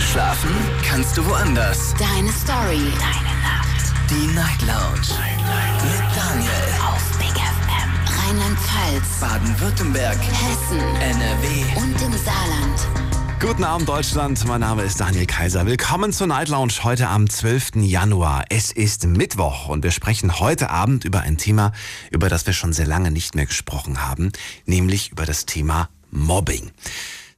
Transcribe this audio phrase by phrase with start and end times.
[0.00, 0.50] Schlafen
[0.86, 1.94] kannst du woanders.
[1.98, 2.92] Deine Story.
[2.98, 3.92] Deine Nacht.
[4.10, 5.08] Die Night Lounge.
[5.18, 6.50] Night, Mit Daniel.
[6.86, 8.26] Auf Big FM.
[8.26, 9.20] Rheinland-Pfalz.
[9.20, 10.18] Baden-Württemberg.
[10.18, 10.80] Hessen.
[11.00, 11.64] NRW.
[11.76, 12.88] Und im Saarland.
[13.40, 15.66] Guten Abend Deutschland, mein Name ist Daniel Kaiser.
[15.66, 17.76] Willkommen zur Night Lounge heute am 12.
[17.76, 18.44] Januar.
[18.48, 21.72] Es ist Mittwoch und wir sprechen heute Abend über ein Thema,
[22.10, 24.32] über das wir schon sehr lange nicht mehr gesprochen haben,
[24.64, 26.70] nämlich über das Thema Mobbing.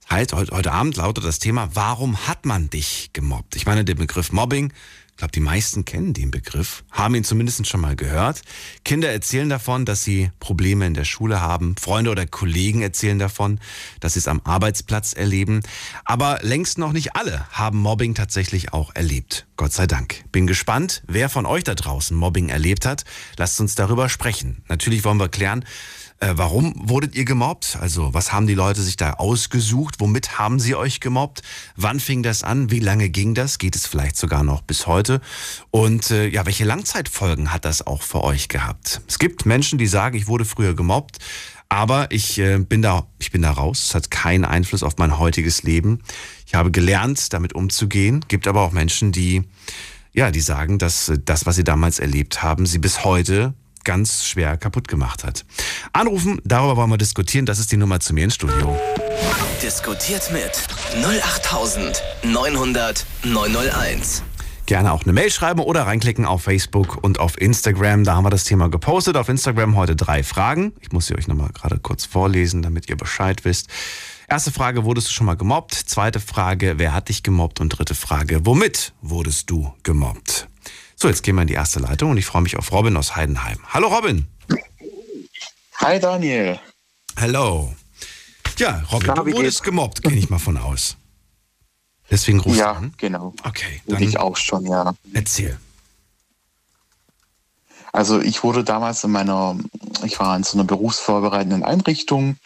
[0.09, 3.56] Heißt, heute, heute Abend lautet das Thema, warum hat man dich gemobbt?
[3.56, 4.73] Ich meine, der Begriff Mobbing,
[5.10, 8.42] ich glaube, die meisten kennen den Begriff, haben ihn zumindest schon mal gehört.
[8.84, 11.74] Kinder erzählen davon, dass sie Probleme in der Schule haben.
[11.77, 13.59] Freunde oder Kollegen erzählen davon,
[13.98, 15.62] dass sie es am Arbeitsplatz erleben.
[16.05, 19.47] Aber längst noch nicht alle haben Mobbing tatsächlich auch erlebt.
[19.56, 20.23] Gott sei Dank.
[20.30, 23.05] Bin gespannt, wer von euch da draußen Mobbing erlebt hat.
[23.38, 24.62] Lasst uns darüber sprechen.
[24.69, 25.64] Natürlich wollen wir klären,
[26.19, 27.77] äh, warum wurdet ihr gemobbt?
[27.80, 29.97] Also was haben die Leute sich da ausgesucht?
[29.98, 31.42] Womit haben sie euch gemobbt?
[31.77, 32.70] Wann fing das an?
[32.70, 33.59] Wie lange ging das?
[33.59, 35.20] Geht es vielleicht sogar noch bis heute?
[35.70, 39.03] Und äh, ja, welche Langzeitfolgen hat das auch für euch gehabt?
[39.06, 41.19] Es gibt Menschen, die sagen, ich wurde früher gemobbt,
[41.69, 43.84] aber ich äh, bin da, ich bin da raus.
[43.89, 46.01] Es hat keinen Einfluss auf mein heutiges Leben.
[46.47, 48.25] Ich habe gelernt, damit umzugehen.
[48.28, 49.42] Gibt aber auch Menschen, die
[50.14, 53.53] ja, die sagen, dass äh, das, was sie damals erlebt haben, sie bis heute
[53.87, 55.47] ganz schwer kaputt gemacht hat.
[55.95, 57.47] Anrufen, darüber wollen wir diskutieren.
[57.47, 58.79] Das ist die Nummer zu mir ins Studio.
[59.62, 60.51] Diskutiert mit
[61.03, 64.23] 08900 901.
[64.67, 68.03] Gerne auch eine Mail schreiben oder reinklicken auf Facebook und auf Instagram.
[68.03, 69.17] Da haben wir das Thema gepostet.
[69.17, 70.73] Auf Instagram heute drei Fragen.
[70.81, 73.69] Ich muss sie euch nochmal gerade kurz vorlesen, damit ihr Bescheid wisst.
[74.29, 75.75] Erste Frage, wurdest du schon mal gemobbt?
[75.75, 77.61] Zweite Frage, wer hat dich gemobbt?
[77.61, 80.48] Und dritte Frage, womit wurdest du gemobbt?
[80.98, 83.16] So, jetzt gehen wir in die erste Leitung und ich freue mich auf Robin aus
[83.16, 83.58] Heidenheim.
[83.69, 84.27] Hallo Robin.
[85.77, 86.58] Hi Daniel.
[87.20, 87.75] Hallo.
[88.56, 89.62] Ja, Robin, Na, du wurdest geht's?
[89.62, 90.97] gemobbt, gehe ich mal von aus.
[92.11, 92.94] Deswegen rufst Ja, du an.
[92.97, 93.34] genau.
[93.44, 94.94] Okay, Wurde ich dann auch schon, ja.
[95.12, 95.58] erzähl.
[97.92, 99.56] Also ich wurde damals in meiner,
[100.05, 102.36] ich war in so einer berufsvorbereitenden Einrichtung,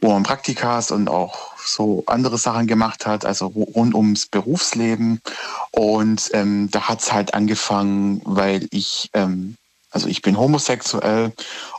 [0.00, 5.20] wo man Praktikas und auch so andere Sachen gemacht hat, also rund ums Berufsleben.
[5.70, 9.56] Und ähm, da hat es halt angefangen, weil ich, ähm,
[9.90, 11.32] also ich bin homosexuell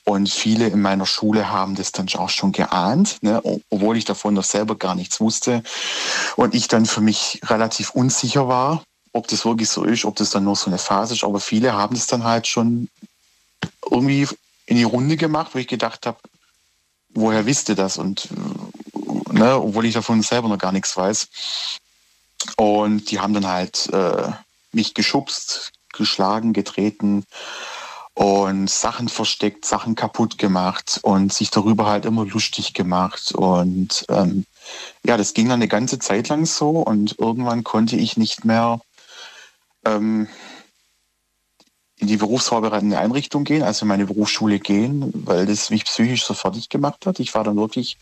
[0.03, 4.33] und viele in meiner Schule haben das dann auch schon geahnt, ne, obwohl ich davon
[4.33, 5.63] noch selber gar nichts wusste.
[6.35, 8.83] Und ich dann für mich relativ unsicher war,
[9.13, 11.23] ob das wirklich so ist, ob das dann nur so eine Phase ist.
[11.23, 12.89] Aber viele haben das dann halt schon
[13.89, 14.27] irgendwie
[14.65, 16.17] in die Runde gemacht, wo ich gedacht habe,
[17.09, 17.97] woher wisst ihr das?
[17.97, 18.29] Und
[19.31, 21.27] ne, obwohl ich davon selber noch gar nichts weiß.
[22.57, 24.31] Und die haben dann halt äh,
[24.71, 27.25] mich geschubst, geschlagen, getreten
[28.13, 33.31] und Sachen versteckt, Sachen kaputt gemacht und sich darüber halt immer lustig gemacht.
[33.31, 34.45] Und ähm,
[35.05, 38.79] ja, das ging dann eine ganze Zeit lang so und irgendwann konnte ich nicht mehr
[39.85, 40.27] ähm,
[41.99, 46.33] in die berufsvorbereitende Einrichtung gehen, also in meine Berufsschule gehen, weil das mich psychisch so
[46.33, 47.19] fertig gemacht hat.
[47.19, 47.97] Ich war dann wirklich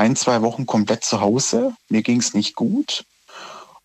[0.00, 1.74] ein, zwei Wochen komplett zu Hause.
[1.90, 3.04] Mir ging es nicht gut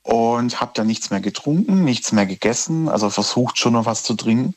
[0.02, 4.14] und habe dann nichts mehr getrunken, nichts mehr gegessen, also versucht schon noch was zu
[4.14, 4.56] trinken.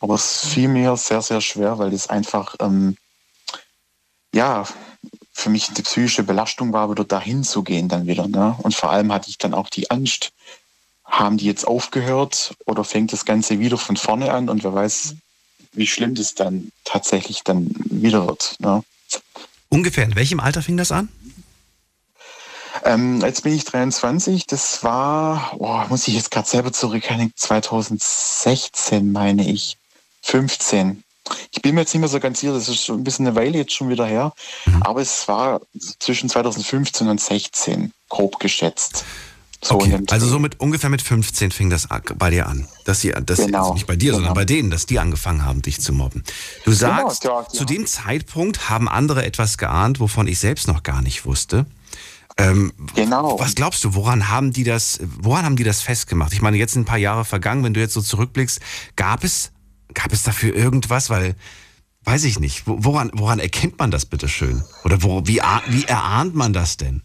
[0.00, 2.96] Aber es fiel mir sehr, sehr schwer, weil das einfach, ähm,
[4.34, 4.64] ja,
[5.32, 8.28] für mich eine psychische Belastung war, wieder dahin zu gehen dann wieder.
[8.28, 8.56] Ne?
[8.62, 10.32] Und vor allem hatte ich dann auch die Angst,
[11.04, 15.14] haben die jetzt aufgehört oder fängt das Ganze wieder von vorne an und wer weiß,
[15.72, 18.56] wie schlimm das dann tatsächlich dann wieder wird.
[18.58, 18.82] Ne?
[19.70, 21.08] Ungefähr in welchem Alter fing das an?
[22.84, 29.10] Ähm, jetzt bin ich 23, das war, oh, muss ich jetzt gerade selber zurückerinnern, 2016
[29.10, 29.76] meine ich,
[30.22, 31.02] 15.
[31.50, 33.36] Ich bin mir jetzt nicht mehr so ganz sicher, das ist schon ein bisschen eine
[33.36, 34.32] Weile jetzt schon wieder her,
[34.80, 35.60] aber es war
[35.98, 39.04] zwischen 2015 und 16, grob geschätzt.
[39.64, 42.68] So Okay, also so mit ungefähr mit 15 fing das bei dir an.
[42.84, 44.40] Dass sie, dass Genau, also nicht bei dir, sondern genau.
[44.40, 46.22] bei denen, dass die angefangen haben, dich zu mobben.
[46.64, 47.48] Du sagst, ja, ja.
[47.48, 51.66] zu dem Zeitpunkt haben andere etwas geahnt, wovon ich selbst noch gar nicht wusste.
[52.36, 53.36] Ähm, Genau.
[53.40, 56.32] Was glaubst du, woran haben die das, woran haben die das festgemacht?
[56.32, 58.60] Ich meine, jetzt sind ein paar Jahre vergangen, wenn du jetzt so zurückblickst,
[58.94, 59.50] gab es,
[59.92, 61.10] gab es dafür irgendwas?
[61.10, 61.34] Weil,
[62.04, 64.62] weiß ich nicht, wo- woran, woran erkennt man das bitte schön?
[64.84, 67.02] Oder wo, wie, wie erahnt man das denn?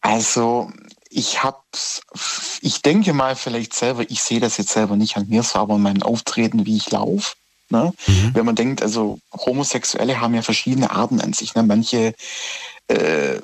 [0.00, 0.70] Also
[1.10, 2.02] ich hab's,
[2.60, 5.74] ich denke mal vielleicht selber, ich sehe das jetzt selber nicht an mir, so aber
[5.74, 7.34] an meinem Auftreten, wie ich laufe.
[7.70, 7.92] Ne?
[8.34, 11.54] Wenn man denkt, also Homosexuelle haben ja verschiedene Arten an sich.
[11.54, 11.62] Ne?
[11.62, 12.14] Manche
[12.88, 13.40] äh,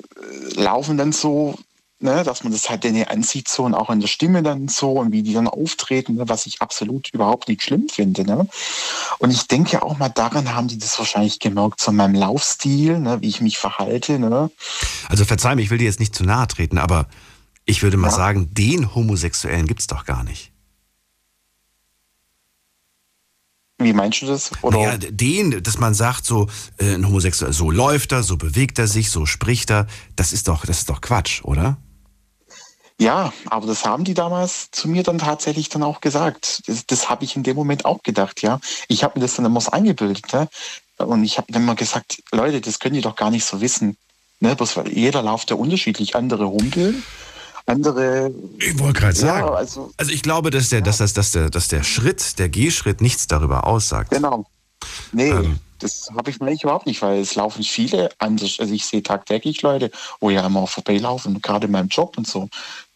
[0.55, 1.55] laufen dann so,
[1.99, 4.91] ne, dass man das halt denen ansieht so und auch in der Stimme dann so
[4.93, 8.23] und wie die dann auftreten, ne, was ich absolut überhaupt nicht schlimm finde.
[8.25, 8.47] Ne?
[9.19, 12.99] Und ich denke auch mal daran haben die das wahrscheinlich gemerkt, so an meinem Laufstil,
[12.99, 14.19] ne, wie ich mich verhalte.
[14.19, 14.51] Ne?
[15.09, 17.07] Also verzeih mir, ich will dir jetzt nicht zu nahe treten, aber
[17.67, 18.13] Ich würde mal Ja.
[18.15, 20.51] sagen, den Homosexuellen gibt's doch gar nicht.
[23.79, 24.51] Wie meinst du das?
[24.61, 24.77] Oder?
[24.77, 26.47] Naja, den, dass man sagt, so
[26.77, 30.47] äh, ein Homosexueller, so läuft er, so bewegt er sich, so spricht er, das ist
[30.47, 31.77] doch, das ist doch Quatsch, oder?
[32.99, 36.63] Ja, aber das haben die damals zu mir dann tatsächlich dann auch gesagt.
[36.67, 38.59] Das, das habe ich in dem Moment auch gedacht, ja.
[38.87, 40.47] Ich habe mir das dann immer so eingebildet, ne?
[40.97, 43.97] Und ich habe dann immer gesagt, Leute, das könnt ihr doch gar nicht so wissen.
[44.39, 44.55] Ne?
[44.55, 46.15] Bloß weil jeder läuft ja unterschiedlich.
[46.15, 47.03] Andere humpeln,
[47.65, 48.31] andere.
[48.59, 51.67] Ich wollte gerade Ja, also Also ich glaube, dass der, dass das, dass der, dass
[51.67, 54.11] der Schritt, der Gehschritt nichts darüber aussagt.
[54.11, 54.45] genau.
[55.11, 55.59] Nee, Ähm.
[55.79, 58.57] das habe ich mir eigentlich überhaupt nicht, weil es laufen viele anders.
[58.59, 59.89] Also ich sehe tagtäglich Leute,
[60.19, 62.49] wo ja immer vorbeilaufen, gerade in meinem Job und so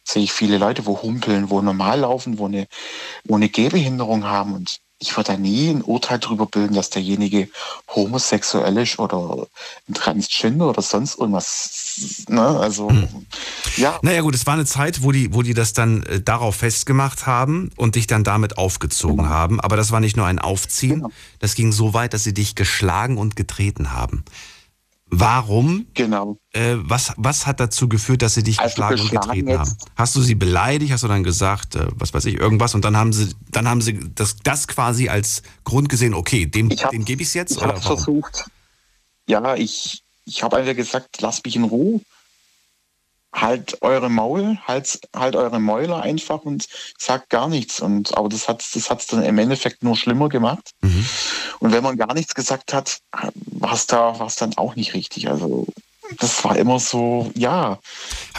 [0.09, 2.67] sehe ich viele Leute, wo humpeln, wo normal laufen, wo eine,
[3.25, 4.53] wo eine Gehbehinderung haben.
[4.53, 7.47] Und ich würde da nie ein Urteil darüber bilden, dass derjenige
[7.95, 9.47] homosexuell ist oder
[9.87, 12.25] ein Transgender oder sonst irgendwas.
[12.27, 12.41] Ne?
[12.41, 12.91] Also,
[13.77, 16.57] ja, Naja gut, es war eine Zeit, wo die, wo die das dann äh, darauf
[16.57, 19.59] festgemacht haben und dich dann damit aufgezogen haben.
[19.61, 21.11] Aber das war nicht nur ein Aufziehen, Genau.
[21.39, 24.25] das ging so weit, dass sie dich geschlagen und getreten haben.
[25.11, 25.87] Warum?
[25.93, 26.37] genau.
[26.53, 29.77] Äh, was, was hat dazu geführt, dass sie dich Also geschlagen und geschlagen getreten haben?
[29.95, 30.91] Hast du sie beleidigt?
[30.91, 32.75] Hast du dann gesagt, äh, was weiß ich, irgendwas?
[32.75, 36.69] Und dann haben sie, dann haben sie das, das quasi als Grund gesehen, okay, dem,
[36.71, 37.57] Ich hab- dem gebe ich es jetzt?
[37.57, 38.45] Ich habe versucht.
[39.27, 42.01] Ja, ich, ich habe einfach gesagt, lasst mich in Ruhe.
[43.33, 46.67] Halt eure Maul, halt, halt eure Mäuler einfach und
[46.97, 47.79] sagt gar nichts.
[47.79, 50.71] Und, aber das hat das hat's dann im Endeffekt nur schlimmer gemacht.
[50.81, 51.05] Mhm.
[51.59, 55.29] Und wenn man gar nichts gesagt hat, war es da, war's dann auch nicht richtig.
[55.29, 55.67] Also
[56.17, 57.77] das war immer so, ja,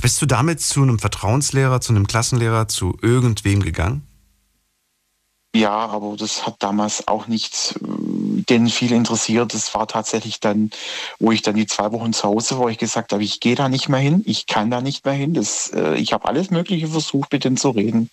[0.02, 4.06] Bist du damit zu einem Vertrauenslehrer, zu einem Klassenlehrer, zu irgendwem gegangen?
[5.54, 7.86] Ja, aber das hat damals auch nicht äh,
[8.50, 9.54] den viel interessiert.
[9.54, 10.70] Das war tatsächlich dann,
[11.18, 13.54] wo ich dann die zwei Wochen zu Hause war, wo ich gesagt habe, ich gehe
[13.54, 15.34] da nicht mehr hin, ich kann da nicht mehr hin.
[15.34, 18.10] Das, äh, ich habe alles Mögliche versucht, mit denen zu reden.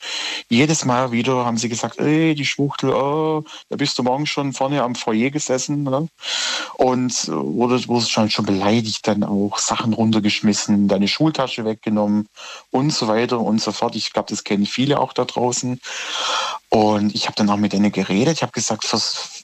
[0.50, 4.54] Jedes Mal wieder haben sie gesagt, ey, die Schwuchtel, oh, da bist du morgen schon
[4.54, 5.84] vorne am Foyer gesessen.
[5.84, 6.08] Ne?
[6.76, 12.28] Und äh, wurde, wurde schon, schon beleidigt, dann auch Sachen runtergeschmissen, deine Schultasche weggenommen
[12.72, 13.96] und so weiter und so fort.
[13.96, 15.80] Ich glaube, das kennen viele auch da draußen.
[16.70, 18.38] Und ich habe dann auch mit denen geredet.
[18.38, 19.37] Ich habe gesagt, vers,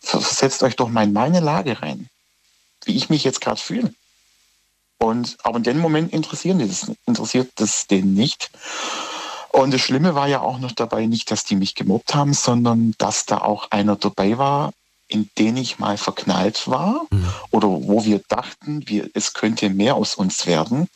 [0.00, 2.08] versetzt euch doch mal in meine Lage rein,
[2.84, 3.92] wie ich mich jetzt gerade fühle.
[4.98, 8.50] Und aber in dem Moment interessieren die das, interessiert das denen nicht.
[9.50, 12.94] Und das Schlimme war ja auch noch dabei nicht, dass die mich gemobbt haben, sondern
[12.98, 14.72] dass da auch einer dabei war,
[15.08, 17.06] in den ich mal verknallt war
[17.50, 20.88] oder wo wir dachten, wir, es könnte mehr aus uns werden.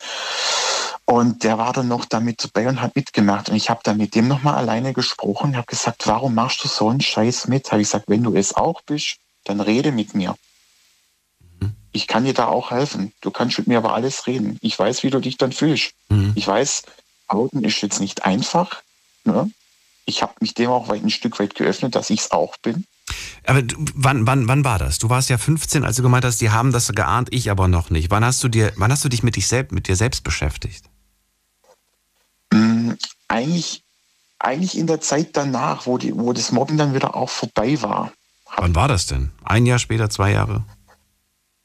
[1.05, 3.49] Und der war dann noch damit dabei und hat mitgemacht.
[3.49, 6.67] Und ich habe dann mit dem nochmal alleine gesprochen und habe gesagt, warum machst du
[6.67, 7.71] so einen Scheiß mit?
[7.71, 10.35] Habe ich gesagt, wenn du es auch bist, dann rede mit mir.
[11.91, 13.13] Ich kann dir da auch helfen.
[13.21, 14.57] Du kannst mit mir aber alles reden.
[14.61, 15.93] Ich weiß, wie du dich dann fühlst.
[16.09, 16.33] Mhm.
[16.35, 16.83] Ich weiß,
[17.27, 18.81] Outen ist jetzt nicht einfach.
[19.23, 19.49] Ne?
[20.05, 22.85] Ich habe mich dem auch ein Stück weit geöffnet, dass ich es auch bin.
[23.45, 24.97] Aber du, wann, wann, wann war das?
[24.97, 27.89] Du warst ja 15, als du gemeint hast, die haben das geahnt, ich aber noch
[27.91, 28.09] nicht.
[28.09, 30.83] Wann hast du dir, wann hast du dich mit dich selbst, mit dir selbst beschäftigt?
[32.55, 32.91] Mm,
[33.27, 33.83] Eigentlich,
[34.39, 38.11] eigentlich in der Zeit danach, wo, die, wo das Mobben dann wieder auch vorbei war.
[38.57, 39.31] Wann war das denn?
[39.43, 40.63] Ein Jahr später, zwei Jahre?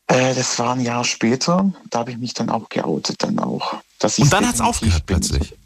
[0.06, 1.70] Äh, das war ein Jahr später.
[1.90, 3.74] Da habe ich mich dann auch geoutet, dann auch.
[3.74, 5.20] Und dann hat's definitiv aufgehört bin.
[5.20, 5.54] plötzlich.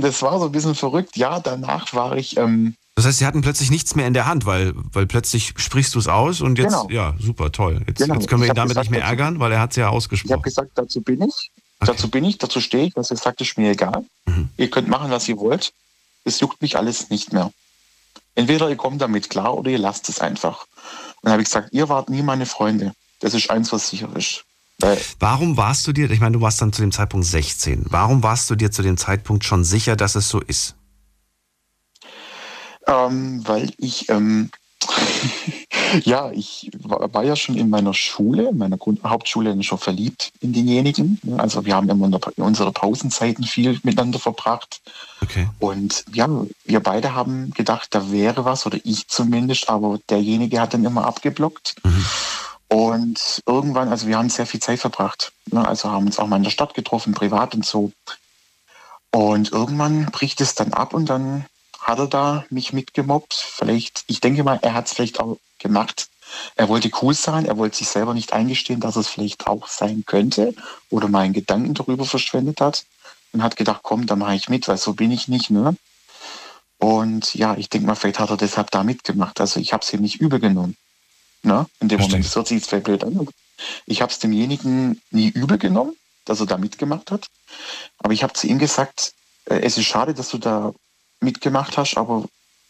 [0.00, 1.16] Das war so ein bisschen verrückt.
[1.16, 4.46] Ja, danach war ich, ähm, Das heißt, sie hatten plötzlich nichts mehr in der Hand,
[4.46, 6.88] weil, weil plötzlich sprichst du es aus und jetzt, Genau.
[6.90, 7.82] ja, super, toll.
[7.86, 8.14] Jetzt, Genau.
[8.14, 9.86] jetzt können wir ihn damit gesagt, nicht mehr ärgern, weil er hat es ja ich
[9.88, 10.42] habe ausgesprochen.
[10.42, 11.50] gesagt, dazu bin ich.
[11.88, 11.96] Okay.
[11.96, 12.96] Dazu bin ich, dazu stehe ich.
[12.96, 14.04] Was ihr sagt, ist mir egal.
[14.26, 14.48] Mhm.
[14.56, 15.72] Ihr könnt machen, was ihr wollt.
[16.24, 17.52] Es juckt mich alles nicht mehr.
[18.34, 20.66] Entweder ihr kommt damit klar oder ihr lasst es einfach.
[20.66, 22.92] Und dann habe ich gesagt, ihr wart nie meine Freunde.
[23.20, 24.44] Das ist eins, was sicher ist.
[24.78, 28.22] Weil Warum warst du dir, ich meine, du warst dann zu dem Zeitpunkt 16, warum
[28.22, 30.74] warst du dir zu dem Zeitpunkt schon sicher, dass es so ist?
[32.86, 34.50] Ähm, weil ich, ähm,
[36.04, 40.52] ja, ich war, ja schon in meiner Schule, in meiner Grund Hauptschule schon verliebt in
[40.52, 41.20] denjenigen.
[41.36, 44.80] Also wir haben immer in unsere Pausenzeiten viel miteinander verbracht.
[45.22, 45.48] Okay.
[45.58, 46.28] Und ja,
[46.64, 51.06] wir beide haben gedacht, da wäre was, oder ich zumindest, aber derjenige hat dann immer
[51.06, 51.76] abgeblockt.
[52.68, 55.32] Und irgendwann, also wir haben sehr viel Zeit verbracht.
[55.50, 55.66] Ne?
[55.66, 57.92] Also haben uns auch mal in der Stadt getroffen, privat und so.
[59.12, 61.44] Und irgendwann bricht es dann ab und dann
[61.84, 63.34] hat er da mich mitgemobbt.
[63.34, 66.08] Vielleicht, ich denke mal, er hat es vielleicht auch gemacht.
[66.56, 70.02] Er wollte cool sein, er wollte sich selber nicht eingestehen, dass es vielleicht auch sein
[70.04, 70.54] könnte
[70.90, 72.84] oder mal einen Gedanken darüber verschwendet hat
[73.32, 75.50] und hat gedacht, komm, da mache ich mit, weil so bin ich nicht.
[75.50, 75.76] Ne?
[76.78, 79.40] Und ja, ich denke mal, vielleicht hat er deshalb da mitgemacht.
[79.40, 80.76] Also ich habe es ihm nicht übel genommen.
[81.42, 81.66] Ne?
[81.78, 82.16] In dem Verstehe.
[82.16, 83.28] Moment, das hört sich jetzt vielleicht blöd an.
[83.86, 85.94] Ich habe es demjenigen nie übel genommen.
[86.24, 87.26] dass er da mitgemacht hat.
[87.98, 89.12] Aber ich habe zu ihm gesagt,
[89.44, 90.72] äh, es ist schade, dass du da
[91.24, 92.24] mitgemacht hast, aber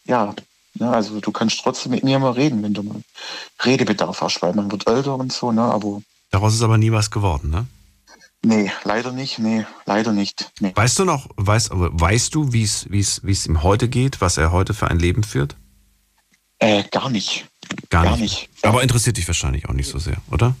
[0.05, 0.33] ja,
[0.75, 3.01] ja, also du kannst trotzdem mit mir mal reden, wenn du mal
[3.63, 5.61] Redebedarf hast, weil man wird älter und so, ne?
[5.61, 6.01] Aber.
[6.31, 7.65] Daraus ist aber nie was geworden, ne?
[8.41, 10.51] Nee, leider nicht, nee, leider nicht.
[10.59, 10.71] Nee.
[10.75, 14.87] Weißt du noch, weißt, weißt du, wie es ihm heute geht, was er heute für
[14.87, 15.55] ein Leben führt?
[16.59, 17.47] Äh, gar nicht.
[17.89, 18.49] Gar, gar nicht.
[18.53, 18.65] nicht.
[18.65, 20.55] Aber interessiert dich wahrscheinlich auch nicht so sehr, oder?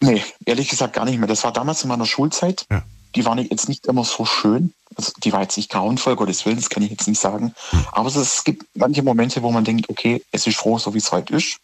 [0.00, 1.28] Nee, ehrlich gesagt gar nicht mehr.
[1.28, 2.66] Das war damals in meiner Schulzeit.
[2.70, 2.82] Ja.
[3.16, 4.72] Die waren jetzt nicht immer so schön.
[4.94, 7.54] Also die war jetzt nicht grauenvoll, Gottes Willen, das kann ich jetzt nicht sagen.
[7.92, 11.10] Aber es gibt manche Momente, wo man denkt, okay, es ist froh, so wie es
[11.12, 11.58] heute ist.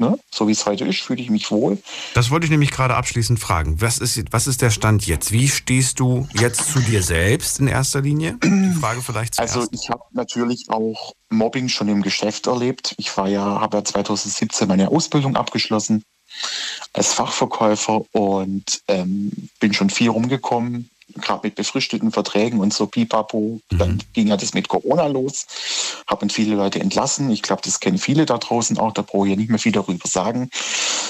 [0.00, 0.16] Ne?
[0.30, 1.76] So wie es heute ist, fühle ich mich wohl.
[2.14, 3.80] Das wollte ich nämlich gerade abschließend fragen.
[3.80, 5.32] Was ist, was ist der Stand jetzt?
[5.32, 8.38] Wie stehst du jetzt zu dir selbst in erster Linie?
[8.44, 9.56] Die Frage vielleicht zuerst.
[9.56, 12.94] Also ich habe natürlich auch Mobbing schon im Geschäft erlebt.
[12.96, 16.04] Ich war ja, habe ja 2017 meine Ausbildung abgeschlossen
[16.92, 23.60] als Fachverkäufer und ähm, bin schon viel rumgekommen, gerade mit befristeten Verträgen und so pipapo.
[23.70, 23.78] Mhm.
[23.78, 25.46] Dann ging ja das mit Corona los,
[26.06, 27.30] haben viele Leute entlassen.
[27.30, 29.72] Ich glaube, das kennen viele da draußen auch, da brauche ich ja nicht mehr viel
[29.72, 30.50] darüber sagen,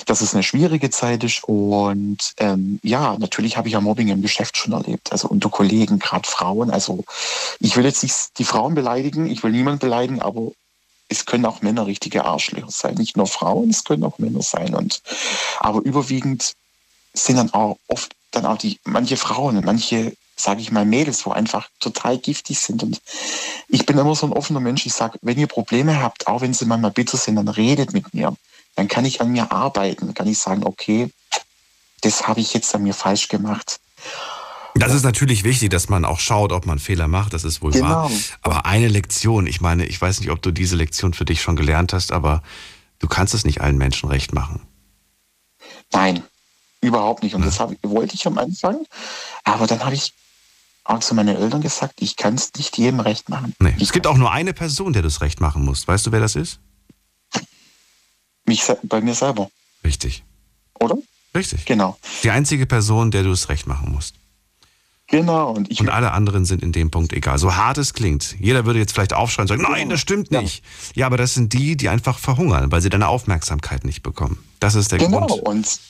[0.07, 1.45] dass es eine schwierige Zeit ist.
[1.45, 5.99] Und ähm, ja, natürlich habe ich ja Mobbing im Geschäft schon erlebt, also unter Kollegen,
[5.99, 6.71] gerade Frauen.
[6.71, 7.05] Also
[7.61, 10.53] ich will jetzt nicht die Frauen beleidigen, ich will niemanden beleidigen, aber
[11.09, 12.95] es können auch Männer richtige Arschlöcher sein.
[12.95, 14.75] Nicht nur Frauen, es können auch Männer sein.
[14.75, 15.03] Und,
[15.59, 16.55] aber überwiegend
[17.15, 21.31] sind dann auch oft dann auch die, manche Frauen, manche, sage ich mal, Mädels, wo
[21.31, 22.83] einfach total giftig sind.
[22.83, 23.01] Und
[23.69, 24.87] ich bin immer so ein offener Mensch.
[24.87, 28.15] Ich sage, wenn ihr Probleme habt, auch wenn sie manchmal bitter sind, dann redet mit
[28.15, 28.37] mir.
[28.77, 30.07] Dann kann ich an mir arbeiten.
[30.07, 31.11] Dann kann ich sagen, okay,
[32.03, 33.81] das habe ich jetzt an mir falsch gemacht.
[34.75, 37.73] Das ist natürlich wichtig, dass man auch schaut, ob man Fehler macht, das ist wohl
[37.73, 37.89] genau.
[37.89, 38.11] wahr.
[38.43, 41.57] Aber eine Lektion, ich meine, ich weiß nicht, ob du diese Lektion für dich schon
[41.57, 42.43] gelernt hast, aber
[43.01, 44.61] du kannst es nicht allen Menschen recht machen.
[45.93, 46.23] Nein,
[46.81, 47.35] überhaupt nicht.
[47.35, 48.85] Und das hab, wollte ich am Anfang,
[49.45, 50.13] aber dann habe ich
[50.85, 53.55] auch zu meinen Eltern gesagt, ich kann es nicht jedem recht machen.
[53.61, 55.87] Nee, es gibt auch nur eine Person, der das recht machen muss.
[55.87, 56.61] Weißt du, wer das ist?
[58.47, 59.51] Mich, bei mir selber.
[59.85, 60.25] Richtig.
[60.81, 60.97] Oder?
[61.35, 61.67] Richtig.
[61.67, 61.99] Genau.
[62.23, 64.15] Die einzige Person, der du es recht machen musst.
[65.09, 65.51] Genau.
[65.53, 67.39] Und, ich und alle anderen sind in dem Punkt egal.
[67.39, 68.37] So hart es klingt.
[68.39, 70.63] Jeder würde jetzt vielleicht aufschreien und sagen, nein, das stimmt nicht.
[70.95, 71.01] Ja.
[71.01, 74.43] ja, aber das sind die, die einfach verhungern, weil sie deine Aufmerksamkeit nicht bekommen.
[74.61, 75.27] Das ist der genau.
[75.27, 75.43] Grund.
[75.43, 75.81] Und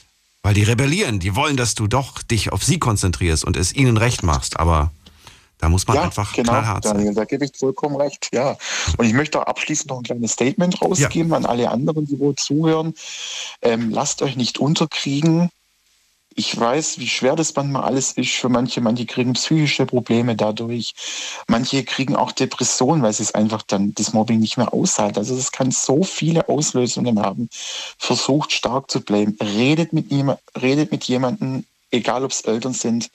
[0.48, 3.98] weil die rebellieren, die wollen, dass du doch dich auf sie konzentrierst und es ihnen
[3.98, 4.58] recht machst.
[4.58, 4.92] Aber
[5.58, 6.94] da muss man ja, einfach genau, knallhart sein.
[6.94, 8.56] Daniel, da gebe ich vollkommen recht, ja.
[8.96, 11.36] Und ich möchte auch abschließend noch ein kleines Statement rausgeben ja.
[11.36, 12.94] an alle anderen, die wohl zuhören.
[13.60, 15.50] Ähm, lasst euch nicht unterkriegen
[16.38, 18.80] ich weiß, wie schwer das manchmal alles ist für manche.
[18.80, 20.94] Manche kriegen psychische Probleme dadurch.
[21.48, 25.18] Manche kriegen auch Depressionen, weil sie es einfach dann das Mobbing nicht mehr aushalten.
[25.18, 27.48] Also das kann so viele Auslösungen haben.
[27.98, 29.36] Versucht stark zu bleiben.
[29.42, 33.10] Redet mit, jemand, redet mit jemandem, egal ob es Eltern sind,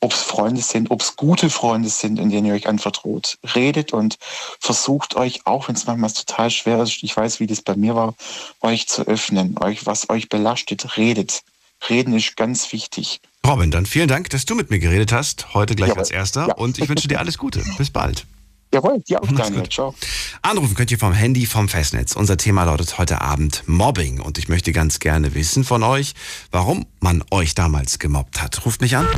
[0.00, 3.38] ob es Freunde sind, ob es gute Freunde sind, in denen ihr euch anvertraut.
[3.54, 4.18] Redet und
[4.58, 7.94] versucht euch, auch wenn es manchmal total schwer ist, ich weiß, wie das bei mir
[7.94, 8.14] war,
[8.60, 11.42] euch zu öffnen, euch, was euch belastet, redet.
[11.88, 13.20] Reden ist ganz wichtig.
[13.46, 16.00] Robin, dann vielen Dank, dass du mit mir geredet hast, heute gleich Jawohl.
[16.00, 16.48] als erster.
[16.48, 16.54] Ja.
[16.54, 17.62] Und ich wünsche dir alles Gute.
[17.78, 18.26] Bis bald.
[18.72, 19.68] Jawohl, dir auch, Daniel.
[19.68, 19.94] Ciao.
[20.42, 22.14] Anrufen könnt ihr vom Handy, vom Festnetz.
[22.14, 24.20] Unser Thema lautet heute Abend Mobbing.
[24.20, 26.14] Und ich möchte ganz gerne wissen von euch,
[26.52, 28.64] warum man euch damals gemobbt hat.
[28.64, 29.08] Ruft mich an.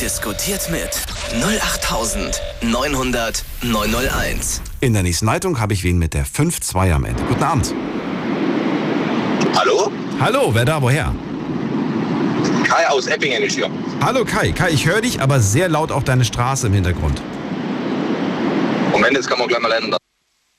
[0.00, 0.88] Diskutiert mit
[1.42, 4.62] 08900 901.
[4.80, 7.22] In der nächsten Leitung habe ich wen mit der 5-2 am Ende.
[7.24, 7.74] Guten Abend.
[9.54, 9.92] Hallo?
[10.18, 11.14] Hallo, wer da, woher?
[12.66, 13.70] Kai aus Eppingen ist hier.
[14.00, 17.22] Hallo Kai, Kai, ich höre dich, aber sehr laut auf deine Straße im Hintergrund.
[18.90, 19.94] Moment, jetzt kann man gleich mal lernen.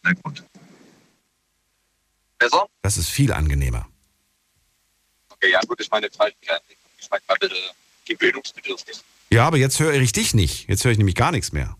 [0.06, 0.44] Hintergrund.
[2.38, 2.66] Besser?
[2.82, 3.88] Das ist viel angenehmer.
[5.30, 6.08] Okay, ja gut, ich meine.
[6.08, 7.56] Ich meine mal bitte
[8.06, 9.02] gewöhnungsbedürftig.
[9.30, 10.70] Ja, aber jetzt höre ich dich nicht.
[10.70, 11.76] Jetzt höre ich nämlich gar nichts mehr.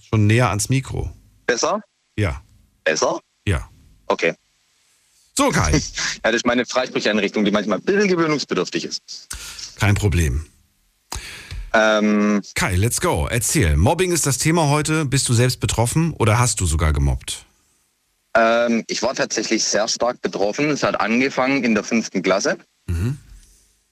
[0.00, 1.10] Schon näher ans Mikro.
[1.46, 1.80] Besser?
[2.16, 2.42] Ja.
[2.82, 3.20] Besser?
[3.46, 3.70] Ja.
[4.06, 4.34] Okay.
[5.36, 5.72] So, Kai.
[5.72, 5.80] ja,
[6.22, 9.28] das ist meine Freisprecheinrichtung, die manchmal ein bisschen gewöhnungsbedürftig ist.
[9.76, 10.46] Kein Problem.
[11.74, 13.26] Ähm, Kai, let's go.
[13.30, 13.76] Erzähl.
[13.76, 15.06] Mobbing ist das Thema heute.
[15.06, 17.46] Bist du selbst betroffen oder hast du sogar gemobbt?
[18.34, 20.70] Ähm, ich war tatsächlich sehr stark betroffen.
[20.70, 22.58] Es hat angefangen in der fünften Klasse.
[22.86, 23.18] Mhm.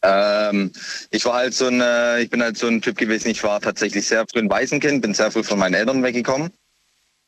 [0.02, 0.72] Ähm,
[1.10, 1.82] ich war halt so ein,
[2.20, 3.28] ich bin halt so ein Typ gewesen.
[3.28, 6.50] Ich war tatsächlich sehr früh ein Waisenkind, bin sehr früh von meinen Eltern weggekommen.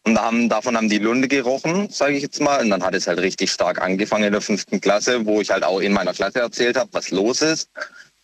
[0.05, 2.61] Und haben, davon haben die Lunde gerochen, sage ich jetzt mal.
[2.61, 5.63] Und dann hat es halt richtig stark angefangen in der fünften Klasse, wo ich halt
[5.63, 7.71] auch in meiner Klasse erzählt habe, was los ist.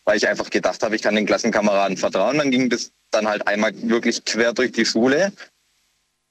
[0.05, 2.39] Weil ich einfach gedacht habe, ich kann den Klassenkameraden vertrauen.
[2.39, 5.33] Dann ging das dann halt einmal wirklich quer durch die Schule.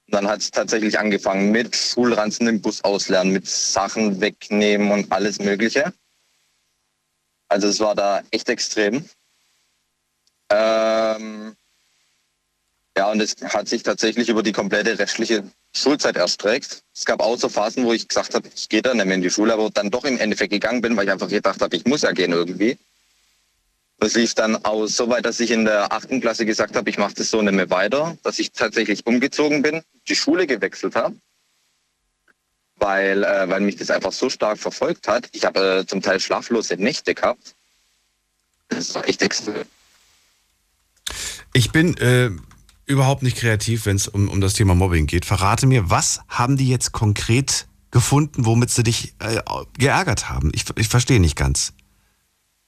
[0.07, 5.11] Und dann hat es tatsächlich angefangen mit Schulranzen im Bus auslernen, mit Sachen wegnehmen und
[5.11, 5.93] alles Mögliche.
[7.49, 9.05] Also es war da echt extrem.
[10.49, 10.86] Ähm,
[13.11, 15.43] und es hat sich tatsächlich über die komplette restliche
[15.75, 16.81] Schulzeit erstreckt.
[16.95, 19.21] Es gab auch so Phasen, wo ich gesagt habe, ich gehe dann nicht mehr in
[19.21, 21.85] die Schule, aber dann doch im Endeffekt gegangen bin, weil ich einfach gedacht habe, ich
[21.85, 22.77] muss ja gehen irgendwie.
[23.99, 26.97] Das lief dann aus so weit, dass ich in der achten Klasse gesagt habe, ich
[26.97, 31.15] mache das so nicht mehr weiter, dass ich tatsächlich umgezogen bin, die Schule gewechselt habe,
[32.75, 35.29] weil, äh, weil mich das einfach so stark verfolgt hat.
[35.31, 37.55] Ich habe äh, zum Teil schlaflose Nächte gehabt.
[38.69, 39.65] Das war echt extrem.
[41.53, 42.29] Ich bin äh,
[42.87, 45.25] überhaupt nicht kreativ, wenn es um, um das Thema Mobbing geht.
[45.25, 49.41] Verrate mir, was haben die jetzt konkret gefunden, womit sie dich äh,
[49.77, 50.51] geärgert haben?
[50.53, 51.73] Ich, ich verstehe nicht ganz.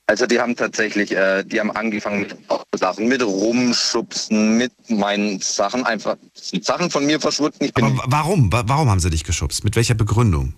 [0.07, 2.35] Also die haben tatsächlich, äh, die haben angefangen mit
[2.75, 7.63] Sachen, mit Rumschubsen, mit meinen Sachen einfach, sind Sachen von mir verschwunden.
[7.63, 8.51] Ich bin Aber warum?
[8.51, 9.63] Warum haben sie dich geschubst?
[9.63, 10.55] Mit welcher Begründung?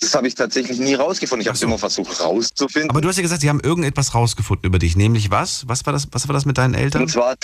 [0.00, 1.42] Das habe ich tatsächlich nie rausgefunden.
[1.42, 1.66] Ich habe es so.
[1.66, 2.90] immer versucht rauszufinden.
[2.90, 5.68] Aber du hast ja gesagt, sie haben irgendetwas rausgefunden über dich, nämlich was?
[5.68, 7.02] Was war das, was war das mit deinen Eltern?
[7.02, 7.36] Und zwar,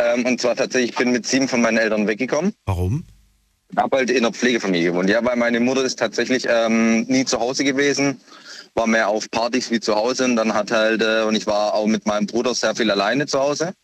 [0.00, 2.54] ähm, und zwar tatsächlich, ich bin mit sieben von meinen Eltern weggekommen.
[2.66, 3.04] Warum?
[3.70, 5.08] Ich habe halt in einer Pflegefamilie gewohnt.
[5.08, 8.20] Ja, weil meine Mutter ist tatsächlich ähm, nie zu Hause gewesen
[8.74, 11.74] war mehr auf Partys wie zu Hause und dann hat halt, äh, und ich war
[11.74, 13.74] auch mit meinem Bruder sehr viel alleine zu Hause.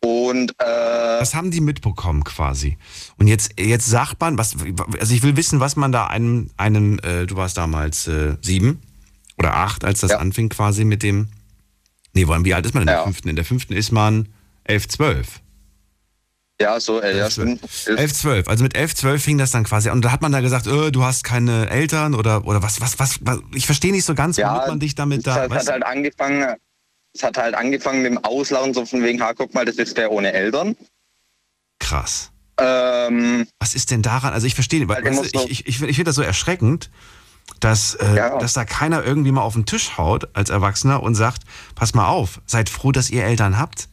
[0.00, 2.76] Und äh, was haben die mitbekommen quasi?
[3.16, 4.54] Und jetzt, jetzt sagt man, was,
[5.00, 8.82] also ich will wissen, was man da einem, einem äh, du warst damals äh, sieben
[9.38, 10.18] oder acht, als das ja.
[10.18, 11.28] anfing quasi mit dem,
[12.14, 13.04] nee, wie alt ist man in der ja.
[13.04, 13.28] fünften?
[13.28, 14.28] In der fünften ist man
[14.64, 15.40] elf, zwölf.
[16.60, 17.60] Ja, so, äh, ja, stimmt.
[17.86, 18.48] 11, 12.
[18.48, 19.96] Also mit 11, 12 fing das dann quasi an.
[19.96, 22.98] Und da hat man da gesagt, äh, du hast keine Eltern oder, oder was, was,
[22.98, 25.46] was, was ich verstehe nicht so ganz, ja, man dich damit da.
[25.46, 26.54] Es hat, halt angefangen,
[27.12, 29.96] es hat halt angefangen mit dem Auslachen, so von wegen, ha, guck mal, das ist
[29.96, 30.76] der ohne Eltern.
[31.80, 32.30] Krass.
[32.60, 34.32] Ähm, was ist denn daran?
[34.32, 36.88] Also ich verstehe, weil, weißt ich, ich, ich finde das so erschreckend,
[37.60, 38.38] dass, äh, ja.
[38.38, 41.42] dass da keiner irgendwie mal auf den Tisch haut als Erwachsener und sagt,
[41.74, 43.88] pass mal auf, seid froh, dass ihr Eltern habt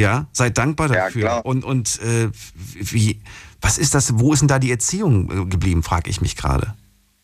[0.00, 1.24] ja, seid dankbar dafür.
[1.24, 2.30] Ja, und und äh,
[2.74, 3.20] wie,
[3.60, 4.18] was ist das?
[4.18, 6.74] Wo ist denn da die Erziehung äh, geblieben, frage ich mich gerade.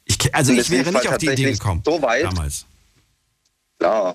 [0.05, 1.83] Ich, also ich wäre nicht auf die Idee gekommen.
[1.85, 2.25] So weit.
[2.25, 2.67] Damals.
[3.81, 4.15] Ja,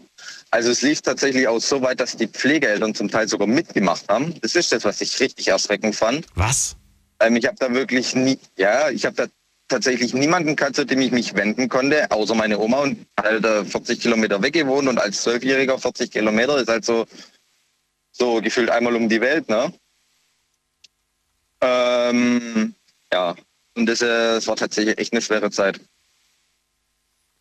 [0.52, 4.40] also es lief tatsächlich auch so weit, dass die Pflegeeltern zum Teil sogar mitgemacht haben.
[4.42, 6.26] Das ist das, was ich richtig erschreckend fand.
[6.36, 6.76] Was?
[7.20, 9.26] Ähm, ich habe da wirklich nie, ja, ich habe da
[9.70, 13.64] tatsächlich niemanden gehabt, zu dem ich mich wenden konnte, außer meine Oma und halt äh,
[13.64, 17.06] 40 Kilometer weg gewohnt und als Zwölfjähriger 40 Kilometer ist halt so,
[18.12, 19.72] so gefühlt einmal um die Welt, ne?
[21.62, 22.74] Ähm,
[23.12, 23.36] ja,
[23.76, 25.80] und das, äh, das war tatsächlich echt eine schwere Zeit.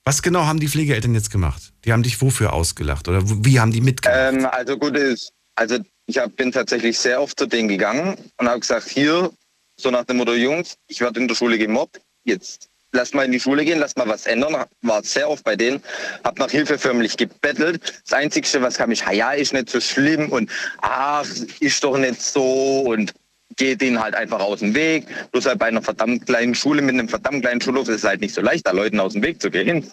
[0.05, 1.73] Was genau haben die Pflegeeltern jetzt gemacht?
[1.85, 4.35] Die haben dich wofür ausgelacht oder wie haben die mitgemacht?
[4.35, 8.49] Ähm, also gut ist, also ich hab, bin tatsächlich sehr oft zu denen gegangen und
[8.49, 9.31] habe gesagt, hier,
[9.77, 13.33] so nach dem Motto, Jungs, ich werde in der Schule gemobbt, jetzt lass mal in
[13.33, 14.65] die Schule gehen, lass mal was ändern.
[14.83, 15.83] War sehr oft bei denen,
[16.25, 18.03] hab nach Hilfe förmlich gebettelt.
[18.05, 21.27] Das Einzige, was kam, ich, ja, ist nicht so schlimm und ach,
[21.61, 23.15] ist doch nicht so und
[23.57, 25.07] geht denen halt einfach aus dem Weg.
[25.33, 28.21] Bloß halt bei einer verdammt kleinen Schule mit einem verdammt kleinen Schulhof ist es halt
[28.21, 29.91] nicht so leicht, da Leuten aus dem Weg zu gehen.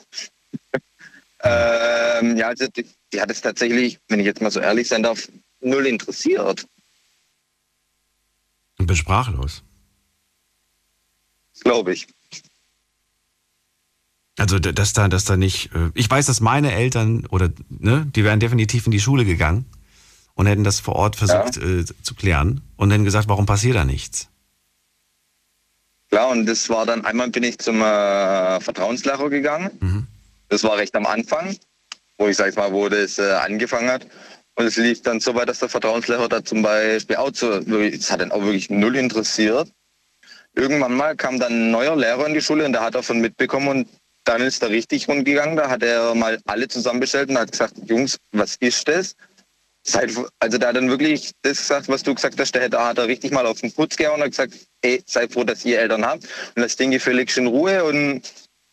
[1.43, 5.03] ähm, ja, also die, die hat es tatsächlich, wenn ich jetzt mal so ehrlich sein
[5.03, 5.27] darf,
[5.61, 6.65] null interessiert.
[8.77, 9.63] Und bin sprachlos.
[11.61, 12.07] Glaube ich.
[14.37, 15.73] Also dass da, dass da nicht.
[15.73, 19.65] Äh, ich weiß, dass meine Eltern oder ne, die wären definitiv in die Schule gegangen
[20.33, 21.63] und hätten das vor Ort versucht ja.
[21.63, 24.27] äh, zu klären und hätten gesagt, warum passiert da nichts?
[26.09, 29.71] Klar, und das war dann einmal bin ich zum äh, Vertrauenslehrer gegangen.
[29.79, 30.07] Mhm.
[30.49, 31.55] Das war recht am Anfang,
[32.17, 34.05] wo ich sag mal, wo das äh, angefangen hat.
[34.57, 38.11] Und es lief dann so weit, dass der Vertrauenslehrer da zum Beispiel auch zu, das
[38.11, 39.69] hat dann auch wirklich null interessiert.
[40.53, 43.67] Irgendwann mal kam dann ein neuer Lehrer in die Schule und der hat davon mitbekommen
[43.67, 43.87] und
[44.25, 45.55] dann ist er richtig rund gegangen.
[45.55, 49.15] Da hat er mal alle zusammenbestellt und hat gesagt, Jungs, was ist das?
[49.93, 53.31] also da hat dann wirklich das gesagt, was du gesagt hast, da hat er richtig
[53.31, 56.23] mal auf den Putz gehauen und hat gesagt, ey, seid froh, dass ihr Eltern habt
[56.55, 58.23] und das Ding völlig in Ruhe und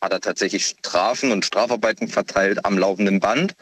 [0.01, 3.55] hat er tatsächlich Strafen und Strafarbeiten verteilt am laufenden Band.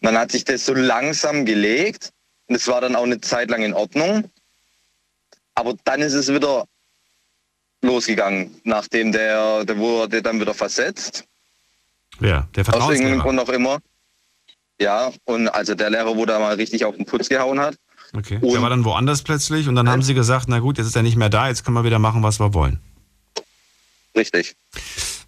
[0.00, 2.10] Und dann hat sich das so langsam gelegt
[2.48, 4.30] und es war dann auch eine Zeit lang in Ordnung.
[5.54, 6.64] Aber dann ist es wieder
[7.82, 11.24] losgegangen, nachdem der, der wurde dann wieder versetzt.
[12.20, 13.78] Ja, der Aus irgendeinem Grund auch immer.
[14.80, 17.76] Ja, und also der Lehrer, wo da mal richtig auf den Putz gehauen hat.
[18.12, 18.38] Okay.
[18.40, 20.96] Und der war dann woanders plötzlich und dann haben sie gesagt, na gut, jetzt ist
[20.96, 22.78] er nicht mehr da, jetzt können wir wieder machen, was wir wollen.
[24.16, 24.56] Richtig.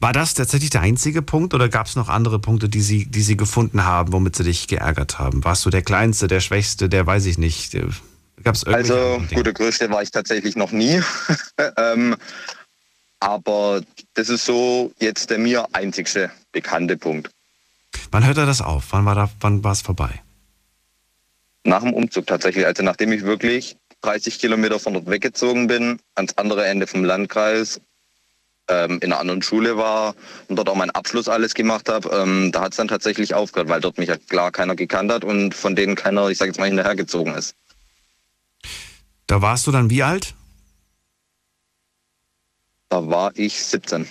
[0.01, 3.21] War das tatsächlich der einzige Punkt oder gab es noch andere Punkte, die sie, die
[3.21, 5.45] sie gefunden haben, womit sie dich geärgert haben?
[5.45, 7.77] Warst du der Kleinste, der Schwächste, der weiß ich nicht?
[8.43, 11.01] Gab's also, gut, der Größte war ich tatsächlich noch nie.
[11.77, 12.17] ähm,
[13.21, 13.81] aber
[14.15, 17.31] das ist so jetzt der mir einzigste bekannte Punkt.
[18.11, 18.87] Wann hört er das auf?
[18.91, 20.23] Wann war da, wann war es vorbei?
[21.65, 26.39] Nach dem Umzug tatsächlich, also nachdem ich wirklich 30 Kilometer von dort weggezogen bin, ans
[26.39, 27.81] andere Ende vom Landkreis,
[28.69, 30.15] ähm, in einer anderen Schule war
[30.49, 33.69] und dort auch meinen Abschluss alles gemacht habe, ähm, da hat es dann tatsächlich aufgehört,
[33.69, 36.59] weil dort mich ja klar keiner gekannt hat und von denen keiner, ich sage jetzt
[36.59, 37.55] mal, hinterhergezogen ist.
[39.29, 40.35] Da warst du dann wie alt?
[42.89, 44.09] Da war ich 17.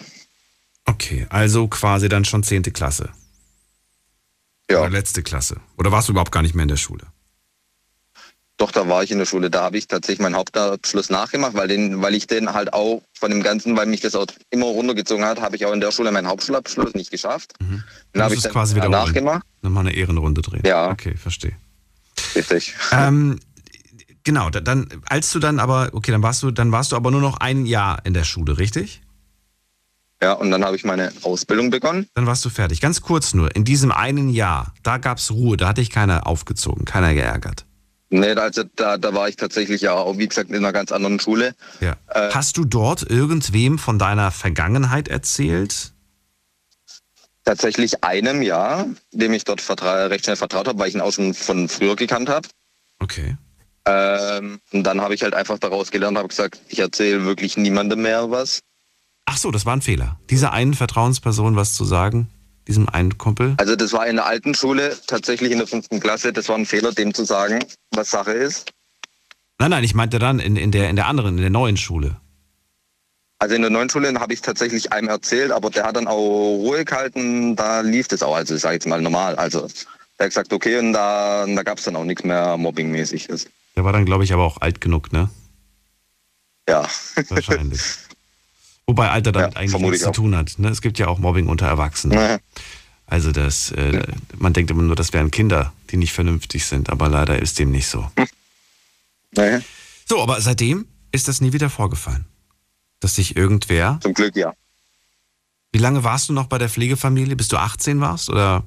[0.86, 2.64] Okay, also quasi dann schon 10.
[2.72, 3.10] Klasse.
[4.70, 4.80] Ja.
[4.80, 5.60] Oder letzte Klasse.
[5.78, 7.08] Oder warst du überhaupt gar nicht mehr in der Schule?
[8.58, 9.50] Doch, da war ich in der Schule.
[9.50, 13.32] Da habe ich tatsächlich meinen Hauptabschluss nachgemacht, weil, den, weil ich den halt auch von
[13.32, 16.12] dem Ganzen, weil mich das auch immer runtergezogen hat, habe ich auch in der Schule
[16.12, 17.54] meinen Hauptschulabschluss nicht geschafft.
[17.60, 17.84] Mhm.
[18.14, 19.44] Dann habe ich es dann quasi wieder nachgemacht.
[19.62, 20.64] Nochmal eine Ehrenrunde drehen.
[20.66, 20.90] Ja.
[20.92, 21.54] Okay, verstehe.
[22.36, 22.76] Richtig.
[22.92, 23.40] Ähm,
[24.28, 27.10] genau, da- dann, als du dann aber, okay, dann warst du, dann warst du aber
[27.10, 29.02] nur noch ein Jahr in der Schule, richtig?
[30.22, 32.08] Ja, und dann habe ich meine Ausbildung begonnen.
[32.16, 32.82] Dann warst du fertig.
[32.82, 36.28] Ganz kurz nur, in diesem einen Jahr, da gab es Ruhe, da hat dich keiner
[36.28, 37.66] aufgezogen, keiner geärgert.
[38.10, 41.20] Nee, also da, da war ich tatsächlich ja auch, wie gesagt, in einer ganz anderen
[41.20, 41.56] Schule.
[41.82, 41.96] Ja.
[42.10, 45.94] Äh, Hast du dort irgendwem von deiner Vergangenheit erzählt?
[47.44, 51.34] Tatsächlich einem Jahr, dem ich dort recht schnell vertraut habe, weil ich ihn auch schon
[51.34, 52.48] von früher gekannt habe.
[53.00, 53.38] Okay.
[53.88, 58.02] Ähm, und dann habe ich halt einfach daraus gelernt, habe gesagt, ich erzähle wirklich niemandem
[58.02, 58.60] mehr was.
[59.26, 60.20] Ach so, das war ein Fehler.
[60.30, 62.30] Dieser einen Vertrauensperson was zu sagen,
[62.68, 63.56] diesem einen Kumpel.
[63.58, 66.34] Also das war in der alten Schule, tatsächlich in der fünften Klasse.
[66.34, 68.72] Das war ein Fehler, dem zu sagen, was Sache ist.
[69.60, 72.18] Nein, nein, ich meinte dann in, in, der, in der anderen, in der neuen Schule.
[73.40, 76.08] Also in der neuen Schule habe ich es tatsächlich einem erzählt, aber der hat dann
[76.08, 79.36] auch Ruhe gehalten, da lief das auch, also ich sage jetzt mal normal.
[79.36, 79.68] Also
[80.18, 83.48] der hat gesagt, okay, und da, da gab es dann auch nichts mehr Mobbingmäßiges.
[83.78, 85.30] Der war dann, glaube ich, aber auch alt genug, ne?
[86.68, 86.86] Ja,
[87.30, 87.82] Wahrscheinlich.
[88.88, 90.58] Wobei Alter damit Ja, eigentlich nichts ich zu tun hat.
[90.60, 90.70] Ne?
[90.70, 92.40] Es gibt ja auch Mobbing unter Erwachsenen.
[93.06, 94.02] Also das, äh,
[94.38, 97.72] man denkt immer nur, das wären Kinder, die nicht vernünftig sind, aber leider ist dem
[97.72, 98.10] nicht so.
[99.32, 99.62] naja,
[100.10, 102.26] So, aber seitdem ist das nie wieder vorgefallen.
[103.00, 104.00] Dass sich irgendwer.
[104.02, 104.54] zum Glück ja.
[105.72, 107.36] Wie lange warst du noch bei der Pflegefamilie?
[107.36, 108.30] Bis du 18 warst?
[108.30, 108.64] Oder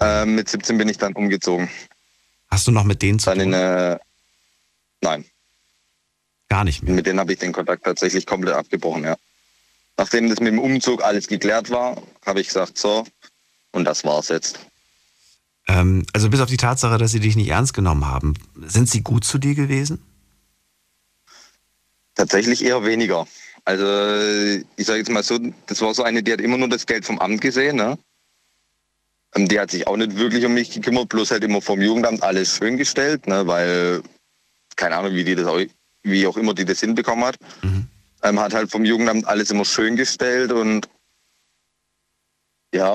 [0.00, 1.68] Ähm, mit 17 bin ich dann umgezogen.
[2.50, 3.48] hast du noch mit denen zu Dann tun?
[3.48, 3.98] in, äh,
[5.04, 5.24] nein,
[6.48, 6.94] Gar nicht mehr.
[6.94, 9.16] mit denen habe ich den Kontakt tatsächlich komplett abgebrochen, ja.
[9.96, 13.04] Nachdem das mit dem Umzug alles geklärt war, habe ich gesagt, so,
[13.72, 14.58] und das war's jetzt.
[15.68, 18.34] Ähm, also bis auf die Tatsache, dass sie dich nicht ernst genommen haben,
[18.66, 20.02] sind sie gut zu dir gewesen?
[22.14, 23.26] Tatsächlich eher weniger.
[23.64, 23.84] Also
[24.76, 27.04] ich sage jetzt mal so, das war so eine, die hat immer nur das Geld
[27.06, 27.76] vom Amt gesehen.
[27.76, 27.98] Ne?
[29.34, 32.22] Ähm, Die hat sich auch nicht wirklich um mich gekümmert, bloß halt immer vom Jugendamt
[32.22, 33.46] alles schön gestellt, ne?
[33.46, 34.02] weil
[34.76, 35.60] keine Ahnung, wie die das auch,
[36.02, 37.36] wie auch immer die das hinbekommen hat.
[38.22, 40.88] Ähm, hat halt vom Jugendamt alles immer schön gestellt und
[42.74, 42.94] ja,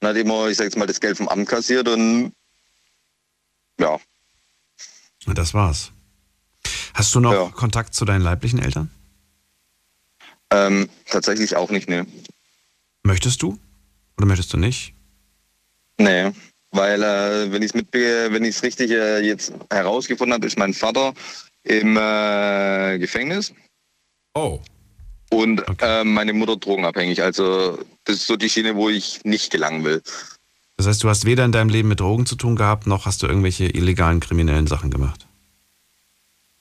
[0.00, 2.32] und hat immer, ich sag jetzt mal, das Geld vom Amt kassiert und
[3.78, 3.98] ja,
[5.26, 5.92] Und das war's.
[6.94, 7.48] Hast du noch Ja.
[7.50, 8.90] Kontakt zu deinen leiblichen Eltern?
[10.50, 12.06] ähm, tatsächlich auch nicht, ne.
[13.04, 13.58] Möchtest du?
[14.18, 14.92] Oder möchtest du nicht?
[15.98, 16.32] Nee,
[16.72, 20.74] weil äh, wenn ich es wenn ich es richtig äh, jetzt herausgefunden habe, ist mein
[20.74, 21.14] Vater
[21.64, 23.52] im äh, Gefängnis
[24.34, 24.60] Oh.
[25.30, 26.00] und Okay.
[26.00, 27.22] äh, meine Mutter drogenabhängig.
[27.22, 30.02] Also das ist so die Schiene, wo ich nicht gelangen will.
[30.78, 33.22] Das heißt, du hast weder in deinem Leben mit Drogen zu tun gehabt, noch hast
[33.22, 35.26] du irgendwelche illegalen kriminellen Sachen gemacht.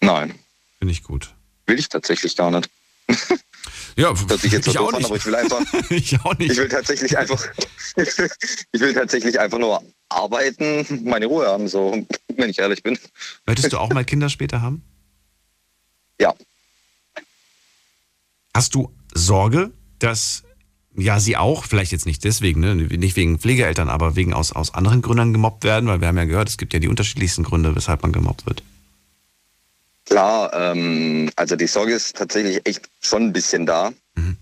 [0.02, 0.36] Nein,
[0.80, 1.34] Finde ich gut.
[1.68, 2.70] will ich tatsächlich gar nicht.
[3.96, 6.52] Ja, Hört sich jetzt so ich doof an, aber ich will einfach, ich auch nicht.
[6.52, 7.46] ich will tatsächlich einfach,
[7.96, 12.98] ich will tatsächlich einfach nur arbeiten, meine Ruhe haben, so, wenn ich ehrlich bin.
[13.46, 14.84] Möchtest du auch mal Kinder später haben?
[16.20, 16.34] Ja,
[18.54, 20.44] Hast du Sorge, dass
[20.96, 24.74] ja sie auch, vielleicht jetzt nicht deswegen, ne, nicht wegen Pflegeeltern, aber wegen aus, aus
[24.74, 25.88] anderen Gründen gemobbt werden?
[25.88, 28.62] Weil wir haben ja gehört, es gibt ja die unterschiedlichsten Gründe, weshalb man gemobbt wird.
[30.06, 33.92] Klar, ähm, also die Sorge ist tatsächlich echt schon ein bisschen da.
[34.16, 34.38] Mhm.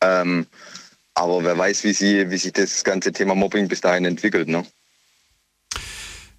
[0.00, 0.46] Ähm,
[1.14, 4.48] aber wer weiß, wie, sie, wie sich das ganze Thema Mobbing bis dahin entwickelt.
[4.48, 4.66] Ne?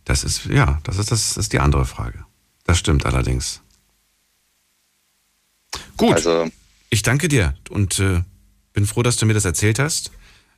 [0.03, 2.25] Das ist, ja, das ist, das ist die andere Frage.
[2.65, 3.61] Das stimmt allerdings.
[5.97, 6.47] Gut, Also
[6.89, 8.21] ich danke dir und äh,
[8.73, 10.11] bin froh, dass du mir das erzählt hast.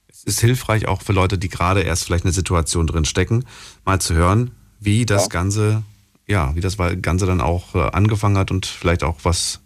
[0.07, 3.45] Es ist hilfreich auch für Leute, die gerade erst vielleicht eine Situation drin stecken,
[3.85, 5.29] mal zu hören, wie das Ja.
[5.29, 5.83] Ganze,
[6.27, 9.59] ja, wie das Ganze dann auch äh, angefangen hat und vielleicht auch was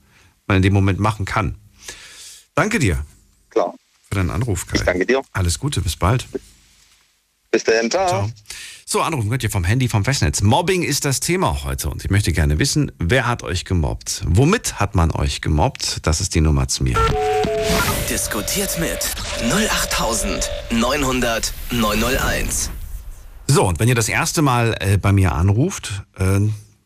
[0.48, 1.56] man in dem Moment machen kann.
[2.56, 3.06] Danke dir
[3.50, 3.74] klar.
[4.08, 4.78] für deinen Anruf, Kai.
[4.78, 5.22] Ich danke dir.
[5.34, 6.28] Alles Gute, bis bald.
[7.52, 8.08] Bis dahin, ciao.
[8.08, 8.30] Ciao.
[8.86, 10.42] So, anrufen könnt ihr vom Handy, vom Festnetz.
[10.42, 14.24] Mobbing ist das Thema heute und ich möchte gerne wissen, wer hat euch gemobbt?
[14.26, 16.06] Womit hat man euch gemobbt?
[16.06, 16.98] Das ist die Nummer zu mir.
[18.10, 19.00] Diskutiert mit
[19.50, 22.70] 08900 901.
[23.52, 26.40] So, und wenn ihr das erste Mal äh, bei mir anruft, äh,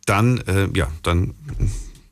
[0.07, 1.35] dann, äh, ja, dann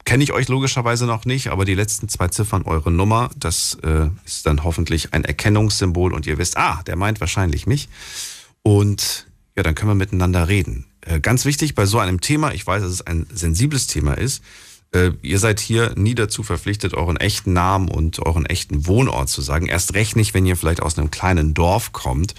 [0.05, 4.09] kenne ich euch logischerweise noch nicht, aber die letzten zwei Ziffern eure Nummer, das äh,
[4.25, 7.89] ist dann hoffentlich ein Erkennungssymbol und ihr wisst, ah, der meint wahrscheinlich mich.
[8.61, 10.85] Und ja, dann können wir miteinander reden.
[11.01, 14.43] Äh, ganz wichtig bei so einem Thema, ich weiß, dass es ein sensibles Thema ist,
[14.93, 19.41] äh, ihr seid hier nie dazu verpflichtet, euren echten Namen und euren echten Wohnort zu
[19.41, 19.65] sagen.
[19.65, 22.35] Erst recht nicht, wenn ihr vielleicht aus einem kleinen Dorf kommt.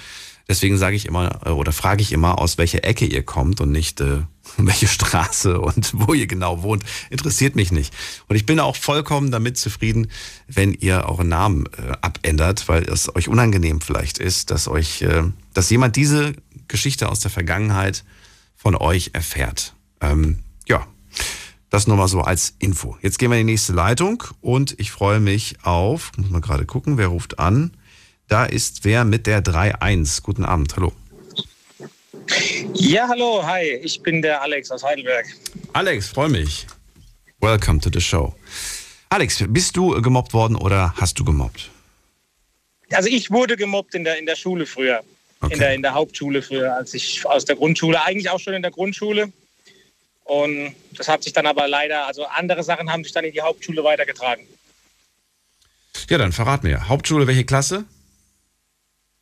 [0.46, 3.70] Deswegen sage ich immer äh, oder frage ich immer, aus welcher Ecke ihr kommt und
[3.70, 4.22] nicht äh,
[4.56, 6.84] welche Straße und wo ihr genau wohnt.
[7.10, 7.94] Interessiert mich nicht.
[8.28, 10.10] Und ich bin auch vollkommen damit zufrieden,
[10.46, 15.22] wenn ihr euren Namen äh, abändert, weil es euch unangenehm vielleicht ist, dass euch, äh,
[15.54, 16.34] dass jemand diese
[16.68, 18.04] Geschichte aus der Vergangenheit
[18.54, 19.74] von euch erfährt.
[20.00, 20.86] Ähm, ja,
[21.70, 22.96] das nur mal so als Info.
[23.02, 26.66] Jetzt gehen wir in die nächste Leitung und ich freue mich auf, muss mal gerade
[26.66, 27.72] gucken, wer ruft an.
[28.34, 30.20] Da ist wer mit der 3.1.
[30.24, 30.92] Guten Abend, hallo.
[32.72, 35.24] Ja, hallo, hi, ich bin der Alex aus Heidelberg.
[35.72, 36.66] Alex, freue mich.
[37.38, 38.34] Welcome to the show.
[39.08, 41.70] Alex, bist du gemobbt worden oder hast du gemobbt?
[42.90, 45.04] Also ich wurde gemobbt in der, in der Schule früher.
[45.40, 45.54] Okay.
[45.54, 48.62] In, der, in der Hauptschule früher, als ich aus der Grundschule, eigentlich auch schon in
[48.62, 49.32] der Grundschule.
[50.24, 53.42] Und das hat sich dann aber leider, also andere Sachen haben sich dann in die
[53.42, 54.44] Hauptschule weitergetragen.
[56.10, 56.88] Ja, dann verrat mir.
[56.88, 57.84] Hauptschule, welche Klasse?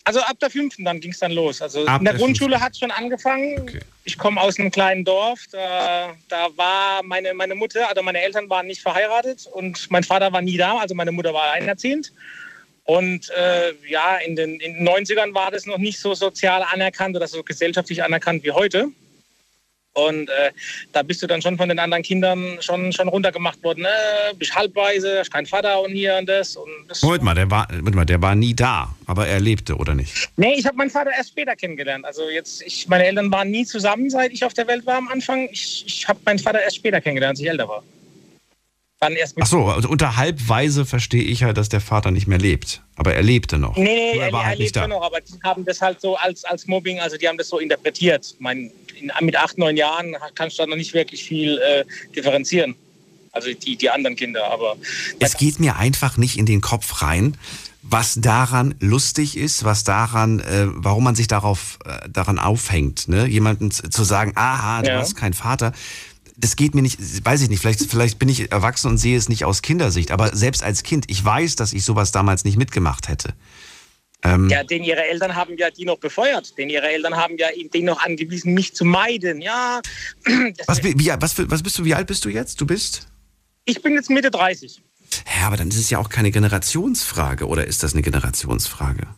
[0.05, 1.62] Also ab der fünften dann ging es dann los.
[1.62, 3.61] Also ab in der, der Grundschule hat es schon angefangen.
[3.61, 3.81] Okay.
[4.05, 5.41] Ich komme aus einem kleinen Dorf.
[5.53, 10.33] Da, da war meine, meine Mutter, also meine Eltern waren nicht verheiratet und mein Vater
[10.33, 10.79] war nie da.
[10.79, 12.12] Also meine Mutter war alleinerziehend.
[12.85, 17.15] Und äh, ja, in den, in den 90ern war das noch nicht so sozial anerkannt
[17.15, 18.88] oder so gesellschaftlich anerkannt wie heute.
[19.94, 20.50] Und äh,
[20.92, 23.85] da bist du dann schon von den anderen Kindern schon, schon runtergemacht worden.
[23.85, 26.57] Äh, bist halbweise, hast keinen Vater und hier und das.
[26.57, 29.76] Und das Moment mal, der war, Moment mal, der war nie da, aber er lebte,
[29.76, 30.31] oder nicht?
[30.37, 32.07] Nee, ich habe meinen Vater erst später kennengelernt.
[32.07, 35.09] Also jetzt, ich, meine Eltern waren nie zusammen, seit ich auf der Welt war am
[35.09, 35.48] Anfang.
[35.52, 37.83] Ich, ich habe meinen Vater erst später kennengelernt, als ich älter war.
[38.98, 42.38] Dann erst Ach so, also unter halbweise verstehe ich halt, dass der Vater nicht mehr
[42.38, 42.83] lebt.
[42.94, 43.76] Aber er lebte noch.
[43.76, 46.44] Nee, nee, er, er, halt er lebt noch, aber die haben das halt so als,
[46.44, 48.37] als Mobbing, also die haben das so interpretiert.
[48.38, 48.70] Mein,
[49.03, 51.85] in, mit acht, neun Jahren kannst du da noch nicht wirklich viel äh,
[52.15, 52.75] differenzieren.
[53.33, 54.77] Also die, die anderen Kinder, aber.
[55.19, 57.37] Es geht mir einfach nicht in den Kopf rein,
[57.83, 63.27] was daran lustig ist, was daran, äh, warum man sich darauf, äh, daran aufhängt, ne?
[63.27, 64.99] Jemanden zu sagen, aha, du ja.
[64.99, 65.73] hast keinen Vater
[66.37, 69.29] das geht mir nicht, weiß ich nicht, vielleicht, vielleicht bin ich erwachsen und sehe es
[69.29, 73.09] nicht aus Kindersicht, aber selbst als Kind, ich weiß, dass ich sowas damals nicht mitgemacht
[73.09, 73.35] hätte.
[74.25, 76.57] Ähm ja, denn ihre Eltern haben ja die noch befeuert.
[76.57, 79.41] Denn ihre Eltern haben ja den noch angewiesen, mich zu meiden.
[79.41, 79.81] Ja.
[80.67, 82.61] Was, wie, was, was bist du, wie alt bist du jetzt?
[82.61, 83.09] Du bist?
[83.65, 84.83] Ich bin jetzt Mitte 30.
[85.41, 89.09] Ja, aber dann ist es ja auch keine Generationsfrage, oder ist das eine Generationsfrage?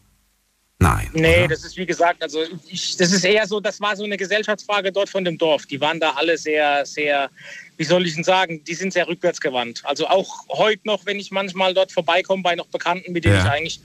[0.79, 1.09] Nein.
[1.15, 1.49] Nee, oder?
[1.49, 4.93] das ist wie gesagt, also ich, das ist eher so, das war so eine Gesellschaftsfrage
[4.93, 5.67] dort von dem Dorf.
[5.67, 7.31] Die waren da alle sehr, sehr,
[7.77, 9.83] wie soll ich denn sagen, die sind sehr rückwärtsgewandt.
[9.85, 13.45] Also auch heute noch, wenn ich manchmal dort vorbeikomme bei noch Bekannten, mit denen ja.
[13.45, 13.81] ich eigentlich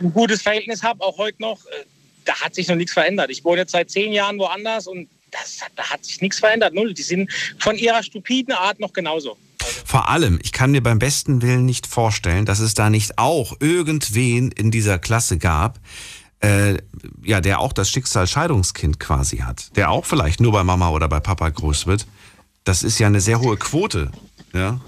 [0.00, 1.84] ein gutes Verhältnis habe, auch heute noch, äh,
[2.24, 3.30] da hat sich noch nichts verändert.
[3.30, 6.74] Ich wohne jetzt seit zehn Jahren woanders und das, da hat sich nichts verändert.
[6.74, 6.92] Null.
[6.94, 9.36] Die sind von ihrer stupiden Art noch genauso.
[9.84, 13.56] Vor allem, ich kann mir beim besten Willen nicht vorstellen, dass es da nicht auch
[13.60, 15.78] irgendwen in dieser Klasse gab,
[16.40, 16.78] äh,
[17.22, 21.08] ja, der auch das Schicksal Scheidungskind quasi hat, der auch vielleicht nur bei Mama oder
[21.08, 22.06] bei Papa groß wird.
[22.64, 24.10] Das ist ja eine sehr hohe Quote.
[24.52, 24.80] Ja.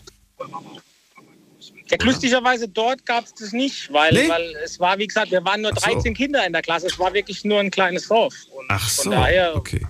[1.93, 4.27] Ja, glücklicherweise dort gab es das nicht, weil, nee?
[4.27, 6.13] weil es war, wie gesagt, wir waren nur 13 so.
[6.15, 6.87] Kinder in der Klasse.
[6.87, 8.35] Es war wirklich nur ein kleines Dorf.
[8.51, 9.87] Und Ach so, daher, okay.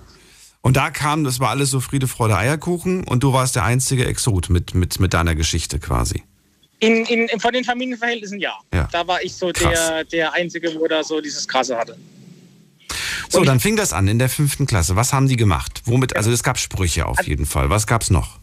[0.59, 4.05] Und da kam, das war alles so Friede, Freude, Eierkuchen und du warst der einzige
[4.05, 6.23] Exot mit, mit, mit deiner Geschichte quasi.
[6.79, 8.53] In, in, von den Familienverhältnissen ja.
[8.73, 8.89] ja.
[8.91, 11.97] Da war ich so der, der Einzige, wo da so dieses Krasse hatte.
[13.29, 14.97] So, Und dann fing das an in der fünften Klasse.
[14.97, 15.83] Was haben die gemacht?
[15.85, 17.69] Womit, also es gab Sprüche auf jeden Fall.
[17.69, 18.39] Was gab es noch?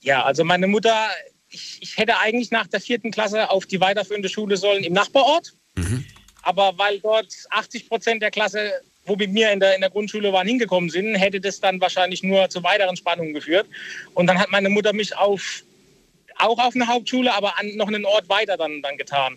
[0.00, 1.08] Ja, also meine Mutter,
[1.54, 5.54] ich, ich, hätte eigentlich nach der vierten Klasse auf die weiterführende Schule sollen im Nachbarort.
[5.76, 6.04] Mhm.
[6.42, 8.72] Aber weil dort 80 Prozent der Klasse,
[9.06, 12.22] wo mit mir in der, in der Grundschule waren, hingekommen sind, hätte das dann wahrscheinlich
[12.22, 13.66] nur zu weiteren Spannungen geführt.
[14.14, 15.64] Und dann hat meine Mutter mich auf
[16.38, 19.36] auch auf eine Hauptschule, aber an noch einen Ort weiter dann, dann getan.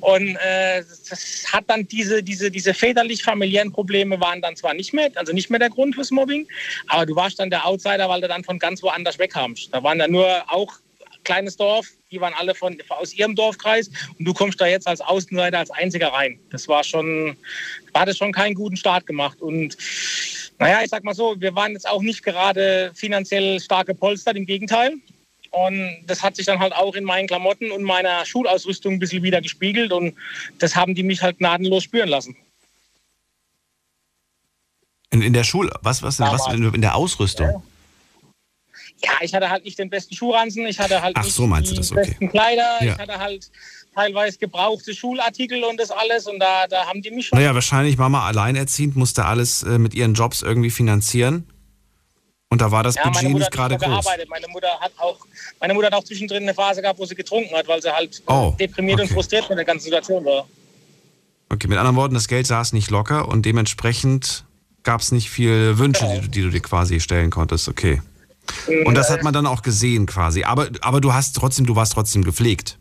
[0.00, 5.10] Und äh, das hat dann diese, diese, diese väterlich-familiären Probleme waren dann zwar nicht mehr,
[5.14, 6.46] also nicht mehr der Grund fürs Mobbing,
[6.88, 9.70] aber du warst dann der Outsider, weil du dann von ganz woanders wegkamst.
[9.72, 10.74] Da waren dann nur auch
[11.26, 15.02] kleines Dorf, die waren alle von, aus ihrem Dorfkreis und du kommst da jetzt als
[15.02, 16.38] Außenseiter, als Einziger rein.
[16.50, 17.36] Das war schon,
[17.92, 19.76] war das schon keinen guten Start gemacht und
[20.58, 24.46] Naja, ich sag mal so, wir waren jetzt auch nicht gerade finanziell stark gepolstert, im
[24.46, 24.94] Gegenteil.
[25.50, 29.22] Und das hat sich dann halt auch in meinen Klamotten und meiner Schulausrüstung ein bisschen
[29.22, 29.92] wieder gespiegelt.
[29.92, 30.14] Und
[30.58, 32.36] das haben die mich halt gnadenlos spüren lassen.
[35.10, 37.46] In, in der Schule, was, was, was in, in der Ausrüstung?
[37.46, 37.62] Ja.
[39.04, 39.10] Ja.
[39.20, 41.74] ich hatte halt nicht den besten Schuhranzen, ich hatte halt Ach, nicht so meinst die
[41.74, 42.00] du das, okay.
[42.06, 42.92] besten Kleider, Ja.
[42.94, 43.50] ich hatte halt
[43.94, 46.26] teilweise gebrauchte Schulartikel und das alles.
[46.26, 49.94] Und da, da haben die mich schon Naja, wahrscheinlich Mama alleinerziehend musste alles äh, mit
[49.94, 51.48] ihren Jobs irgendwie finanzieren.
[52.48, 53.86] Und da war das Ja, Budget nicht gerade groß.
[53.88, 54.28] gearbeitet.
[54.28, 55.18] Meine Mutter hat auch,
[55.60, 58.22] meine Mutter hat auch zwischendrin eine Phase gehabt, wo sie getrunken hat, weil sie halt
[58.26, 59.08] Oh, deprimiert okay.
[59.08, 60.46] und frustriert mit der ganzen Situation war.
[61.48, 64.44] Okay, mit anderen Worten, das Geld saß nicht locker und dementsprechend
[64.82, 66.14] gab es nicht viel Wünsche, Genau.
[66.16, 67.68] die, du- die du dir quasi stellen konntest.
[67.68, 68.00] Okay.
[68.84, 70.44] Und das hat man dann auch gesehen quasi.
[70.44, 72.78] Aber, aber du hast trotzdem, du warst trotzdem gepflegt.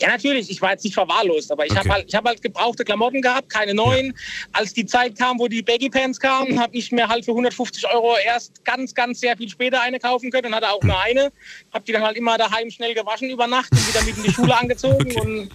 [0.00, 1.80] Ja, natürlich, ich war jetzt nicht verwahrlost, aber ich Okay.
[1.80, 4.12] habe halt, ich hab halt gebrauchte Klamotten gehabt, keine neuen.
[4.52, 7.86] Als die Zeit kam, wo die Baggy Pants kamen, habe ich mir halt für 150
[7.92, 11.30] Euro erst ganz, ganz sehr viel später eine kaufen können und hatte auch nur eine.
[11.72, 14.32] Habe die dann halt immer daheim schnell gewaschen über Nacht und wieder mit in die
[14.32, 15.16] Schule angezogen.
[15.16, 15.50] Und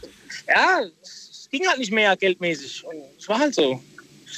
[0.48, 2.86] ja, es ging halt nicht mehr geldmäßig.
[2.86, 3.84] Und es war halt so.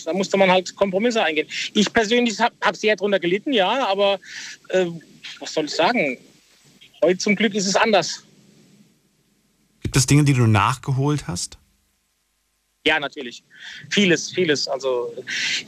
[0.03, 1.47] Da musste man halt Kompromisse eingehen.
[1.73, 4.19] Ich persönlich habe hab sehr drunter gelitten, ja, aber
[4.69, 4.86] äh,
[5.39, 6.17] was soll ich sagen?
[7.03, 8.23] Heute zum Glück ist es anders.
[9.81, 11.58] Gibt es Dinge, die du nachgeholt hast?
[12.86, 13.43] Ja, natürlich.
[13.89, 14.67] Vieles, vieles.
[14.67, 15.13] Also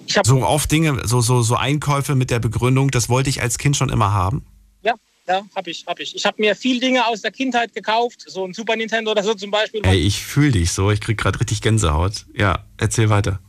[0.06, 3.42] ich habe So oft Dinge, so, so, so Einkäufe mit der Begründung, das wollte ich
[3.42, 4.46] als Kind schon immer haben.
[4.84, 4.94] ja,
[5.28, 6.16] ja, habe ich, habe ich.
[6.16, 9.34] Ich habe mir viel Dinge aus der Kindheit gekauft, so ein Super Nintendo oder so
[9.34, 9.82] zum Beispiel.
[9.84, 12.26] Ey, ich fühle dich so, ich krieg gerade richtig Gänsehaut.
[12.36, 13.40] Ja, erzähl weiter.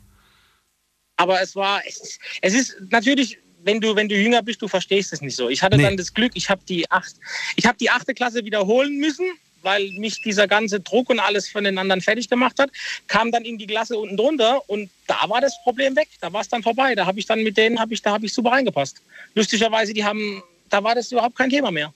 [1.18, 4.68] Aber es war, es ist, es ist natürlich, wenn du, wenn du jünger bist, du
[4.68, 5.48] verstehst es nicht so.
[5.48, 5.82] Ich hatte Nee.
[5.82, 7.16] dann das Glück, ich habe die acht,
[7.56, 9.26] ich habe die achte Klasse wiederholen müssen,
[9.62, 12.70] weil mich dieser ganze Druck und alles von den anderen fertig gemacht hat.
[13.08, 16.08] Kam dann in die Klasse unten drunter und da war das Problem weg.
[16.20, 16.94] Da war es dann vorbei.
[16.94, 19.02] Da habe ich dann mit denen, habe ich, da habe ich super reingepasst.
[19.34, 21.92] Lustigerweise, die haben, da war das überhaupt kein Thema mehr.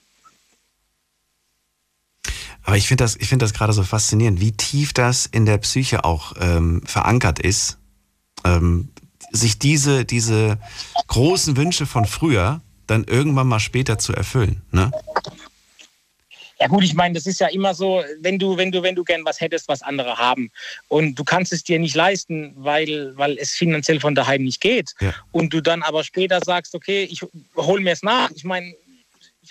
[2.65, 5.59] Aber ich finde das, ich finde das gerade so faszinierend, wie tief das in der
[5.59, 7.79] Psyche auch ähm, verankert ist,
[8.45, 8.89] ähm,
[9.33, 10.59] sich diese, diese
[11.09, 14.63] großen Wünsche von früher dann irgendwann mal später zu erfüllen.
[14.71, 14.91] Ne?
[16.61, 19.03] Ja gut, ich meine, das ist ja immer so, wenn du, wenn du, wenn du
[19.03, 20.53] gern was hättest, was andere haben
[20.87, 24.95] und du kannst es dir nicht leisten, weil, weil es finanziell von daheim nicht geht
[25.01, 25.13] Ja.
[25.33, 27.23] und du dann aber später sagst, okay, ich
[27.57, 28.31] hol mir es nach.
[28.31, 28.75] Ich meine,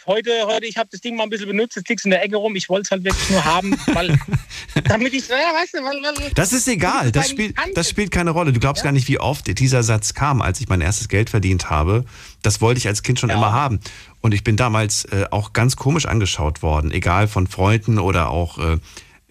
[0.08, 2.36] heute, heute, ich habe das Ding mal ein bisschen benutzt, jetzt liegt in der Ecke
[2.36, 4.18] rum, ich wollte es halt wirklich nur haben, weil,
[4.86, 8.32] damit ich, ja, weißt du, weil, weil Das ist egal, das spielt, das spielt keine
[8.32, 8.54] Rolle.
[8.54, 11.70] Du glaubst gar nicht, wie oft dieser Satz kam, als ich mein erstes Geld verdient
[11.70, 12.06] habe.
[12.42, 13.36] Das wollte ich als Kind schon Ja.
[13.36, 13.80] immer haben.
[14.22, 18.58] Und ich bin damals äh, auch ganz komisch angeschaut worden, egal von Freunden oder auch,
[18.60, 18.78] äh,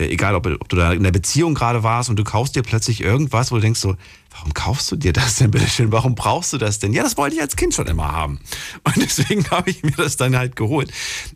[0.09, 3.01] egal ob, ob du da in der Beziehung gerade warst und du kaufst dir plötzlich
[3.03, 3.97] irgendwas, wo du denkst so,
[4.31, 5.93] warum kaufst du dir das denn bitteschön?
[5.93, 6.93] Warum brauchst du das denn?
[6.93, 8.41] Ja, das wollte ich als Kind schon immer haben.
[8.85, 10.93] Und deswegen habe ich mir das dann halt geholt.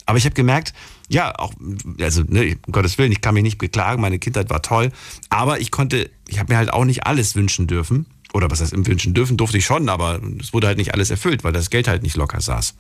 [0.07, 0.73] Aber ich habe gemerkt,
[1.09, 1.53] ja, auch,
[2.01, 4.91] also, ne, um Gottes Willen, ich kann mich nicht beklagen, meine Kindheit war toll,
[5.29, 8.07] aber ich konnte, ich habe mir halt auch nicht alles wünschen dürfen.
[8.33, 11.11] Oder was heißt im Wünschen dürfen, durfte ich schon, aber es wurde halt nicht alles
[11.11, 12.75] erfüllt, weil das Geld halt nicht locker saß.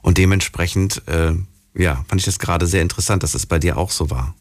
[0.00, 1.34] Und dementsprechend, äh,
[1.74, 4.34] ja, fand ich das gerade sehr interessant, dass es bei dir auch so war.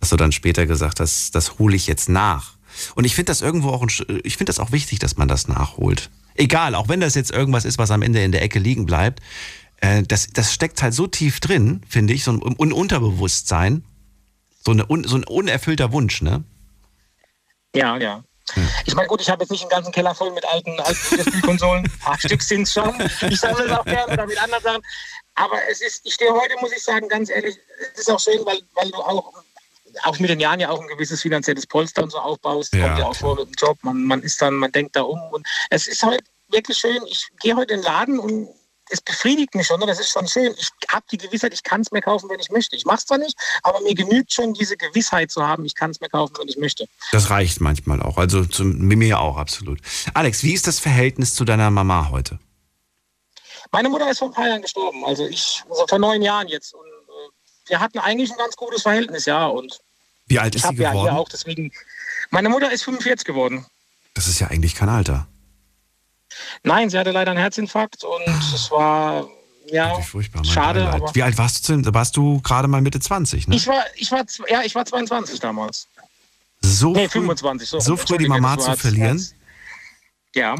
[0.00, 2.54] Dass du dann später gesagt hast, das hole ich jetzt nach.
[2.94, 5.28] Und ich finde das irgendwo auch, ein, Sch- ich finde das auch wichtig, dass man
[5.28, 6.10] das nachholt.
[6.34, 9.20] Egal, auch wenn das jetzt irgendwas ist, was am Ende in der Ecke liegen bleibt,
[9.78, 13.84] äh, das, das steckt halt so tief drin, finde ich, so ein Un Unterbewusstsein,
[14.62, 16.44] so, eine, so ein unerfüllter Wunsch, ne?
[17.74, 18.22] Ja, ja.
[18.84, 20.94] Ich meine, gut, ich habe jetzt nicht einen ganzen Keller voll mit alten, alten
[21.30, 21.84] Spielkonsolen.
[21.84, 22.94] Ein paar Stück sind es schon.
[23.28, 24.82] Ich sammle es auch gerne oder mit anderen Sachen.
[25.34, 27.56] Aber es ist, ich stehe heute, muss ich sagen, ganz ehrlich,
[27.94, 29.32] es ist auch schön, weil, weil du auch,
[30.04, 32.74] auch mit den Jahren ja auch ein gewisses finanzielles Polster und so aufbaust.
[32.74, 33.78] Ja, Kommt ja auch vor mit dem Job.
[33.82, 35.20] Man, man ist dann, man denkt da um.
[35.32, 37.00] Und es ist halt wirklich schön.
[37.06, 38.48] Ich gehe heute in den Laden und
[38.90, 39.80] es befriedigt mich schon.
[39.80, 39.86] ne?
[39.86, 40.54] Das ist schon schön.
[40.58, 42.76] Ich habe die Gewissheit, ich kann es mir kaufen, wenn ich möchte.
[42.76, 45.90] Ich mache es zwar nicht, aber mir genügt schon diese Gewissheit zu haben, ich kann
[45.90, 46.86] es mir kaufen, wenn ich möchte.
[47.12, 48.16] Das reicht manchmal auch.
[48.16, 49.80] Also zu mir auch absolut.
[50.14, 52.38] Alex, wie ist das Verhältnis zu deiner Mama heute?
[53.72, 56.72] Meine Mutter ist vor ein paar Jahren gestorben, also ich, also vor neun Jahren jetzt.
[56.72, 59.46] Und äh, wir hatten eigentlich ein ganz gutes Verhältnis, ja.
[59.46, 59.80] Und
[60.26, 61.10] Wie alt ich ist sie habe ja geworden?
[61.10, 61.72] hier auch deswegen.
[62.30, 63.64] Meine Mutter ist 45 geworden.
[64.14, 65.26] Das ist ja eigentlich kein Alter.
[66.64, 69.28] Nein, sie hatte leider einen Herzinfarkt und es war
[69.70, 70.44] ja furchtbar.
[70.44, 70.88] Schade.
[70.88, 71.94] Aber Wie alt warst du denn?
[71.94, 73.56] Warst du gerade mal Mitte 20, ne?
[73.56, 75.86] ich war, ich war, ja, ich war 22 damals.
[76.60, 77.68] so Nee, früh, 25.
[77.68, 79.24] So, so früh die Mama zu verlieren?
[80.36, 80.54] Ja.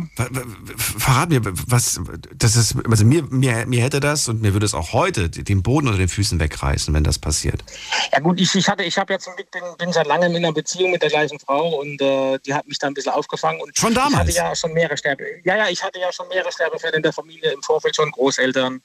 [0.78, 2.00] Verrat mir, was,
[2.34, 5.62] das ist, also mir, mir, mir hätte das und mir würde es auch heute den
[5.62, 7.62] Boden unter den Füßen wegreißen, wenn das passiert.
[8.10, 10.92] Ja gut, ich, ich hatte, ich habe jetzt bin, bin seit langem in einer Beziehung
[10.92, 13.92] mit der gleichen Frau und äh, die hat mich da ein bisschen aufgefangen und schon
[13.92, 14.30] damals.
[14.30, 17.02] Ich hatte ja schon mehrere Sterbe, ja ja, ich hatte ja schon mehrere Sterbefälle in
[17.02, 18.80] der Familie im Vorfeld schon Großeltern,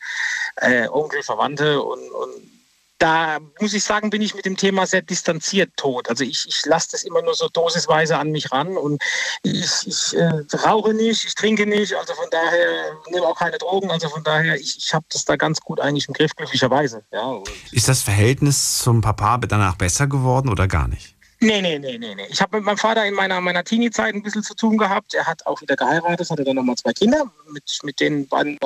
[0.57, 2.60] äh, Onkel, Verwandte und, und
[3.01, 6.07] da muss ich sagen, bin ich mit dem Thema sehr distanziert tot.
[6.07, 9.01] Also ich, ich lasse das immer nur so dosisweise an mich ran und
[9.41, 13.89] ich, ich äh, rauche nicht, ich trinke nicht, also von daher nehme auch keine Drogen,
[13.89, 17.03] also von daher, ich, ich habe das da ganz gut eigentlich im Griff, glücklicherweise.
[17.11, 17.41] Ja.
[17.71, 21.15] Ist das Verhältnis zum Papa danach besser geworden oder gar nicht?
[21.43, 22.27] Nee, nee, nee, nee, nee.
[22.29, 25.15] Ich habe mit meinem Vater in meiner, meiner Teenie-Zeit ein bisschen zu tun gehabt.
[25.15, 27.31] Er hat auch wieder geheiratet, hatte dann nochmal zwei Kinder.
[27.49, 28.59] Mit, mit den beiden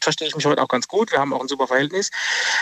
[0.00, 1.10] verstehe ich mich heute auch ganz gut.
[1.10, 2.08] Wir haben auch ein super Verhältnis.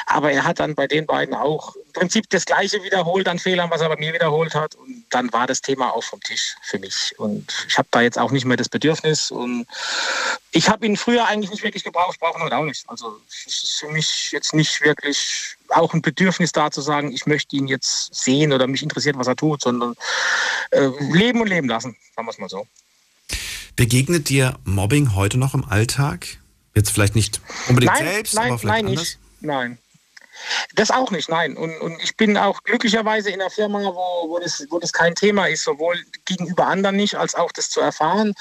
[0.07, 3.71] Aber er hat dann bei den beiden auch im Prinzip das Gleiche wiederholt an Fehlern,
[3.71, 4.75] was er bei mir wiederholt hat.
[4.75, 7.15] Und dann war das Thema auch vom Tisch für mich.
[7.19, 9.31] Und ich habe da jetzt auch nicht mehr das Bedürfnis.
[9.31, 9.67] Und
[10.51, 12.89] ich habe ihn früher eigentlich nicht wirklich gebraucht, brauche ihn heute auch nicht.
[12.89, 17.27] Also es ist für mich jetzt nicht wirklich auch ein Bedürfnis da zu sagen, ich
[17.27, 19.95] möchte ihn jetzt sehen oder mich interessiert, was er tut, sondern
[20.71, 22.67] äh, leben und leben lassen, sagen wir es mal so.
[23.77, 26.27] Begegnet dir Mobbing heute noch im Alltag?
[26.75, 29.05] Jetzt vielleicht nicht unbedingt nein, selbst, nein, aber vielleicht nein, anders?
[29.05, 29.19] Nicht.
[29.41, 29.79] Nein.
[30.75, 31.57] Das auch nicht, nein.
[31.57, 35.15] Und, und ich bin auch glücklicherweise in einer Firma, wo, wo, das, wo das kein
[35.15, 38.35] Thema ist, sowohl gegenüber anderen nicht, als auch das zu erfahren.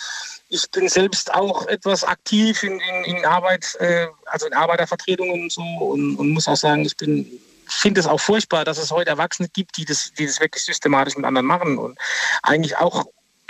[0.50, 5.52] Ich bin selbst auch etwas aktiv in, in, in Arbeit, äh, also in Arbeitervertretungen und
[5.52, 7.40] so und, und muss auch sagen, ich bin
[7.70, 11.18] finde es auch furchtbar, dass es heute Erwachsene gibt, die das, die das wirklich systematisch
[11.18, 11.98] mit anderen machen und
[12.42, 13.06] eigentlich auch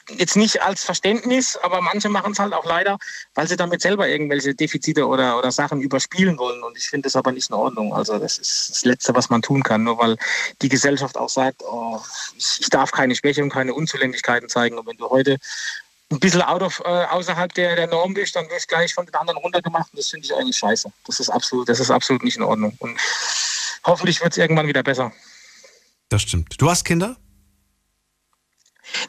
[0.10, 2.98] jetzt nicht als Verständnis, aber manche machen es halt auch leider,
[3.36, 6.64] weil sie damit selber irgendwelche Defizite oder, oder Sachen überspielen wollen.
[6.64, 7.94] Und ich finde das aber nicht in Ordnung.
[7.94, 10.18] Also das ist das Letzte, was man tun kann, nur weil
[10.62, 12.00] die Gesellschaft auch sagt, oh,
[12.38, 14.78] ich, darf keine Schwäche und keine Unzulänglichkeiten zeigen.
[14.78, 15.38] Und wenn du heute
[16.10, 19.06] ein bisschen out of, äh, außerhalb der, der Norm bist, dann wirst du gleich von
[19.06, 19.92] den anderen runtergemacht.
[19.92, 20.92] Und das finde ich eigentlich scheiße.
[21.06, 22.74] Das ist absolut, das ist absolut nicht in Ordnung.
[22.80, 22.98] Und
[23.84, 25.12] hoffentlich wird es irgendwann wieder besser.
[26.10, 26.56] Das stimmt.
[26.60, 27.18] Du hast Kinder?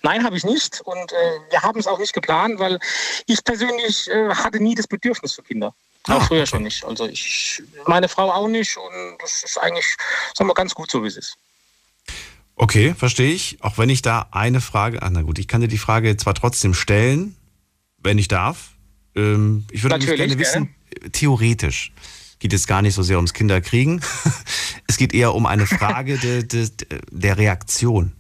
[0.02, 0.80] Nein, habe ich nicht.
[0.80, 2.80] Und äh, wir haben es auch nicht geplant, weil
[3.26, 5.72] ich persönlich äh, hatte nie das Bedürfnis für Kinder.
[6.08, 6.84] Auch früher schon nicht.
[6.84, 8.76] Also ich, meine Frau auch nicht.
[8.76, 9.86] Und das ist eigentlich,
[10.34, 11.36] sagen wir, ganz gut so, wie es ist.
[12.60, 13.58] Okay, verstehe ich.
[13.60, 16.34] Auch wenn ich da eine Frage, ach na gut, ich kann dir die Frage zwar
[16.34, 17.36] trotzdem stellen,
[18.02, 18.72] wenn ich darf.
[19.14, 21.12] Ähm, ich würde nämlich gerne wissen, gerne.
[21.12, 21.92] theoretisch
[22.40, 24.00] geht es gar nicht so sehr ums Kinderkriegen.
[24.88, 28.12] es geht eher um eine Frage de, de, de, der Reaktion.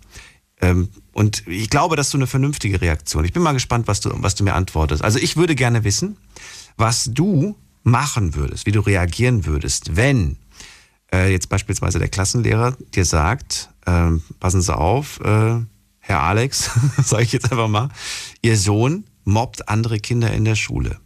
[0.60, 3.24] Ähm, und ich glaube, dass du eine vernünftige Reaktion.
[3.24, 5.02] Ich bin mal gespannt, was du, was du mir antwortest.
[5.02, 6.16] Also ich würde gerne wissen,
[6.76, 10.36] was du machen würdest, wie du reagieren würdest, wenn
[11.12, 15.60] äh, jetzt beispielsweise der Klassenlehrer dir sagt, äh, passen Sie auf, äh,
[15.98, 16.70] Herr Alex,
[17.02, 17.88] sage ich jetzt einfach mal,
[18.42, 20.98] Ihr Sohn mobbt andere Kinder in der Schule.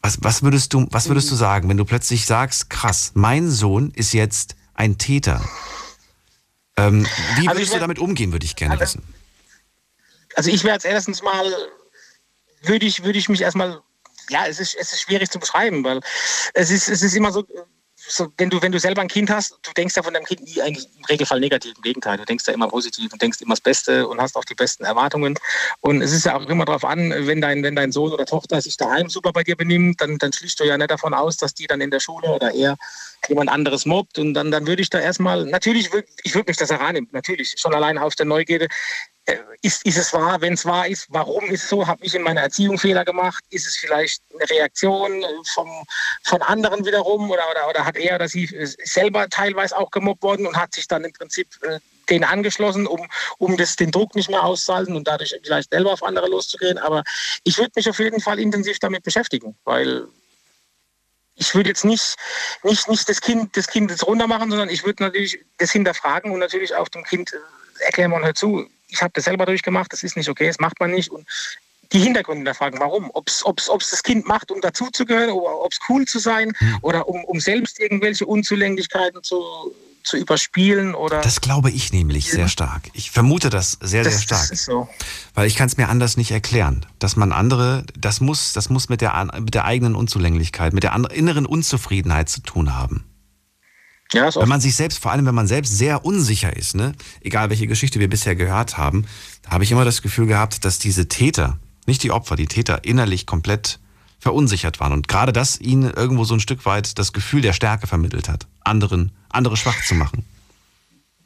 [0.00, 3.90] Was, was, würdest du, was würdest du sagen, wenn du plötzlich sagst, krass, mein Sohn
[3.90, 5.44] ist jetzt ein Täter?
[6.76, 7.04] Ähm,
[7.36, 9.02] wie also würdest du damit umgehen, würde ich gerne also, wissen.
[10.36, 11.52] Also ich wäre jetzt erstens mal,
[12.62, 13.80] würde ich, würde ich mich erstmal,
[14.30, 16.00] ja, es ist, es ist schwierig zu beschreiben, weil
[16.54, 17.44] es ist, es ist immer so,
[18.08, 20.42] so, wenn, du, wenn du selber ein Kind hast, du denkst ja von deinem Kind
[20.42, 21.74] nie eigentlich im Regelfall negativ.
[21.76, 24.44] Im Gegenteil, du denkst ja immer positiv und denkst immer das Beste und hast auch
[24.44, 25.38] die besten Erwartungen.
[25.80, 28.60] Und es ist ja auch immer darauf an, wenn dein, wenn dein Sohn oder Tochter
[28.60, 31.54] sich daheim super bei dir benimmt, dann, dann schließt du ja nicht davon aus, dass
[31.54, 32.76] die dann in der Schule oder eher
[33.28, 34.18] jemand anderes mobbt.
[34.18, 35.90] Und dann, dann würde ich da erstmal, natürlich,
[36.22, 38.68] ich würde mich das herannehmen, natürlich, schon allein aus der Neugierde.
[39.28, 40.40] Äh, ist, ist es wahr?
[40.40, 41.86] Wenn es wahr ist, warum ist es so?
[41.86, 43.44] Habe ich in meiner Erziehung Fehler gemacht?
[43.50, 45.22] Ist es vielleicht eine Reaktion
[45.52, 45.68] vom,
[46.24, 47.30] von anderen wiederum?
[47.30, 48.48] Oder, oder, oder hat er oder sie
[48.84, 53.06] selber teilweise auch gemobbt worden und hat sich dann im Prinzip äh, den angeschlossen, um,
[53.36, 56.78] um das, den Druck nicht mehr auszuhalten und dadurch vielleicht selber auf andere loszugehen?
[56.78, 57.04] Aber
[57.44, 60.06] ich würde mich auf jeden Fall intensiv damit beschäftigen, weil
[61.34, 62.16] ich würde jetzt nicht,
[62.62, 66.38] nicht, nicht das Kind des Kindes runter machen, sondern ich würde natürlich das hinterfragen und
[66.38, 70.02] natürlich auch dem Kind äh, erklären, man hört zu, ich habe das selber durchgemacht, das
[70.02, 71.10] ist nicht okay, das macht man nicht.
[71.10, 71.26] Und
[71.92, 73.10] die Hintergründe da fragen, warum.
[73.12, 73.44] Ob es
[73.90, 76.78] das Kind macht, um dazuzugehören, oder ob es cool zu sein, mhm.
[76.82, 81.20] oder um, um selbst irgendwelche Unzulänglichkeiten zu, zu überspielen oder.
[81.20, 82.90] Das glaube ich nämlich sehr stark.
[82.92, 84.40] Ich vermute das sehr, das, sehr stark.
[84.40, 84.88] Das ist so.
[85.34, 86.84] Weil ich kann es mir anders nicht erklären.
[86.98, 90.94] Dass man andere, das muss, das muss mit der, mit der eigenen Unzulänglichkeit, mit der
[91.10, 93.04] inneren Unzufriedenheit zu tun haben.
[94.12, 97.50] Ja, wenn man sich selbst, vor allem wenn man selbst sehr unsicher ist, ne, egal
[97.50, 99.06] welche Geschichte wir bisher gehört haben,
[99.46, 103.26] habe ich immer das Gefühl gehabt, dass diese Täter, nicht die Opfer, die Täter innerlich
[103.26, 103.80] komplett
[104.18, 107.86] verunsichert waren und gerade das ihnen irgendwo so ein Stück weit das Gefühl der Stärke
[107.86, 110.24] vermittelt hat, anderen, andere schwach zu machen.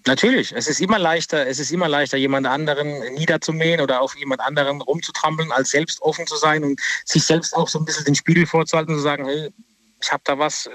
[0.04, 4.40] Natürlich, es ist immer leichter, es ist immer leichter, jemand anderen niederzumähen oder auf jemand
[4.40, 8.16] anderen rumzutrampeln, als selbst offen zu sein und sich selbst auch so ein bisschen den
[8.16, 9.50] Spiegel vorzuhalten und zu sagen, hey,
[10.02, 10.70] ich habe da was, äh,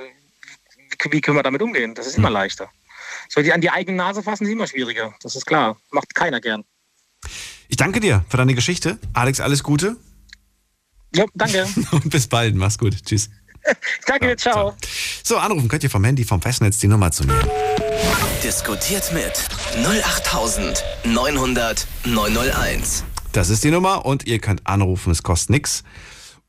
[1.09, 1.95] wie, können wir damit umgehen?
[1.95, 2.33] Das ist immer hm.
[2.33, 2.69] leichter.
[3.29, 5.77] So die an die eigene Nase fassen ist immer schwieriger, das ist klar.
[5.91, 6.63] Macht keiner gern.
[7.67, 8.97] Ich danke dir für deine Geschichte.
[9.13, 9.97] Alex, alles Gute.
[11.13, 11.67] Ja, danke.
[11.91, 12.55] und bis bald.
[12.55, 12.95] Mach's gut.
[13.05, 13.29] Tschüss.
[14.05, 14.53] danke, ja, ciao.
[14.53, 14.75] ciao.
[15.23, 17.39] So, anrufen könnt ihr vom Handy, vom Festnetz die Nummer zu mir.
[18.43, 19.43] Diskutiert mit
[19.85, 23.03] 08900 901.
[23.33, 25.83] Das ist die Nummer und ihr könnt anrufen, es kostet nichts.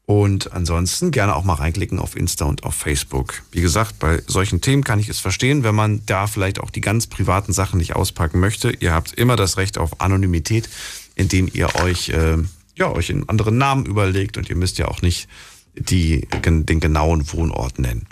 [0.09, 3.43] Und ansonsten gerne auch mal reinklicken auf Insta und auf Facebook.
[3.53, 6.81] Wie gesagt, bei solchen Themen kann ich es verstehen, wenn man da vielleicht auch die
[6.81, 8.71] ganz privaten Sachen nicht auspacken möchte.
[8.71, 10.71] Ihr habt immer das Recht auf Anonymität,
[11.15, 12.39] indem ihr euch, äh,
[12.75, 15.29] ja, euch einen anderen Namen überlegt und ihr müsst ja auch nicht
[15.75, 18.07] die, den genauen Wohnort nennen.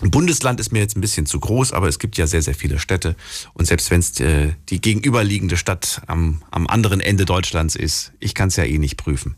[0.00, 2.80] Bundesland ist mir jetzt ein bisschen zu groß, aber es gibt ja sehr, sehr viele
[2.80, 3.14] Städte.
[3.54, 8.34] Und selbst wenn es äh, die gegenüberliegende Stadt am, am anderen Ende Deutschlands ist, ich
[8.34, 9.36] kann es ja eh nicht prüfen.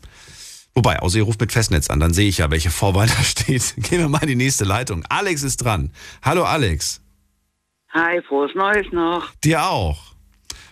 [0.75, 3.75] Wobei, außer ihr ruft mit Festnetz an, dann sehe ich ja, welche Vorwahl da steht.
[3.77, 5.05] Gehen wir mal in die nächste Leitung.
[5.09, 5.91] Alex ist dran.
[6.23, 7.01] Hallo Alex.
[7.91, 9.29] Hi, frohes Neues noch.
[9.43, 10.13] Dir auch.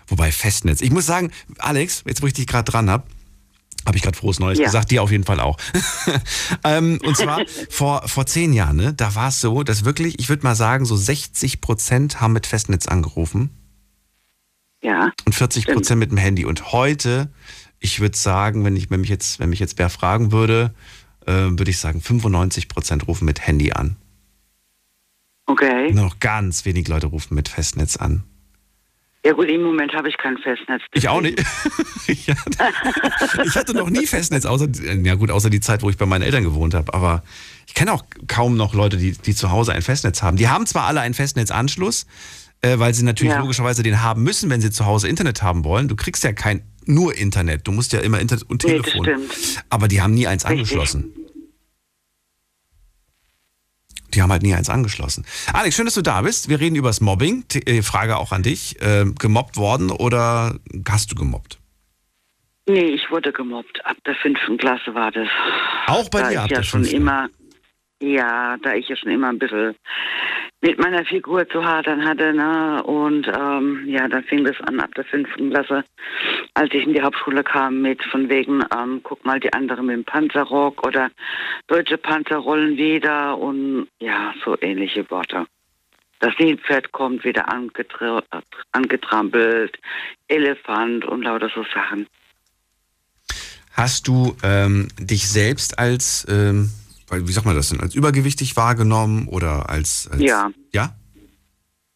[0.08, 0.82] Wobei Festnetz.
[0.82, 3.04] Ich muss sagen, Alex, jetzt wo ich dich gerade dran habe,
[3.86, 4.66] habe ich gerade frohes Neues ja.
[4.66, 5.58] gesagt, dir auf jeden Fall auch.
[6.64, 10.30] ähm, und zwar vor, vor zehn Jahren, ne, da war es so, dass wirklich, ich
[10.30, 13.50] würde mal sagen, so 60 Prozent haben mit Festnetz angerufen.
[14.84, 15.12] Ja.
[15.26, 16.46] Und 40 Prozent mit dem Handy.
[16.46, 17.32] Und heute
[17.82, 20.74] ich würde sagen, wenn, ich, wenn, mich jetzt, wenn mich jetzt wer fragen würde,
[21.26, 23.98] äh, würde ich sagen, 95 Prozent rufen mit Handy an.
[25.48, 25.92] Okay.
[25.92, 28.24] Nur noch ganz wenig Leute rufen mit Festnetz an.
[29.26, 30.82] Ja gut, im Moment habe ich kein Festnetz.
[30.94, 31.40] Ich auch nicht.
[32.08, 34.68] ich, hatte, ich hatte noch nie Festnetz, außer,
[35.04, 36.94] ja gut, außer die Zeit, wo ich bei meinen Eltern gewohnt habe.
[36.94, 37.24] Aber
[37.68, 40.38] ich kenne auch kaum noch Leute, die, die zu Hause ein Festnetz haben.
[40.38, 42.08] Die haben zwar alle einen Festnetzanschluss,
[42.62, 43.40] äh, weil sie natürlich ja.
[43.40, 45.88] logischerweise den haben müssen, wenn sie zu Hause Internet haben wollen.
[45.88, 47.68] Du kriegst ja kein nur Internet.
[47.68, 49.06] Du musst ja immer Internet und Telefon.
[49.06, 49.28] Nee,
[49.70, 50.60] Aber die haben nie eins Richtig.
[50.60, 51.14] angeschlossen.
[54.14, 55.26] Die haben halt nie eins angeschlossen.
[55.54, 56.50] Alex, schön, dass du da bist.
[56.50, 57.46] Wir reden über das Mobbing.
[57.66, 58.82] Äh, Frage auch an dich.
[58.82, 60.60] Äh, gemobbt worden oder
[60.90, 61.60] hast du gemobbt?
[62.68, 63.84] Nee, ich wurde gemobbt.
[63.86, 65.28] Ab der fünften Klasse war das.
[65.88, 67.30] Auch bei da dir ab ja der schon immer,
[68.02, 69.76] Ja, da ich ja schon immer ein bisschen
[70.62, 72.34] mit meiner Figur zu hadern hatte.
[72.34, 72.84] Ne?
[72.84, 75.84] Und ähm, ja, dann fing das an ab der fünften Klasse,
[76.56, 79.96] als ich in die Hauptschule kam, mit von wegen, ähm, guck mal, die anderen mit
[79.98, 81.12] dem Panzerrock oder
[81.68, 85.46] deutsche Panzer rollen wieder und ja, so ähnliche Worte.
[86.20, 88.24] Das Nilpferd kommt wieder angetra
[88.72, 89.78] angetrampelt,
[90.28, 92.08] Elefant und lauter so Sachen.
[93.74, 96.70] Hast du ähm, dich selbst als ähm,
[97.12, 100.52] wie sagt man das denn, als übergewichtig wahrgenommen oder als, als ja.
[100.74, 100.96] Ja?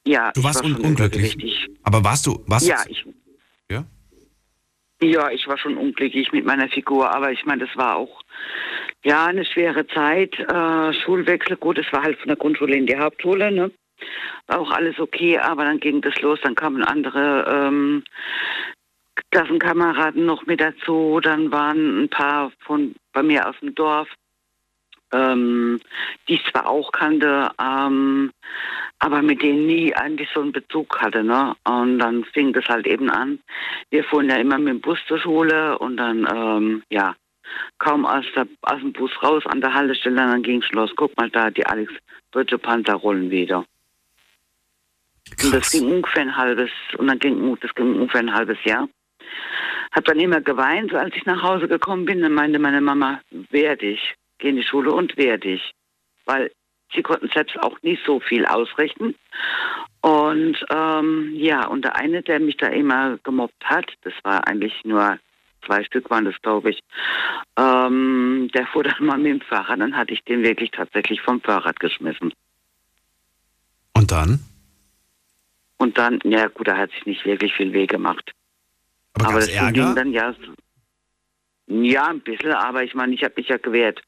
[0.08, 1.68] Ja, du warst war un unglücklich.
[1.84, 3.06] Aber warst du, warst ja, ich,
[3.72, 3.86] ja?
[5.02, 8.22] Ja, ich war schon unglücklich mit meiner Figur, aber ich meine, das war auch
[9.04, 10.38] ja eine schwere Zeit.
[10.40, 13.72] Äh, Schulwechsel, gut, es war halt von der Grundschule in die Hauptschule, ne?
[14.48, 18.04] War auch alles okay, aber dann ging das los, dann kamen andere ähm,
[19.32, 24.08] Klassenkameraden noch mit dazu, dann waren ein paar von bei mir aus dem Dorf,
[25.12, 25.80] ähm,
[26.28, 28.32] die ich zwar auch kannte, ähm,
[29.00, 31.24] aber mit denen nie eigentlich so einen Bezug hatte.
[31.24, 31.56] Ne?
[31.66, 33.40] Und dann fing das halt eben an.
[33.90, 37.16] Wir fuhren ja immer mit dem Bus zur Schule und dann, ähm, ja,
[37.78, 40.92] kaum aus, der, aus dem Bus raus an der Haltestelle, dann ging es los.
[40.96, 41.94] Guck mal da, die Alex
[42.32, 43.66] Deutsche Panther rollen wieder.
[45.38, 45.46] Krass.
[45.46, 48.90] Und das ging ungefähr ein halbes, und dann ging das ging ungefähr ein halbes Jahr.
[49.92, 52.22] Hab dann immer geweint, als ich nach Hause gekommen bin.
[52.22, 55.74] Dann meinte meine Mama, wehr dich geh in die Schule und wehr dich.
[56.26, 56.52] Weil
[56.94, 59.16] sie konnten selbst auch nicht so viel ausrichten.
[60.02, 64.74] Und ähm, ja, und der eine, der mich da immer gemobbt hat, das war eigentlich
[64.84, 65.20] nur
[65.66, 66.80] zwei Stück waren das, glaube ich,
[67.58, 69.80] ähm, der fuhr dann mal mit dem Fahrrad.
[69.80, 72.32] Dann hatte ich den wirklich tatsächlich vom Fahrrad geschmissen.
[73.94, 74.40] Und dann?
[75.78, 78.32] Und dann, ja gut, da hat sich nicht wirklich viel weh gemacht.
[79.14, 79.72] Aber, aber das Ärger?
[79.72, 80.34] ging dann ja,
[81.68, 84.02] ja, ein bisschen, aber ich meine, ich habe mich ja gewehrt.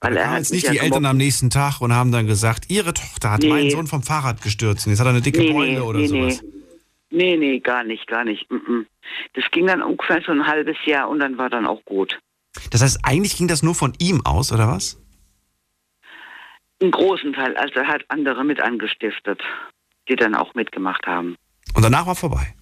[0.00, 3.30] Weil er jetzt nicht die Eltern am nächsten Tag und haben dann gesagt, ihre Tochter
[3.32, 3.48] hat nee.
[3.50, 5.98] meinen Sohn vom Fahrrad gestürzt und jetzt hat er eine dicke nee, Beule nee, oder
[5.98, 6.42] nee, sowas.
[7.10, 8.46] Nee, nee, gar nicht, gar nicht.
[9.34, 12.18] Das ging dann ungefähr so ein halbes Jahr und dann war dann auch gut.
[12.70, 15.00] Das heißt, eigentlich ging das nur von ihm aus, oder was?
[16.80, 17.56] Einen großen Teil.
[17.56, 19.42] Also er hat andere mit angestiftet,
[20.08, 21.36] die dann auch mitgemacht haben.
[21.74, 22.54] Und danach war vorbei?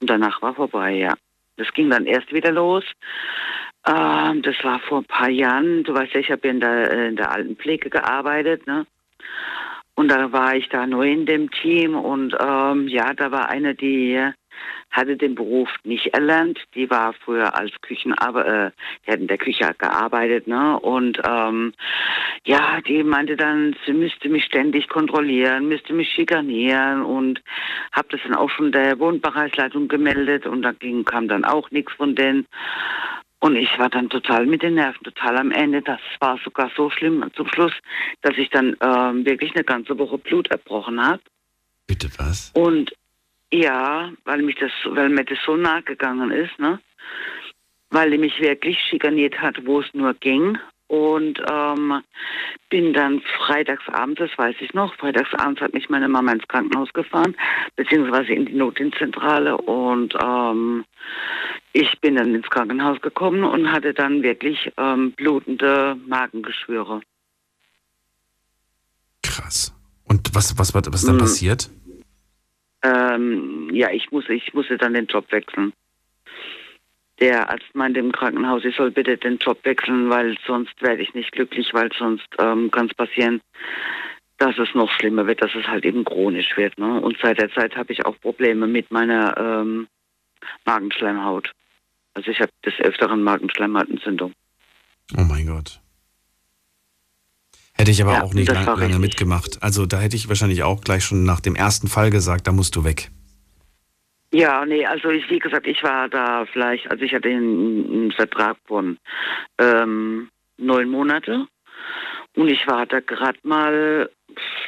[0.00, 1.14] Und danach war vorbei, ja.
[1.56, 2.84] Das ging dann erst wieder los.
[3.88, 5.82] Ähm, das war vor ein paar Jahren.
[5.84, 8.66] Du weißt ja, ich habe ja in der, in der Altenpflege gearbeitet.
[8.66, 8.86] Ne?
[9.94, 13.74] Und da war ich da neu in dem Team und ähm, ja, da war eine,
[13.74, 14.20] die
[14.90, 16.58] hatte den Beruf nicht erlernt.
[16.74, 18.70] Die war früher als Küchenarbeiter, äh,
[19.06, 20.78] die hat in der Küche gearbeitet, ne?
[20.78, 21.72] Und ähm,
[22.44, 27.42] ja, die meinte dann, sie müsste mich ständig kontrollieren, müsste mich schikanieren und
[27.92, 30.72] habe das dann auch schon der Wohnbereichsleitung gemeldet und da
[31.04, 32.46] kam dann auch nichts von denen.
[33.40, 35.80] Und ich war dann total mit den Nerven, total am Ende.
[35.82, 37.72] Das war sogar so schlimm zum Schluss,
[38.22, 41.22] dass ich dann ähm, wirklich eine ganze Woche Blut erbrochen habe.
[41.86, 42.50] Bitte was?
[42.54, 42.92] Und
[43.52, 46.80] ja, weil mich das, weil mir das so nahe gegangen ist, ne?
[47.90, 50.58] Weil die mich wirklich schikaniert hat, wo es nur ging.
[50.88, 52.02] Und ähm,
[52.70, 57.36] bin dann freitagsabends, das weiß ich noch, freitagsabends hat mich meine Mama ins Krankenhaus gefahren,
[57.76, 59.56] beziehungsweise in die Notdienstzentrale.
[59.58, 60.84] Und ähm,
[61.74, 67.02] ich bin dann ins Krankenhaus gekommen und hatte dann wirklich ähm, blutende Magengeschwüre.
[69.22, 69.74] Krass.
[70.04, 71.20] Und was, was, was, was ist dann Mhm.
[71.20, 71.70] passiert?
[72.82, 75.72] Ähm, ja, ich musste, ich musste dann den Job wechseln.
[77.20, 81.14] Der Arzt meinte im Krankenhaus, ich soll bitte den Job wechseln, weil sonst werde ich
[81.14, 83.40] nicht glücklich, weil sonst ähm, kann es passieren,
[84.38, 86.78] dass es noch schlimmer wird, dass es halt eben chronisch wird.
[86.78, 87.00] Ne?
[87.00, 89.88] Und seit der Zeit habe ich auch Probleme mit meiner ähm,
[90.64, 91.50] Magenschleimhaut.
[92.14, 94.32] Also ich habe des Öfteren Magenschleimhautentzündung.
[95.16, 95.80] Oh mein Gott.
[97.74, 99.00] Hätte ich aber Ja, auch nicht lang, lange richtig.
[99.00, 99.62] mitgemacht.
[99.62, 102.76] Also da hätte ich wahrscheinlich auch gleich schon nach dem ersten Fall gesagt, da musst
[102.76, 103.10] du weg.
[104.32, 108.56] Ja, nee, also ich, wie gesagt, ich war da vielleicht, also ich hatte einen, Vertrag
[108.66, 108.98] von
[109.58, 111.46] ähm, neun Monate
[112.36, 114.10] und ich war da gerade mal,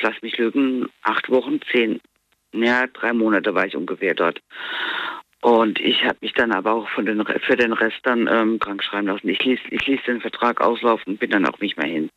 [0.01, 2.01] lass mich lügen, acht Wochen, zehn,
[2.53, 4.41] ja, drei Monate war ich ungefähr dort.
[5.43, 8.83] Und ich habe mich dann aber auch von den, für den Rest dann ähm, krank
[8.83, 9.29] schreiben lassen.
[9.29, 12.11] Ich ließ, ich ließ den Vertrag auslaufen und bin dann auch nicht mehr hin.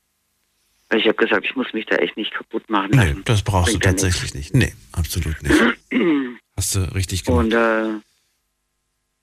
[0.90, 3.22] Weil ich habe gesagt, ich muss mich da echt nicht kaputt machen Nee, lassen.
[3.26, 4.54] das brauchst Bringt du tatsächlich nicht.
[4.54, 5.62] Nee, absolut nicht.
[6.58, 7.46] Hast du richtig gemacht.
[7.46, 7.90] Und äh,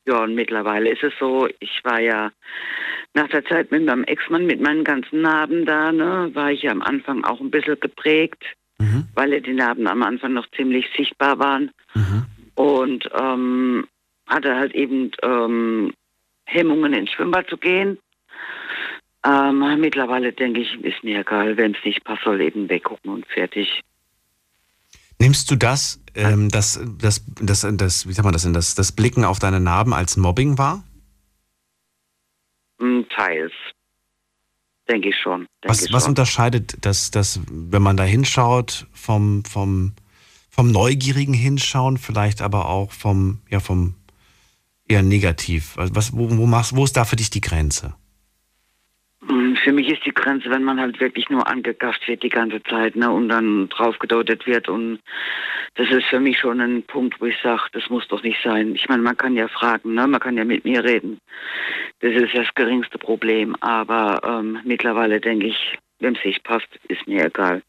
[0.06, 2.32] ja, und mittlerweile ist es so, ich war ja
[3.14, 6.70] nach der Zeit mit meinem Ex-Mann, mit meinen ganzen Narben da, ne, war ich ja
[6.70, 8.44] am Anfang auch ein bisschen geprägt,
[8.80, 9.08] Mhm.
[9.14, 11.70] weil ja die Narben am Anfang noch ziemlich sichtbar waren.
[11.94, 12.24] Mhm.
[12.54, 13.86] Und ähm,
[14.26, 15.92] hatte halt eben ähm,
[16.46, 17.98] Hemmungen ins Schwimmbad zu gehen.
[19.24, 23.26] Ähm, mittlerweile denke ich, ist mir egal, wenn es nicht passt, soll eben weggucken und
[23.26, 23.82] fertig.
[25.20, 28.92] Nimmst du das, ähm, das, das, das, das, wie sagt man das denn, das, das
[28.92, 30.82] Blicken auf deine Narben als Mobbing wahr?
[32.80, 33.52] Hm, Teils.
[34.88, 35.40] Denke ich schon.
[35.40, 36.12] Denke Was, ich was schon.
[36.12, 39.92] unterscheidet das, das, wenn man da hinschaut, vom, vom,
[40.48, 43.94] vom neugierigen Hinschauen, vielleicht aber auch vom, ja, vom
[44.88, 45.76] eher negativ?
[45.76, 47.94] Also Was, wo, wo, machst, wo ist da für dich die Grenze?
[49.20, 52.62] Mm, Für mich ist die Grenze, wenn man halt wirklich nur angegafft wird die ganze
[52.62, 54.68] Zeit ne, und dann draufgedeutet wird.
[54.68, 55.00] Und
[55.74, 58.74] das ist für mich schon ein Punkt, wo ich sage, das muss doch nicht sein.
[58.74, 61.18] Ich meine, man kann ja fragen, ne, man kann ja mit mir reden.
[62.00, 63.54] Das ist das geringste Problem.
[63.60, 67.62] Aber ähm, mittlerweile denke ich, wenn es nicht passt, ist mir egal.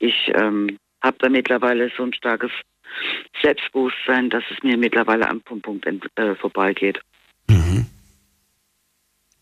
[0.00, 2.50] Ich ähm, habe da mittlerweile so ein starkes
[3.40, 7.00] Selbstbewusstsein, dass es mir mittlerweile am Punkt, äh, vorbeigeht.
[7.48, 7.86] Mhm.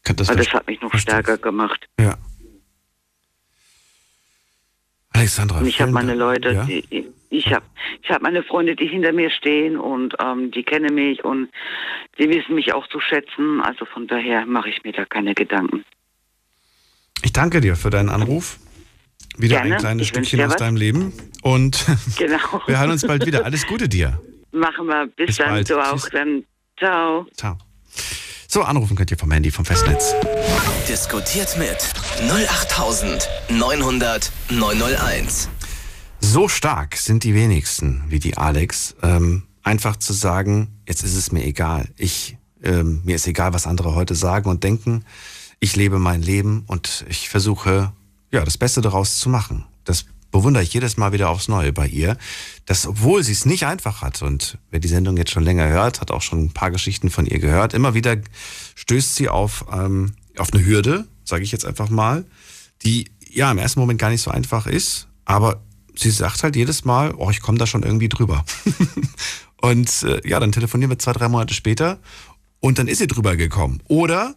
[0.05, 1.89] Das Weil das verst- hat mich noch verstehe stärker gemacht.
[1.99, 2.17] Ja.
[5.13, 5.59] Alexandra.
[5.59, 6.15] Und ich habe meine.
[6.15, 6.65] Leute, Ja?
[6.65, 7.65] die, ich habe
[8.03, 11.49] ich hab meine Freunde, die hinter mir stehen und ähm, die kennen mich und
[12.19, 13.61] die wissen mich auch zu schätzen.
[13.61, 15.85] Also von daher mache ich mir da keine Gedanken.
[17.23, 18.59] Ich danke dir für deinen Anruf.
[19.37, 19.75] Wieder Gerne.
[19.75, 20.57] ein kleines Ich Stückchen aus was.
[20.57, 21.13] deinem Leben.
[21.43, 21.85] Und
[22.19, 22.63] Genau.
[22.67, 23.45] wir hören uns bald wieder.
[23.45, 24.21] Alles Gute dir.
[24.53, 25.07] Machen wir.
[25.07, 25.49] Bis, Bis dann.
[25.51, 25.71] bald.
[25.71, 25.93] Du auch.
[26.01, 26.11] Tschüss.
[26.11, 26.45] Dann
[26.79, 27.27] ciao.
[27.37, 27.59] Ciao.
[28.53, 30.13] So, anrufen könnt ihr vom Handy, vom Festnetz.
[30.89, 31.89] Diskutiert mit
[32.29, 35.49] 08900 901.
[36.19, 41.31] So stark sind die wenigsten wie die Alex, ähm, einfach zu sagen, jetzt ist es
[41.31, 41.91] mir egal.
[41.97, 45.05] Ich, ähm, mir ist egal, was andere heute sagen und denken.
[45.61, 47.93] Ich lebe mein Leben und ich versuche,
[48.33, 49.65] ja, das Beste daraus zu machen.
[49.85, 52.17] Das bewundere ich jedes Mal wieder aufs Neue bei ihr,
[52.67, 56.01] dass obwohl sie es nicht einfach hat und wer die Sendung jetzt schon länger hört,
[56.01, 58.17] hat auch schon ein paar Geschichten von ihr gehört, immer wieder
[58.77, 62.25] stößt sie auf, ähm, auf eine Hürde, sage ich jetzt einfach mal,
[62.83, 65.63] die ja im ersten Moment gar nicht so einfach ist, aber
[65.97, 68.45] sie sagt halt jedes Mal, oh, ich komme da schon irgendwie drüber.
[69.61, 71.99] und äh, ja, dann telefonieren wir zwei, drei Monate später
[72.61, 73.83] und dann ist sie drüber gekommen.
[73.89, 74.35] Oder,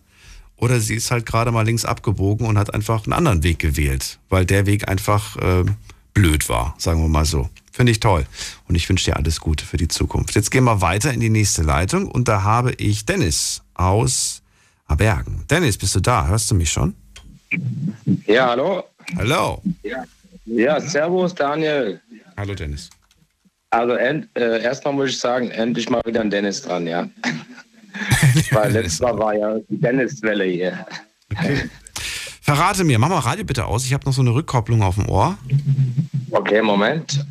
[0.64, 4.18] oder sie ist halt gerade mal links abgebogen und hat einfach einen anderen Weg gewählt,
[4.30, 5.66] weil der Weg einfach äh,
[6.14, 7.50] blöd war, sagen wir mal so.
[7.74, 8.26] Finde ich toll.
[8.70, 10.36] Und ich wünsche dir alles Gute für die Zukunft.
[10.36, 14.42] Jetzt gehen wir weiter in die nächste Leitung und da habe ich Dennis aus
[14.98, 15.44] Bergen.
[15.50, 16.28] Dennis, bist du da?
[16.28, 16.96] Hörst du mich schon?
[18.26, 18.84] Ja, hallo.
[19.18, 19.62] Hallo.
[20.46, 22.00] Ja, servus Daniel.
[22.38, 22.90] Hallo Dennis.
[23.72, 27.10] Also äh, erstmal muss ich sagen, endlich mal wieder ein Dennis dran, ja.
[28.52, 30.86] Weil letztes Mal war ja die Dennis-Welle hier.
[31.32, 31.70] Okay.
[32.42, 33.86] Verrate mir, mach mal Radio bitte aus.
[33.86, 35.38] Ich habe noch so eine Rückkopplung auf dem Ohr.
[36.32, 37.26] Okay, Moment.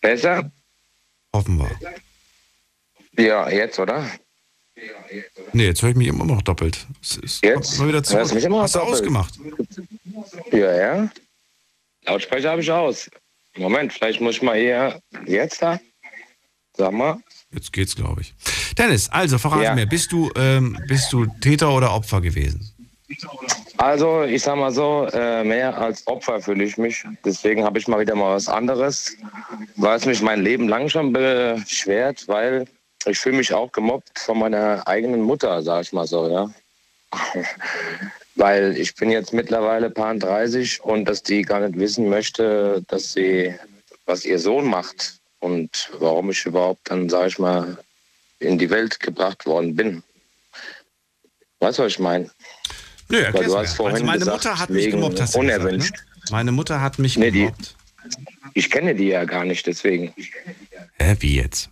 [0.00, 0.50] Besser?
[1.34, 3.22] Hoffen wir.
[3.22, 4.08] Ja, jetzt, oder?
[5.52, 6.86] Nee, jetzt höre ich mich immer noch doppelt.
[7.42, 7.78] jetzt?
[7.78, 8.30] Mal wieder zurück.
[8.62, 9.34] Hast, du ausgemacht?
[10.52, 11.10] Ja, ja.
[12.04, 13.10] Lautsprecher habe ich aus.
[13.56, 15.80] Moment, vielleicht muss ich mal eher jetzt da.
[16.76, 17.18] Sag mal.
[17.52, 18.34] Jetzt geht's, glaube ich.
[18.76, 19.74] Dennis, also verrate ja.
[19.74, 22.72] mir, bist du, ähm, bist du Täter oder Opfer gewesen?
[23.78, 27.04] Also, ich sag mal so, äh, mehr als Opfer fühle ich mich.
[27.24, 29.16] Deswegen habe ich mal wieder mal was anderes,
[29.76, 32.66] weil es mich mein Leben lang schon beschwert, weil
[33.06, 36.50] ich fühle mich auch gemobbt von meiner eigenen Mutter, sag ich mal so, ja.
[38.34, 43.12] weil ich bin jetzt mittlerweile paar 30 und dass die gar nicht wissen möchte, dass
[43.12, 43.54] sie,
[44.04, 47.78] was ihr Sohn macht und warum ich überhaupt dann, sag ich mal,
[48.38, 50.02] in die Welt gebracht worden bin.
[51.60, 52.30] Weißt du, was ich meine?
[53.08, 55.92] Nö, erklär's du hast vorhin also meine gesagt, Mutter hat mich gemobbt, hast du unerwünscht.
[55.92, 56.22] Gesagt, ne?
[56.30, 57.74] Meine Mutter hat mich nee, gemobbt.
[58.04, 60.14] Die, ich kenne die ja gar nicht, deswegen.
[60.98, 61.70] Hä, wie jetzt?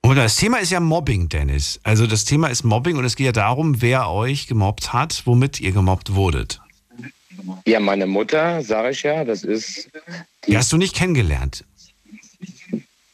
[0.00, 1.80] Und das Thema ist ja Mobbing, Dennis.
[1.82, 5.60] Also das Thema ist Mobbing und es geht ja darum, wer euch gemobbt hat, womit
[5.60, 6.60] ihr gemobbt wurdet.
[7.66, 9.90] Ja, meine Mutter, sage ich ja, das ist.
[10.46, 11.64] Die, die hast du nicht kennengelernt.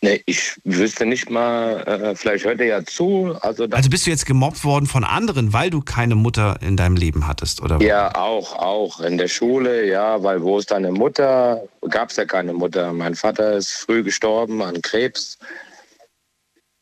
[0.02, 3.36] Nee, ich wüsste nicht mal, äh, vielleicht hört er ja zu.
[3.42, 6.96] Also, also bist du jetzt gemobbt worden von anderen, weil du keine Mutter in deinem
[6.96, 7.82] Leben hattest, oder?
[7.82, 9.00] Ja, auch, auch.
[9.00, 11.62] In der Schule, ja, weil wo ist deine Mutter?
[11.90, 12.94] Gab es ja keine Mutter.
[12.94, 15.38] Mein Vater ist früh gestorben an Krebs.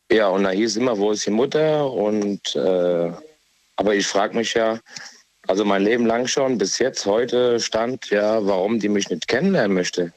[0.09, 1.91] Ja, und da hieß immer, wo ist die Mutter?
[1.91, 3.11] Und äh,
[3.75, 4.79] aber ich frage mich ja,
[5.47, 9.73] also mein Leben lang schon, bis jetzt, heute stand ja, warum die mich nicht kennenlernen
[9.73, 10.13] möchte.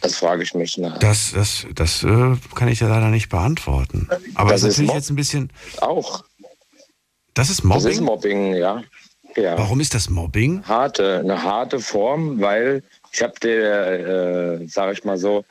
[0.00, 0.78] Das frage ich mich.
[0.78, 0.94] Ne?
[1.00, 4.08] Das, das, das äh, kann ich ja leider nicht beantworten.
[4.34, 5.52] Aber das, das ist natürlich jetzt ein bisschen.
[5.80, 6.24] Auch.
[7.34, 7.84] Das ist Mobbing?
[7.84, 8.82] Das ist Mobbing, ja.
[9.36, 9.56] ja.
[9.56, 10.62] Warum ist das Mobbing?
[10.64, 15.44] Harte, eine harte Form, weil ich habe der, äh, sage ich mal so,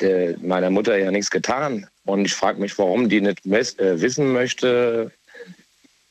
[0.00, 1.86] der, meiner Mutter ja nichts getan.
[2.04, 5.12] Und ich frage mich, warum die nicht äh, wissen möchte,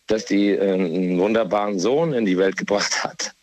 [0.07, 3.33] dass die äh, einen wunderbaren Sohn in die Welt gebracht hat.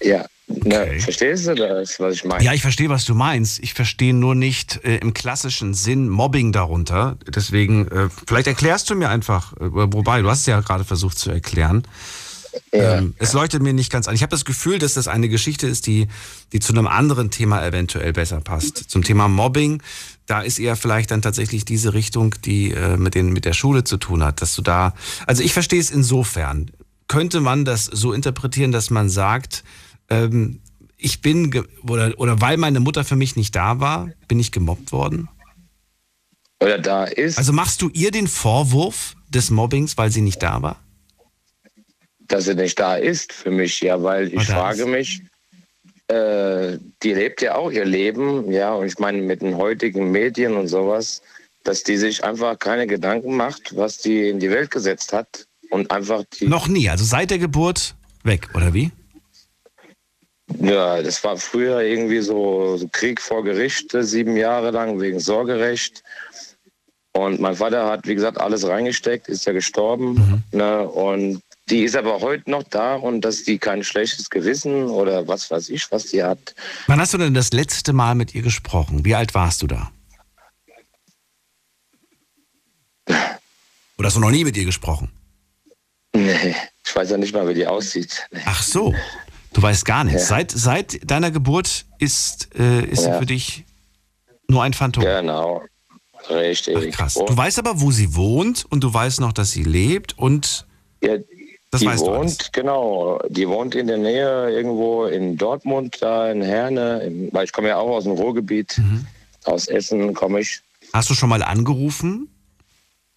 [0.00, 0.62] ja, Okay.
[0.64, 2.42] Na, verstehst du das, was ich meine?
[2.42, 3.62] Ja, ich verstehe, was du meinst.
[3.62, 7.18] Ich verstehe nur nicht äh, im klassischen Sinn Mobbing darunter.
[7.26, 11.18] Deswegen, äh, vielleicht erklärst du mir einfach, äh, wobei, du hast es ja gerade versucht
[11.18, 11.82] zu erklären.
[12.72, 12.98] Ja.
[12.98, 14.14] Ähm, es leuchtet mir nicht ganz an.
[14.14, 16.08] Ich habe das Gefühl, dass das eine Geschichte ist, die,
[16.52, 18.90] die zu einem anderen Thema eventuell besser passt.
[18.90, 19.82] Zum Thema Mobbing,
[20.26, 23.84] da ist eher vielleicht dann tatsächlich diese Richtung, die äh, mit, den, mit der Schule
[23.84, 24.94] zu tun hat, dass du da,
[25.26, 26.70] also ich verstehe es insofern.
[27.06, 29.64] Könnte man das so interpretieren, dass man sagt,
[30.10, 30.60] ähm,
[30.96, 34.92] ich bin, oder, oder weil meine Mutter für mich nicht da war, bin ich gemobbt
[34.92, 35.28] worden?
[36.60, 37.38] Oder da ist.
[37.38, 40.82] Also machst du ihr den Vorwurf des Mobbings, weil sie nicht da war?
[42.18, 44.88] Dass sie nicht da ist für mich, ja, weil ich frage ist.
[44.88, 45.22] mich,
[46.08, 50.56] äh, die lebt ja auch ihr Leben, ja, und ich meine mit den heutigen Medien
[50.56, 51.22] und sowas,
[51.64, 55.90] dass die sich einfach keine Gedanken macht, was die in die Welt gesetzt hat und
[55.90, 56.46] einfach die.
[56.48, 57.94] Noch nie, also seit der Geburt
[58.24, 58.90] weg, oder wie?
[60.60, 66.02] Ja, das war früher irgendwie so, so Krieg vor Gericht, sieben Jahre lang wegen Sorgerecht.
[67.12, 70.42] Und mein Vater hat, wie gesagt, alles reingesteckt, ist ja gestorben.
[70.52, 70.58] Mhm.
[70.58, 70.88] Ne?
[70.88, 75.50] Und die ist aber heute noch da und dass die kein schlechtes Gewissen oder was
[75.50, 76.54] weiß ich, was die hat.
[76.86, 79.04] Wann hast du denn das letzte Mal mit ihr gesprochen?
[79.04, 79.90] Wie alt warst du da?
[83.06, 85.10] Oder hast du noch nie mit ihr gesprochen?
[86.14, 88.26] Nee, ich weiß ja nicht mal, wie die aussieht.
[88.44, 88.94] Ach so.
[89.58, 90.22] Du weißt gar nichts.
[90.22, 90.36] Ja.
[90.36, 93.14] Seit, seit deiner Geburt ist, äh, ist ja.
[93.14, 93.64] sie für dich
[94.46, 95.02] nur ein Phantom.
[95.02, 95.64] Genau.
[96.30, 96.76] Richtig.
[96.78, 97.14] Ach, krass.
[97.14, 100.64] Du weißt aber, wo sie wohnt und du weißt noch, dass sie lebt und
[101.02, 101.16] ja,
[101.72, 103.18] das die weißt wohnt, du genau.
[103.30, 107.66] Die wohnt in der Nähe irgendwo in Dortmund, da in Herne, in, weil ich komme
[107.66, 108.78] ja auch aus dem Ruhrgebiet.
[108.78, 109.08] Mhm.
[109.42, 110.60] Aus Essen komme ich.
[110.92, 112.28] Hast du schon mal angerufen?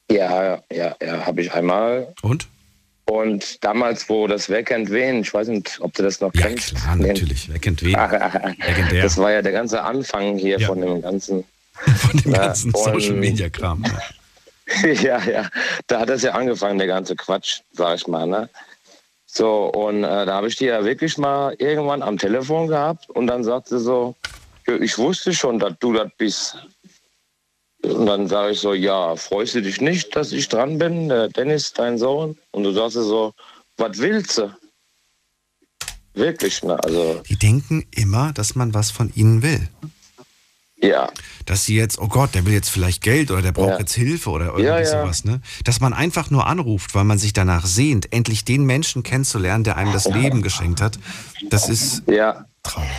[0.10, 2.16] Ja, ja, ja, habe ich einmal.
[2.24, 2.48] Und?
[3.06, 6.48] Und damals, wo das Wer kennt wen, ich weiß nicht, ob du das noch ja,
[6.48, 6.76] kennst.
[6.76, 7.50] Klar, natürlich.
[7.50, 7.92] Wer kennt wen?
[8.68, 9.04] Legendär.
[9.04, 10.68] Das war ja der ganze Anfang hier ja.
[10.68, 11.44] von dem ganzen.
[11.98, 13.84] Von dem ganzen ja, Social Media Kram.
[15.02, 15.50] ja, ja.
[15.88, 18.28] Da hat das ja angefangen, der ganze Quatsch, sag ich mal.
[18.28, 18.50] Ne?
[19.26, 23.28] So, und äh, da habe ich die ja wirklich mal irgendwann am Telefon gehabt und
[23.28, 24.16] dann sagte sie so,
[24.68, 26.58] ich wusste schon, dass du das bist.
[27.84, 31.30] Und dann sage ich so, ja, freust du dich nicht, dass ich dran bin, der
[31.30, 32.38] Dennis, dein Sohn?
[32.52, 33.34] Und du sagst so,
[33.78, 34.54] was willst du?
[36.14, 36.78] Wirklich, ne?
[36.84, 39.68] Also, Die denken immer, dass man was von ihnen will.
[40.78, 41.10] ja.
[41.46, 43.80] Dass sie jetzt, oh Gott, der will jetzt vielleicht Geld oder der braucht Ja.
[43.80, 44.86] jetzt Hilfe oder irgendwie Ja, ja.
[45.02, 45.42] sowas, ne?
[45.64, 49.78] Dass man einfach nur anruft, weil man sich danach sehnt, endlich den Menschen kennenzulernen, der
[49.78, 51.00] einem das Leben geschenkt hat.
[51.50, 52.46] Das ist Ja.
[52.64, 52.90] Traurig.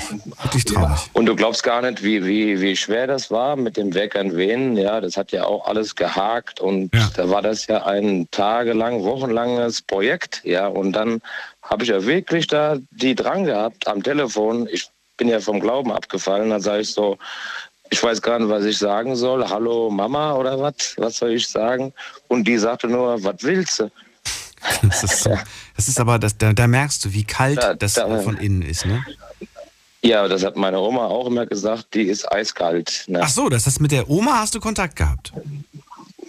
[0.43, 1.11] Wirklich traurig.
[1.13, 4.77] Und du glaubst gar nicht, wie, wie, wie schwer das war mit dem Weckern Venen.
[4.77, 7.11] Ja, das hat ja auch alles gehakt und Ja.
[7.17, 10.41] da war das ja ein tagelang, wochenlanges Projekt.
[10.45, 11.21] Ja, und dann
[11.63, 14.69] habe ich ja wirklich da die dran gehabt am Telefon.
[14.71, 16.51] Ich bin ja vom Glauben abgefallen.
[16.51, 17.19] Dann sage ich so,
[17.91, 19.49] ich weiß gar nicht, was ich sagen soll.
[19.49, 20.95] Hallo Mama oder was?
[20.97, 21.93] Was soll ich sagen?
[22.29, 23.91] Und die sagte nur, was willst du?
[24.83, 25.37] Das ist, so,
[25.77, 28.63] das ist aber, das, da, da merkst du, wie kalt Da- das da- von innen
[28.63, 29.05] ist, ne?
[30.05, 33.05] Ja, das hat meine Oma auch immer gesagt, die ist eiskalt.
[33.07, 33.21] Ne?
[33.23, 35.33] Ach so, das heißt, mit der Oma hast du Kontakt gehabt.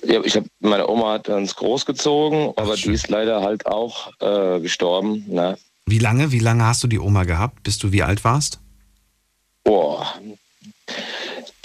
[0.06, 2.92] Ja, ich hab, meine Oma hat uns großgezogen, aber schön.
[2.92, 5.26] die ist leider halt auch äh, gestorben.
[5.28, 5.58] Ne?
[5.86, 8.60] Wie lange, wie lange hast du die Oma gehabt, bis du wie alt warst?
[9.64, 10.06] Boah.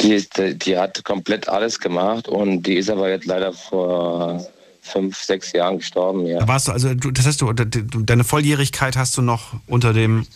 [0.01, 4.47] Die, ist- die hat komplett alles gemacht und die ist aber jetzt leider vor
[4.89, 6.27] fünf, sechs Jahren gestorben.
[6.27, 6.41] Ja.
[6.41, 10.27] Da warst du, also du, das heißt, du, deine Volljährigkeit hast du noch unter dem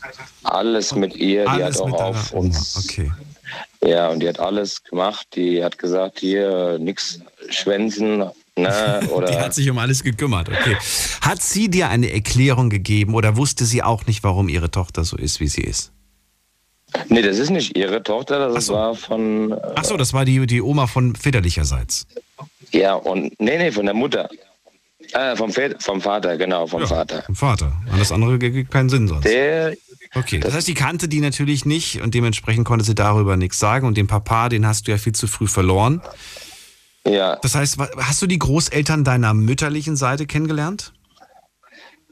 [0.44, 2.76] Alles mit ihr, die hat auch auf uns.
[2.84, 3.10] Okay.
[3.84, 5.26] Ja, und die hat alles gemacht.
[5.34, 8.24] Die hat gesagt, hier nix schwänzen.
[8.56, 10.76] Ne, Die oder hat sich um alles gekümmert, okay.
[11.22, 15.16] Hat sie dir eine Erklärung gegeben oder wusste sie auch nicht, warum ihre Tochter so
[15.16, 15.90] ist, wie sie ist?
[17.08, 18.74] Nee, das ist nicht ihre Tochter, das so.
[18.74, 19.52] war von.
[19.52, 22.06] äh, Ach so, das war die, die Oma von väterlicherseits.
[22.72, 23.38] Ja, und.
[23.40, 24.28] Nee, nee, von der Mutter.
[25.12, 27.22] Äh, vom, Väter, vom Vater, genau, vom Vater.
[27.22, 27.72] Vom Vater.
[27.98, 29.24] Das andere gibt keinen Sinn sonst.
[29.24, 29.76] Der.
[30.14, 33.86] Okay, das heißt, die kannte die natürlich nicht und dementsprechend konnte sie darüber nichts sagen.
[33.86, 36.02] Und den Papa, den hast du ja viel zu früh verloren.
[37.06, 40.92] Ja, Das heißt, hast du die Großeltern deiner mütterlichen Seite kennengelernt?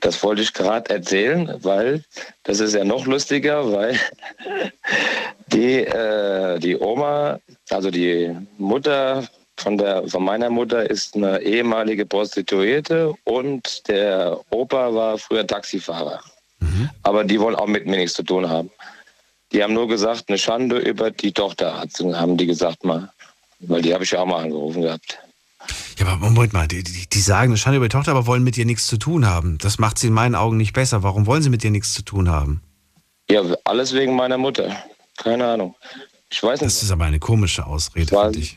[0.01, 2.03] das wollte ich gerade erzählen, weil
[2.43, 3.99] das ist ja noch lustiger, weil
[5.49, 7.39] die, äh, die Oma,
[7.69, 9.29] also die Mutter
[9.61, 16.21] von, der, von meiner Mutter ist eine ehemalige Prostituierte und der Opa war früher Taxifahrer.
[17.03, 18.71] Aber die wollen auch mit mir nichts zu tun haben.
[19.53, 23.11] Die haben nur gesagt, eine Schande über die Tochter, hat sie- haben die gesagt mal.
[23.61, 25.19] Weil die habe ich ja auch mal angerufen gehabt.
[25.99, 28.43] Ja, aber Moment mal, die, die, die sagen, eine Schande über die Tochter, aber wollen
[28.45, 29.59] mit dir nichts zu tun haben.
[29.59, 31.03] Das macht sie in meinen Augen nicht besser.
[31.03, 32.63] Warum wollen sie mit dir nichts zu tun haben?
[33.31, 34.75] Ja, alles wegen meiner Mutter.
[35.19, 35.75] Keine Ahnung.
[36.31, 36.67] Ich weiß nicht.
[36.75, 38.57] Das ist aber eine komische Ausrede, finde ich.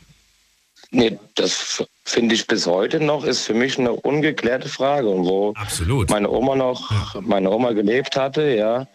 [0.95, 5.09] Nee, das finde ich bis heute noch, ist für mich eine ungeklärte Frage.
[5.09, 6.07] Und wo Absolut.
[6.11, 8.87] meine Oma noch, meine Oma gelebt hatte, ja,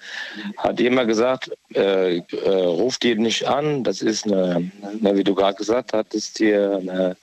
[0.59, 4.71] hat immer gesagt, äh, äh, ruf die nicht an, das ist eine,
[5.01, 7.17] na, wie du gerade gesagt hattest, hier eine,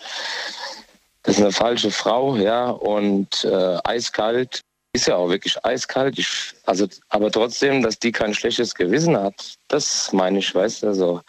[1.24, 4.60] das ist eine falsche Frau, ja, und äh, eiskalt.
[4.92, 6.20] Ist ja auch wirklich eiskalt.
[6.20, 10.94] Ich, also, aber trotzdem, dass die kein schlechtes Gewissen hat, das meine ich, weißt du,
[10.94, 11.22] so.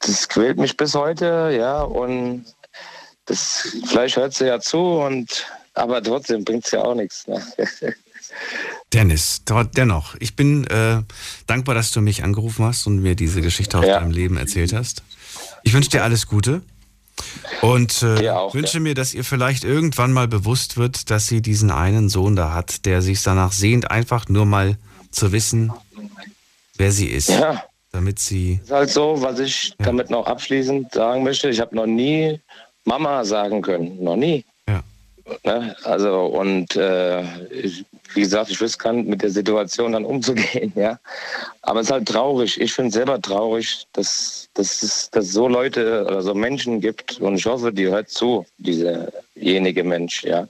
[0.00, 2.44] Das quält mich bis heute, ja, und
[3.32, 7.26] das, vielleicht hört sie ja zu und aber trotzdem bringt es ja auch nichts.
[7.26, 7.42] Ne?
[8.92, 9.42] Dennis,
[9.76, 11.02] dennoch, ich bin äh,
[11.46, 13.98] dankbar, dass du mich angerufen hast und mir diese Geschichte aus Ja.
[13.98, 15.02] deinem Leben erzählt hast.
[15.62, 16.62] Ich wünsche dir alles Gute
[17.62, 18.80] und äh, auch, wünsche ja.
[18.80, 22.84] mir, dass ihr vielleicht irgendwann mal bewusst wird, dass sie diesen einen Sohn da hat,
[22.84, 24.76] der sich danach sehnt, einfach nur mal
[25.10, 25.72] zu wissen,
[26.76, 31.22] wer sie ist, Ja, damit sie ist halt so, was ich damit noch abschließend sagen
[31.22, 31.48] möchte.
[31.48, 32.40] Ich habe noch nie
[32.84, 34.44] Mama sagen können, noch nie.
[34.68, 34.82] ja.
[35.44, 35.76] Ne?
[35.84, 40.72] Also und äh, ich, wie gesagt, ich wüsste gar nicht, mit der Situation dann umzugehen,
[40.76, 40.98] ja.
[41.62, 42.60] Aber es ist halt traurig.
[42.60, 47.20] Ich finde es selber traurig, dass, dass es dass so Leute oder so Menschen gibt
[47.20, 50.48] und ich hoffe, die hört zu, dieserjenige Mensch, ja.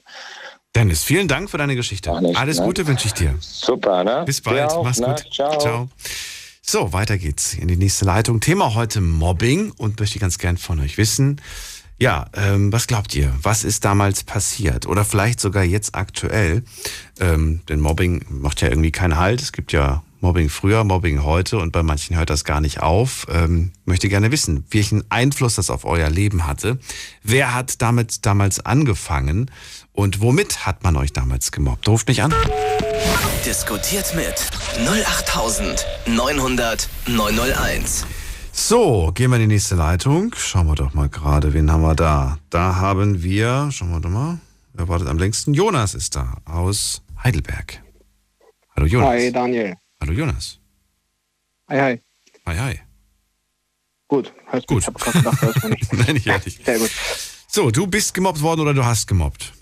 [0.75, 2.19] Dennis, vielen Dank für deine Geschichte.
[2.23, 2.65] Nicht, Alles ne?
[2.65, 3.35] Gute wünsche ich dir.
[3.41, 4.23] Super, ne?
[4.25, 4.73] Bis bald.
[4.73, 5.09] auch, Mach's ne?
[5.09, 5.27] gut.
[5.31, 5.89] Ciao.
[6.63, 8.41] So, weiter geht's in die nächste Leitung.
[8.41, 11.41] Thema heute Mobbing und möchte ganz gern von euch wissen.
[12.03, 13.33] Ja, ähm, was glaubt ihr?
[13.43, 14.87] Was ist damals passiert?
[14.87, 16.65] Oder vielleicht sogar jetzt aktuell?
[17.21, 19.41] Ähm, denn Mobbing macht ja irgendwie keinen Halt.
[19.41, 23.29] Es gibt ja Mobbing früher, Mobbing heute und bei manchen hört das gar nicht auf.
[23.31, 26.81] Ähm, möchte gerne wissen, welchen Einfluss das auf euer Leben hatte.
[27.23, 29.49] Wer hat damit damals angefangen
[29.93, 31.87] und womit hat man euch damals gemobbt?
[31.87, 32.35] Ruft mich an.
[33.47, 34.51] Diskutiert mit
[34.89, 38.07] 08900 901.
[38.55, 40.35] So, gehen wir in die nächste Leitung.
[40.37, 42.39] Schauen wir doch mal gerade, wen haben wir da?
[42.51, 44.41] Da haben wir, schauen wir doch mal,
[44.75, 45.55] wer wartet am längsten?
[45.55, 47.83] Jonas ist da, aus Heidelberg.
[48.77, 49.09] Hallo Jonas.
[49.09, 49.75] Hi Daniel.
[50.03, 50.59] Hallo Jonas.
[51.71, 52.01] Hi, hi.
[52.47, 52.81] Hi, hi.
[54.07, 54.83] Gut, hörst Gut.
[54.83, 55.93] Ich habe gerade gedacht, hörst du mich.
[55.93, 56.61] Nein, ich höre dich.
[56.63, 56.91] Sehr gut.
[57.49, 59.53] So, du bist gemobbt worden oder du hast gemobbt?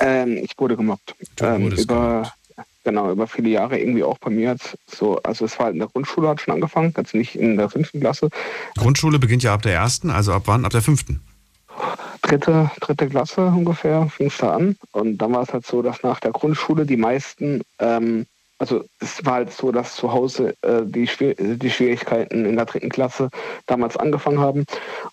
[0.00, 1.14] Ähm, ich wurde gemobbt.
[1.40, 2.32] Ähm, über,
[2.84, 5.80] genau, über viele Jahre irgendwie auch bei mir jetzt so, also es war halt in
[5.80, 8.28] der Grundschule hat schon angefangen, jetzt nicht in der fünften Klasse.
[8.76, 10.64] Grundschule beginnt ja ab der ersten, also ab wann?
[10.64, 11.20] Ab der fünften?
[12.22, 14.76] Dritte, dritte Klasse ungefähr fing es da an.
[14.92, 18.26] Und dann war es halt so, dass nach der Grundschule die meisten ähm,
[18.58, 22.66] also es war halt so, dass zu Hause äh, die, Schwier die Schwierigkeiten in der
[22.66, 23.28] dritten Klasse
[23.66, 24.64] damals angefangen haben.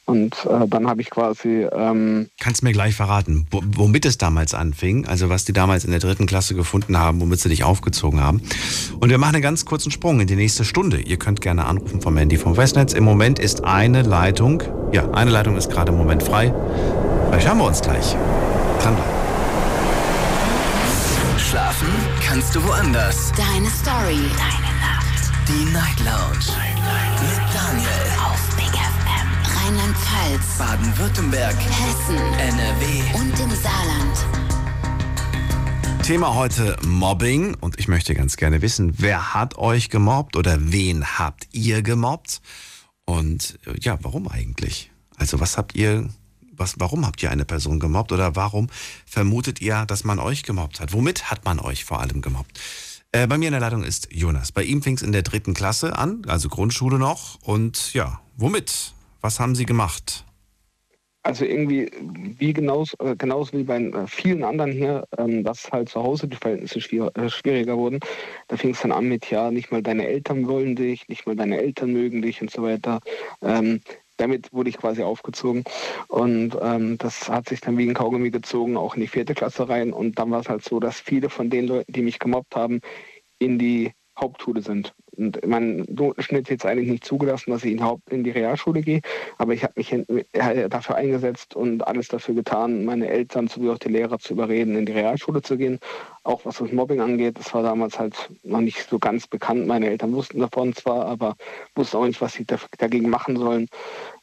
[0.05, 1.67] Und äh, dann habe ich quasi.
[1.71, 5.05] Ähm Kannst mir gleich verraten, womit es damals anfing?
[5.07, 8.41] Also was die damals in der dritten Klasse gefunden haben, womit sie dich aufgezogen haben.
[8.99, 11.01] Und wir machen einen ganz kurzen Sprung in die nächste Stunde.
[11.01, 12.93] Ihr könnt gerne anrufen vom Handy vom Festnetz.
[12.93, 16.53] Im Moment ist eine Leitung, ja, eine Leitung ist gerade im Moment frei.
[17.29, 18.15] Vielleicht haben wir uns gleich.
[18.81, 19.20] Schlafen
[22.31, 23.33] kannst du woanders.
[23.33, 24.21] Deine Story.
[24.37, 25.31] Deine Nacht.
[25.49, 26.45] Die Night Lounge.
[26.47, 27.21] Night, Night.
[27.23, 27.89] Mit Daniel.
[28.23, 29.27] Auf Big FM.
[29.57, 30.57] Rheinland-Pfalz.
[30.57, 31.55] Baden-Württemberg.
[31.55, 32.15] Hessen.
[32.15, 33.19] NRW.
[33.19, 34.25] Und im Saarland.
[36.03, 41.03] Thema heute Mobbing und ich möchte ganz gerne wissen, wer hat euch gemobbt oder wen
[41.03, 42.41] habt ihr gemobbt?
[43.03, 44.89] Und äh, ja, warum eigentlich?
[45.17, 46.07] Also was habt ihr
[46.61, 48.67] was, warum habt ihr eine Person gemobbt oder warum
[49.05, 50.93] vermutet ihr, dass man euch gemobbt hat?
[50.93, 52.59] Womit hat man euch vor allem gemobbt?
[53.11, 54.51] Äh, bei mir in der Leitung ist Jonas.
[54.51, 57.41] Bei ihm fing es in der dritten Klasse an, also Grundschule noch.
[57.41, 58.93] Und ja, womit?
[59.19, 60.23] Was haben Sie gemacht?
[61.23, 61.91] Also irgendwie,
[62.39, 66.27] wie genauso, äh, genauso wie bei äh, vielen anderen hier, ähm, dass halt zu Hause
[66.27, 67.99] die Verhältnisse äh, schwieriger wurden.
[68.47, 71.35] Da fing es dann an mit, ja, nicht mal deine Eltern wollen dich, nicht mal
[71.35, 73.01] deine Eltern mögen dich und so weiter.
[73.43, 73.81] Ähm,
[74.21, 75.63] damit wurde ich quasi aufgezogen.
[76.07, 79.67] Und ähm, das hat sich dann wie ein Kaugummi gezogen, auch in die vierte Klasse
[79.67, 79.93] rein.
[79.93, 82.81] Und dann war es halt so, dass viele von den Leuten, die mich gemobbt haben,
[83.39, 84.93] in die Hauptschule sind.
[85.17, 89.01] Und mein Notenschnitt jetzt eigentlich nicht zugelassen, dass ich in, Haupt in die Realschule gehe,
[89.37, 89.93] aber ich habe mich
[90.69, 94.85] dafür eingesetzt und alles dafür getan, meine Eltern sowie auch die Lehrer zu überreden, in
[94.85, 95.79] die Realschule zu gehen.
[96.23, 99.67] Auch was das Mobbing angeht, das war damals halt noch nicht so ganz bekannt.
[99.67, 101.35] Meine Eltern wussten davon zwar, aber
[101.75, 102.45] wussten auch nicht, was sie
[102.77, 103.67] dagegen machen sollen.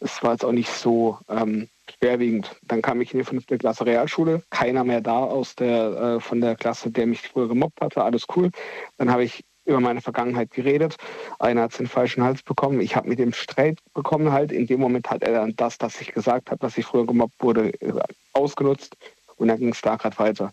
[0.00, 1.68] Es war jetzt auch nicht so ähm,
[1.98, 2.56] schwerwiegend.
[2.62, 6.40] Dann kam ich in die fünfte Klasse Realschule, keiner mehr da aus der äh, von
[6.40, 8.50] der Klasse, der mich früher gemobbt hatte, alles cool.
[8.96, 10.96] Dann habe ich über meine Vergangenheit geredet.
[11.38, 12.80] Einer hat den falschen Hals bekommen.
[12.80, 14.50] Ich habe mit dem Streit bekommen halt.
[14.50, 17.40] In dem Moment hat er dann das, das ich gesagt habe, dass ich früher gemobbt
[17.40, 17.72] wurde,
[18.32, 18.96] ausgenutzt.
[19.36, 20.52] Und dann ging es da gerade weiter.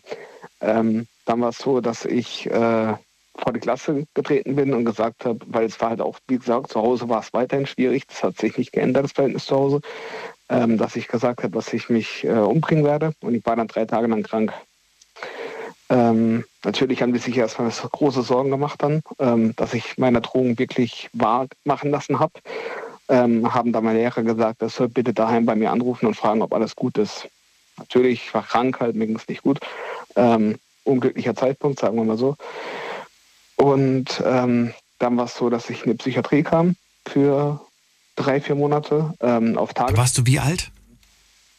[0.60, 2.94] Ähm, dann war es so, dass ich äh,
[3.38, 6.70] vor die Klasse getreten bin und gesagt habe, weil es war halt auch, wie gesagt,
[6.70, 8.06] zu Hause war es weiterhin schwierig.
[8.06, 9.80] Das hat sich nicht geändert, das Verhältnis zu Hause.
[10.48, 13.12] Ähm, dass ich gesagt habe, dass ich mich äh, umbringen werde.
[13.20, 14.52] Und ich war dann drei Tage lang krank.
[15.88, 20.58] Ähm, natürlich haben die sich erstmal große Sorgen gemacht dann, ähm, dass ich meine Drohung
[20.58, 22.32] wirklich wahr machen lassen habe.
[23.08, 26.42] Ähm, haben dann meine Lehrer gesagt, er soll bitte daheim bei mir anrufen und fragen,
[26.42, 27.28] ob alles gut ist.
[27.78, 29.60] Natürlich, ich war krank, halt, mir ging es nicht gut.
[30.16, 32.36] Ähm, unglücklicher Zeitpunkt, sagen wir mal so.
[33.56, 36.74] Und ähm, dann war es so, dass ich in die Psychiatrie kam
[37.06, 37.60] für
[38.16, 39.96] drei, vier Monate ähm, auf Tage.
[39.96, 40.72] Warst du wie alt?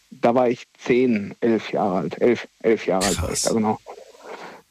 [0.09, 2.21] Da war ich zehn, elf Jahre alt.
[2.21, 3.77] Elf, elf Jahre alt war ich da, genau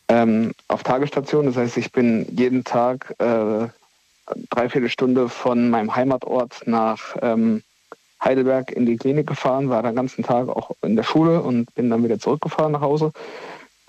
[0.08, 1.46] ähm, auf Tagesstation.
[1.46, 3.68] Das heißt, ich bin jeden Tag äh,
[4.50, 7.62] dreiviertel Stunde von meinem Heimatort nach ähm,
[8.22, 11.90] Heidelberg in die Klinik gefahren, war den ganzen Tag auch in der Schule und bin
[11.90, 13.12] dann wieder zurückgefahren nach Hause.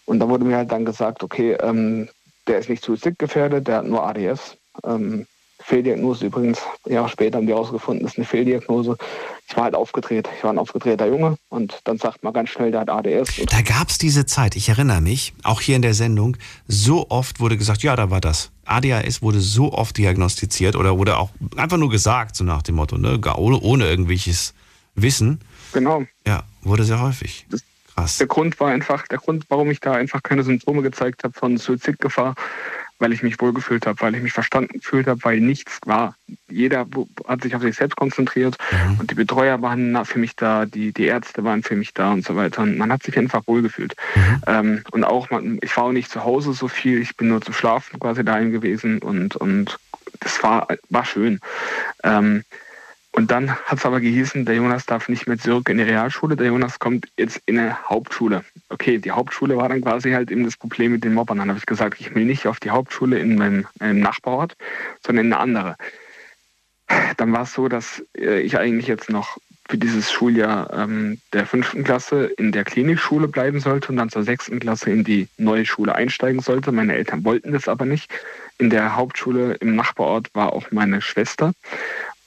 [0.05, 2.09] Und da wurde mir halt dann gesagt, okay, ähm,
[2.47, 4.57] der ist nicht suizidgefährdet, der hat nur ADS.
[4.85, 5.27] Ähm,
[5.67, 8.95] Fehldiagnose übrigens, Jahre später haben die herausgefunden, das ist eine Fehldiagnose.
[9.49, 10.29] Ich war halt aufgedreht.
[10.37, 13.41] Ich war ein aufgedrehter Junge und dann sagt man ganz schnell, der hat ADS.
[13.49, 16.37] Da gab es diese Zeit, ich erinnere mich, auch hier in der Sendung,
[16.69, 18.49] so oft wurde gesagt, ja, da war das.
[18.63, 22.97] ADHS wurde so oft diagnostiziert oder wurde auch einfach nur gesagt, so nach dem Motto,
[22.97, 23.19] ne?
[23.35, 24.53] ohne, ohne irgendwelches
[24.95, 25.41] Wissen.
[25.73, 26.03] Genau.
[26.25, 27.45] Ja, wurde sehr häufig.
[27.49, 27.61] Das
[27.97, 28.17] Krass.
[28.19, 31.57] Der Grund war einfach, der Grund, warum ich da einfach keine Symptome gezeigt habe von
[31.57, 32.35] Suizidgefahr,
[32.99, 36.15] weil ich mich wohlgefühlt habe, weil ich mich verstanden gefühlt habe, weil nichts war.
[36.49, 36.85] Jeder
[37.27, 38.99] hat sich auf sich selbst konzentriert mhm.
[38.99, 42.25] und die Betreuer waren für mich da, die, die Ärzte waren für mich da und
[42.25, 42.63] so weiter.
[42.63, 43.95] Und man hat sich einfach wohlgefühlt.
[44.15, 44.41] Mhm.
[44.47, 47.41] Ähm, und auch, man, ich war auch nicht zu Hause so viel, ich bin nur
[47.41, 49.77] zum Schlafen quasi daheim gewesen und, und
[50.19, 51.39] das war, war schön.
[52.03, 52.43] Ähm,
[53.17, 56.35] und dann hat es aber gehießen, der Jonas darf nicht mehr zurück in die Realschule,
[56.35, 58.43] der Jonas kommt jetzt in eine Hauptschule.
[58.69, 61.39] Okay, die Hauptschule war dann quasi halt eben das Problem mit den Mobbern.
[61.39, 64.55] Dann habe ich gesagt, ich will nicht auf die Hauptschule in meinem, meinem Nachbarort,
[65.03, 65.75] sondern in eine andere.
[67.17, 71.47] Dann war es so, dass äh, ich eigentlich jetzt noch für dieses Schuljahr ähm, der
[71.47, 75.65] fünften Klasse in der Klinikschule bleiben sollte und dann zur sechsten Klasse in die neue
[75.65, 76.71] Schule einsteigen sollte.
[76.71, 78.11] Meine Eltern wollten das aber nicht.
[78.59, 81.53] In der Hauptschule im Nachbarort war auch meine Schwester.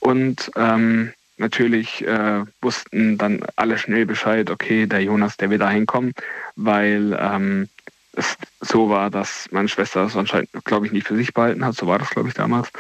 [0.00, 5.70] Und ähm, natürlich äh, wussten dann alle schnell Bescheid, okay, der Jonas, der wird da
[5.70, 6.12] hinkommen,
[6.56, 7.68] weil ähm,
[8.12, 11.74] es, so war, dass meine Schwester das anscheinend, glaube ich, nicht für sich behalten hat.
[11.74, 12.70] So war das, glaube ich, damals.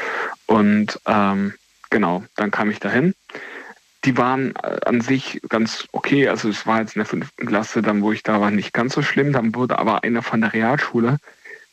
[0.46, 1.54] Und ähm,
[1.90, 3.14] genau, dann kam ich dahin.
[4.04, 6.28] Die waren äh, an sich ganz okay.
[6.28, 8.94] Also es war jetzt in der fünften Klasse, dann wo ich da war, nicht ganz
[8.94, 9.32] so schlimm.
[9.32, 11.18] Dann wurde aber einer von der Realschule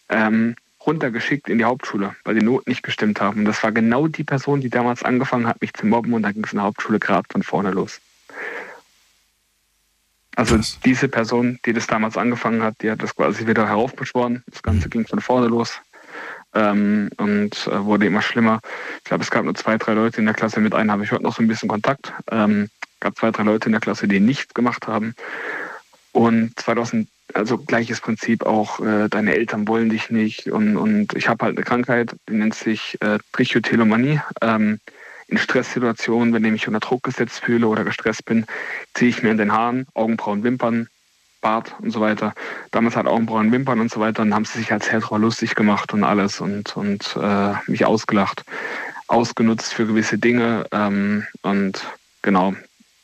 [0.09, 0.55] ähm,
[0.87, 3.39] runtergeschickt in die Hauptschule, weil die Noten nicht gestimmt haben.
[3.39, 6.13] Und das war genau die Person, die damals angefangen hat, mich zu mobben.
[6.13, 7.99] Und da ging es in der Hauptschule gerade von vorne los.
[10.35, 10.79] Also Was?
[10.85, 14.43] diese Person, die das damals angefangen hat, die hat das quasi wieder heraufbeschworen.
[14.47, 15.81] Das Ganze ging von vorne los
[16.53, 18.59] ähm, und äh, wurde immer schlimmer.
[18.99, 20.59] Ich glaube, es gab nur zwei, drei Leute in der Klasse.
[20.59, 22.13] Mit einem habe ich heute noch so ein bisschen Kontakt.
[22.31, 22.69] Ähm,
[22.99, 25.15] gab zwei, drei Leute in der Klasse, die nichts gemacht haben.
[26.11, 30.47] Und 2000, also gleiches Prinzip auch, äh, deine Eltern wollen dich nicht.
[30.47, 34.21] Und, und ich habe halt eine Krankheit, die nennt sich äh, Trichotillomanie.
[34.41, 34.79] Ähm,
[35.27, 38.45] in Stresssituationen, wenn ich mich unter Druck gesetzt fühle oder gestresst bin,
[38.93, 40.87] ziehe ich mir in den Haaren, Augenbrauen, Wimpern,
[41.41, 42.33] Bart und so weiter.
[42.71, 45.93] Damals hat Augenbrauen, Wimpern und so weiter und haben sie sich als Hetero lustig gemacht
[45.93, 48.43] und alles und, und äh, mich ausgelacht,
[49.07, 51.85] ausgenutzt für gewisse Dinge ähm, und
[52.21, 52.53] genau.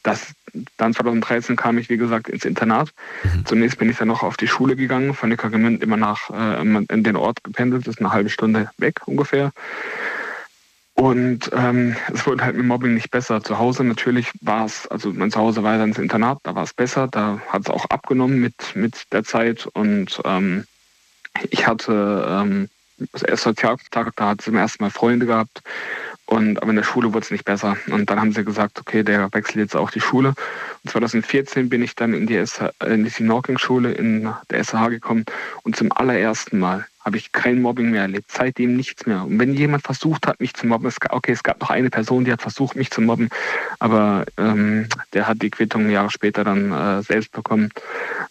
[0.04, 0.34] Das,
[0.78, 2.90] dann 2013 kam ich, wie gesagt, ins Internat.
[3.24, 3.46] Mhm.
[3.46, 7.04] Zunächst bin ich dann noch auf die Schule gegangen, von Neckargemünd immer nach äh, in
[7.04, 9.52] den Ort gependelt, das ist eine halbe Stunde weg ungefähr.
[10.96, 13.44] Und ähm, es wurde halt mit Mobbing nicht besser.
[13.44, 16.74] Zu Hause natürlich war es, also mein Zuhause war dann ins Internat, da war es
[16.74, 19.68] besser, da hat es auch abgenommen mit, mit der Zeit.
[19.74, 20.66] Und ähm,
[21.50, 22.70] ich hatte ähm,
[23.26, 25.64] erst Sozialkontakt, da hat es zum ersten Mal Freunde gehabt.
[26.26, 27.78] Und aber in der Schule wurde es nicht besser.
[27.88, 30.30] Und dann haben sie gesagt, okay, der wechselt jetzt auch die Schule.
[30.84, 35.26] Und 2014 bin ich dann in die, SH, in die Norking-Schule in der SH gekommen
[35.64, 38.32] und zum allerersten Mal habe ich kein Mobbing mehr erlebt.
[38.32, 39.26] Seitdem nichts mehr.
[39.26, 42.24] Und wenn jemand versucht hat, mich zu mobben, es, okay, es gab noch eine Person,
[42.24, 43.30] die hat versucht, mich zu mobben,
[43.80, 47.72] aber ähm, der hat die Quittung Jahre später dann äh, selbst bekommen.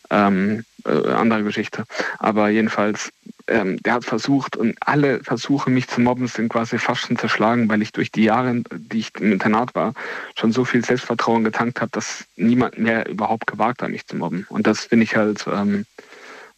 [0.09, 1.85] Ähm, äh, andere Geschichte.
[2.19, 3.13] Aber jedenfalls,
[3.49, 7.69] ähm, der hat versucht und alle Versuche, mich zu mobben, sind quasi fast schon zerschlagen,
[7.69, 9.95] weil ich durch die Jahre, die ich im Internat war,
[10.37, 14.47] schon so viel Selbstvertrauen getankt habe, dass niemand mehr überhaupt gewagt hat, mich zu mobben.
[14.49, 15.85] Und das finde ich halt ähm,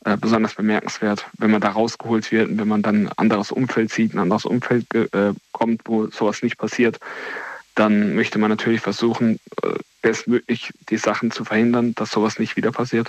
[0.04, 3.90] äh, besonders bemerkenswert, wenn man da rausgeholt wird und wenn man dann ein anderes Umfeld
[3.90, 7.00] sieht, ein anderes Umfeld äh, kommt, wo sowas nicht passiert,
[7.74, 9.70] dann möchte man natürlich versuchen, äh,
[10.02, 13.08] bestmöglich die Sachen zu verhindern, dass sowas nicht wieder passiert.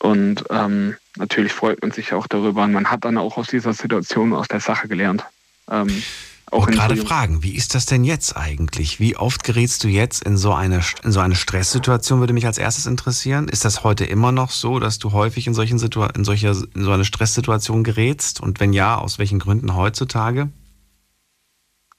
[0.00, 3.74] Und ähm, natürlich freut man sich auch darüber und man hat dann auch aus dieser
[3.74, 5.24] Situation, aus der Sache gelernt.
[5.70, 6.02] Ähm,
[6.50, 8.98] auch gerade fragen, wie ist das denn jetzt eigentlich?
[8.98, 12.58] Wie oft gerätst du jetzt in so eine, in so eine Stresssituation, würde mich als
[12.58, 13.46] erstes interessieren.
[13.48, 16.82] Ist das heute immer noch so, dass du häufig in, solchen Situ in, solcher, in
[16.82, 18.40] so eine Stresssituation gerätst?
[18.40, 20.48] Und wenn ja, aus welchen Gründen heutzutage?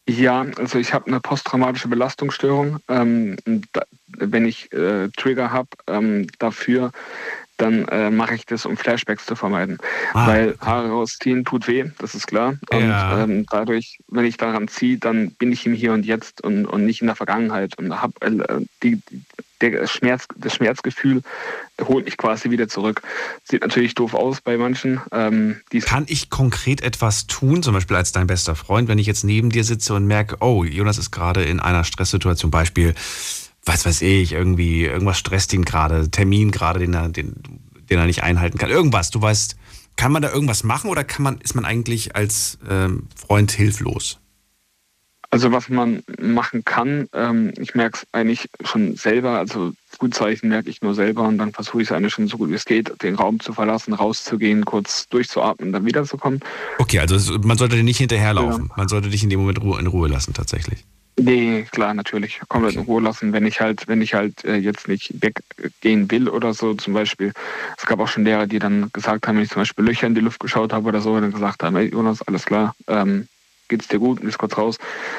[0.09, 2.79] Ja, also ich habe eine posttraumatische Belastungsstörung.
[2.89, 3.37] Ähm,
[3.71, 6.91] da, wenn ich äh, Trigger habe ähm, dafür,
[7.61, 9.77] dann äh, mache ich das, um Flashbacks zu vermeiden.
[10.13, 10.27] Ah.
[10.27, 12.55] Weil Haare rausziehen tut weh, das ist klar.
[12.71, 13.23] Und ja.
[13.23, 16.85] ähm, dadurch, wenn ich daran ziehe, dann bin ich im Hier und Jetzt und, und
[16.85, 19.01] nicht in der Vergangenheit und habe äh, die,
[19.61, 21.21] der Schmerz, das Schmerzgefühl
[21.81, 23.01] holt mich quasi wieder zurück.
[23.43, 25.01] Sieht natürlich doof aus bei manchen.
[25.11, 29.23] Ähm, Kann ich konkret etwas tun, zum Beispiel als dein bester Freund, wenn ich jetzt
[29.23, 32.93] neben dir sitze und merke, oh, Jonas ist gerade in einer Stresssituation, Beispiel,
[33.65, 37.35] was weiß ich, irgendwie, irgendwas stresst ihn gerade, Termin gerade, den er, den,
[37.89, 38.69] den er nicht einhalten kann.
[38.69, 39.55] Irgendwas, du weißt,
[39.95, 44.17] kann man da irgendwas machen oder kann man, ist man eigentlich als ähm, Freund hilflos?
[45.33, 50.69] Also was man machen kann, ähm, ich merke es eigentlich schon selber, also Frühzeichen merke
[50.69, 53.01] ich nur selber und dann versuche ich es eigentlich schon so gut wie es geht,
[53.01, 56.41] den Raum zu verlassen, rauszugehen, kurz durchzuatmen und dann wiederzukommen.
[56.79, 58.75] Okay, also man sollte dir nicht hinterherlaufen, ja.
[58.75, 60.83] man sollte dich in dem Moment in Ruhe lassen tatsächlich.
[61.23, 62.41] Nee, klar, natürlich.
[62.47, 62.79] Komplett okay.
[62.79, 66.53] in Ruhe lassen, wenn ich halt, wenn ich halt äh, jetzt nicht weggehen will oder
[66.53, 67.31] so, zum Beispiel.
[67.77, 70.15] Es gab auch schon Lehrer, die dann gesagt haben, wenn ich zum Beispiel Löcher in
[70.15, 73.27] die Luft geschaut habe oder so, dann gesagt haben, hey Jonas, alles klar, ähm,
[73.67, 74.77] geht's dir gut, ist kurz raus.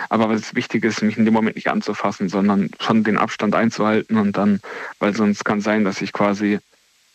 [0.08, 4.16] Aber was wichtig ist, mich in dem Moment nicht anzufassen, sondern schon den Abstand einzuhalten
[4.16, 4.60] und dann,
[4.98, 6.58] weil sonst kann sein, dass ich quasi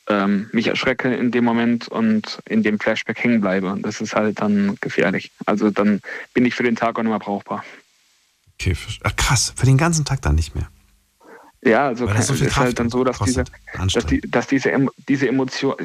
[0.07, 3.69] ähm, mich erschrecke in dem Moment und in dem Flashback hängen bleibe.
[3.69, 5.31] Und das ist halt dann gefährlich.
[5.45, 5.99] Also dann
[6.33, 7.65] bin ich für den Tag auch nicht mehr brauchbar.
[8.59, 10.67] Okay, ach, krass, für den ganzen Tag dann nicht mehr.
[11.63, 13.43] Ja, also es so ist halt dann so, dass diese,
[13.93, 14.71] dass, die, dass diese,
[15.07, 15.75] diese Emotion,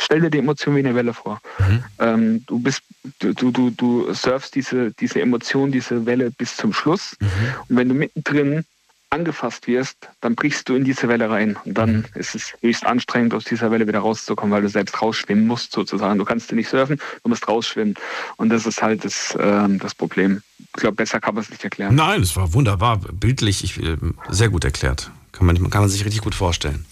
[0.00, 1.40] stell dir die Emotion wie eine Welle vor.
[1.58, 1.84] Mhm.
[1.98, 2.82] Ähm, du bist,
[3.20, 7.16] du, du, du surfst diese, diese Emotion, diese Welle bis zum Schluss.
[7.20, 7.26] Mhm.
[7.68, 8.64] Und wenn du mittendrin
[9.10, 11.56] angefasst wirst, dann brichst du in diese Welle rein.
[11.64, 12.04] Und dann mhm.
[12.14, 16.18] ist es höchst anstrengend, aus dieser Welle wieder rauszukommen, weil du selbst rausschwimmen musst, sozusagen.
[16.18, 17.94] Du kannst nicht surfen, du musst rausschwimmen.
[18.36, 20.42] Und das ist halt das, äh, das Problem.
[20.58, 21.94] Ich glaube, besser kann man es nicht erklären.
[21.94, 23.96] Nein, es war wunderbar, bildlich, ich, äh,
[24.28, 25.10] sehr gut erklärt.
[25.32, 26.84] Kann man, kann man sich richtig gut vorstellen.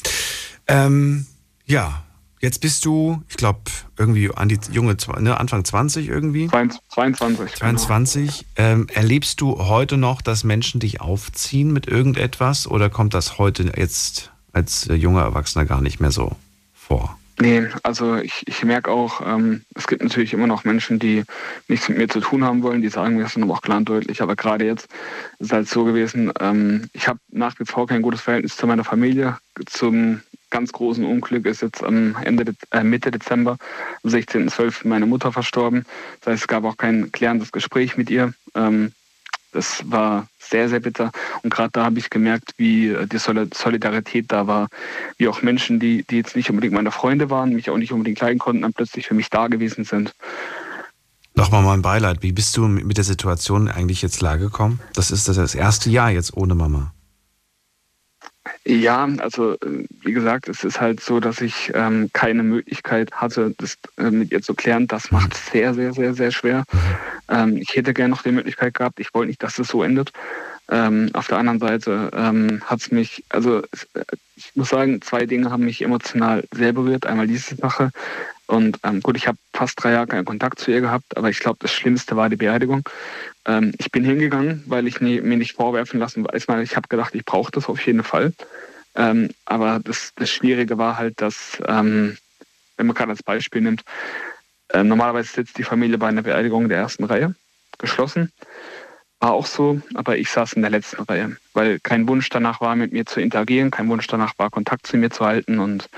[0.69, 1.27] Ähm,
[1.67, 2.06] ja,
[2.47, 3.59] Jetzt bist du, ich glaube,
[3.99, 6.47] irgendwie an die junge, ne, Anfang 20 irgendwie?
[6.47, 7.57] 22.
[7.57, 8.47] 22.
[8.55, 8.69] Genau.
[8.69, 13.73] Ähm, erlebst du heute noch, dass Menschen dich aufziehen mit irgendetwas oder kommt das heute
[13.77, 16.37] jetzt als äh, junger Erwachsener gar nicht mehr so
[16.73, 17.19] vor?
[17.41, 21.25] Nee, also ich, ich merke auch, ähm, es gibt natürlich immer noch Menschen, die
[21.67, 23.89] nichts mit mir zu tun haben wollen, die sagen mir das dann auch klar und
[23.89, 24.23] deutlich.
[24.23, 24.85] Aber gerade jetzt
[25.41, 28.69] ist es halt so gewesen, ähm, ich habe nach wie vor kein gutes Verhältnis zu
[28.69, 29.37] meiner Familie.
[29.67, 30.21] Zum
[30.57, 33.59] ganz großen Unglück ist jetzt am Ende äh, Mitte Dezember,
[34.03, 34.89] am 16.12.
[34.89, 35.85] meine Mutter verstorben.
[36.21, 38.33] Das heißt, es gab auch kein klärendes Gespräch mit ihr.
[38.55, 38.93] Ähm,
[39.53, 41.13] das war sehr, sehr bitter.
[41.43, 44.69] Und gerade da habe ich gemerkt, wie äh, die Solidarität da war.
[45.19, 48.21] Wie auch Menschen, die, die jetzt nicht unbedingt meine Freunde waren, mich auch nicht unbedingt
[48.21, 50.15] leiden konnten, dann plötzlich für mich da gewesen sind.
[51.35, 52.23] Nochmal mein Beileid.
[52.23, 54.81] Wie bist du mit der Situation eigentlich jetzt klargekommen?
[54.95, 56.95] Das ist das erste Jahr jetzt ohne Mama.
[58.65, 63.55] Ja, also äh, wie gesagt, es ist halt so, dass ich ähm, keine Möglichkeit hatte,
[63.59, 64.87] das äh, mit ihr zu klären.
[64.87, 66.65] Das macht es sehr, sehr, sehr, sehr schwer.
[67.29, 69.01] Ähm, ich hätte gerne noch die Möglichkeit gehabt.
[69.01, 70.13] Ich wollte nicht, dass es so endet.
[70.69, 74.05] Ähm, auf der anderen Seite ähm, hat es mich, also äh,
[74.35, 77.07] ich muss sagen, zwei Dinge haben mich emotional sehr berührt.
[77.07, 77.91] Einmal diese Sache.
[78.47, 81.41] Und ähm, gut, ich habe fast drei Jahre keinen Kontakt zu ihr gehabt, aber ich
[81.41, 82.89] glaube, das Schlimmste war die Beerdigung.
[83.47, 86.47] Ähm, ich bin hingegangen, weil ich nie, mir nicht vorwerfen lassen weiß.
[86.63, 88.33] Ich habe gedacht, ich brauche das auf jeden Fall.
[88.97, 92.17] Ähm, aber das, das Schwierige war halt, dass, ähm,
[92.77, 93.85] wenn man gerade als Beispiel nimmt,
[94.69, 97.35] äh, normalerweise sitzt die Familie bei einer Beerdigung der ersten Reihe,
[97.79, 98.33] geschlossen.
[99.21, 102.77] War auch so, aber ich saß in der letzten Reihe, weil kein Wunsch danach war,
[102.77, 105.89] mit mir zu interagieren, kein Wunsch danach war, Kontakt zu mir zu halten und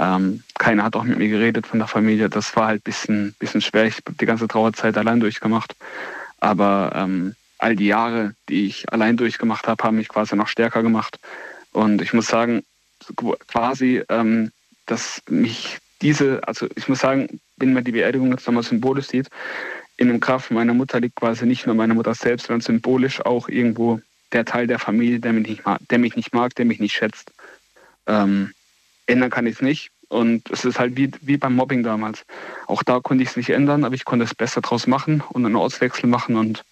[0.00, 2.28] ähm, keiner hat auch mit mir geredet von der Familie.
[2.28, 3.84] Das war halt ein bisschen, bisschen schwer.
[3.86, 5.74] Ich habe die ganze Trauerzeit allein durchgemacht.
[6.38, 10.82] Aber ähm, all die Jahre, die ich allein durchgemacht habe, haben mich quasi noch stärker
[10.82, 11.18] gemacht.
[11.72, 12.62] Und ich muss sagen,
[13.46, 14.50] quasi, ähm,
[14.86, 19.28] dass mich diese, also ich muss sagen, wenn man die Beerdigung jetzt nochmal symbolisch sieht,
[19.96, 23.48] in dem Kraft meiner Mutter liegt quasi nicht nur meine Mutter selbst, sondern symbolisch auch
[23.48, 24.00] irgendwo
[24.32, 26.94] der Teil der Familie, der mich nicht mag, der mich nicht, mag, der mich nicht
[26.94, 27.32] schätzt.
[28.06, 28.52] Ähm,
[29.06, 29.90] ändern kann ich es nicht.
[30.08, 32.24] Und es ist halt wie, wie beim Mobbing damals.
[32.66, 35.44] Auch da konnte ich es nicht ändern, aber ich konnte es besser draus machen und
[35.44, 36.36] einen Ortswechsel machen.
[36.36, 36.64] Und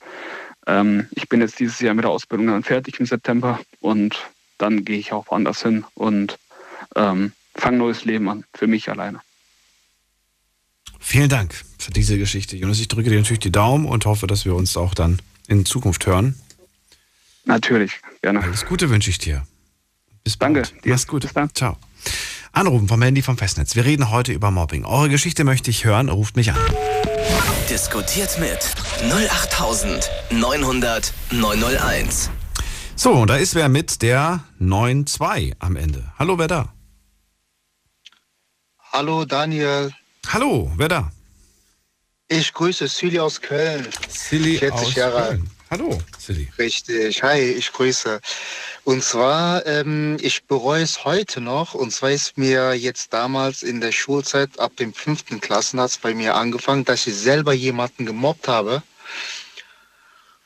[0.66, 4.16] ähm, ich bin jetzt dieses Jahr mit der Ausbildung dann fertig im September und
[4.58, 6.38] dann gehe ich auch woanders hin und
[6.94, 9.20] ähm, fange neues Leben an, für mich alleine.
[10.98, 12.80] Vielen Dank für diese Geschichte, Jonas.
[12.80, 16.06] Ich drücke dir natürlich die Daumen und hoffe, dass wir uns auch dann in Zukunft
[16.06, 16.34] hören.
[17.44, 18.42] Natürlich, gerne.
[18.42, 19.46] Alles Gute wünsche ich dir.
[20.24, 20.62] Bis Danke.
[20.62, 20.90] Dir.
[20.90, 21.22] Mach's gut.
[21.22, 21.54] Bis dann.
[21.54, 21.76] Ciao.
[22.56, 23.76] Anrufen vom Handy vom Festnetz.
[23.76, 24.86] Wir reden heute über Mobbing.
[24.86, 26.08] Eure Geschichte möchte ich hören.
[26.08, 26.58] Ruft mich an.
[27.68, 28.70] Diskutiert mit
[29.12, 32.30] 08900 901.
[32.94, 36.10] So, und da ist wer mit der 92 am Ende.
[36.18, 36.72] Hallo, wer da?
[38.90, 39.92] Hallo, Daniel.
[40.28, 41.12] Hallo, wer da?
[42.28, 43.86] Ich grüße Silly aus Köln.
[44.08, 45.42] Silly 40 aus Jahre alt.
[45.70, 46.48] Hallo, Silly.
[46.56, 47.22] Richtig.
[47.22, 48.18] Hi, ich grüße.
[48.86, 51.74] Und zwar, ähm, ich bereue es heute noch.
[51.74, 55.98] Und zwar ist mir jetzt damals in der Schulzeit, ab dem fünften Klassen hat es
[55.98, 58.84] bei mir angefangen, dass ich selber jemanden gemobbt habe.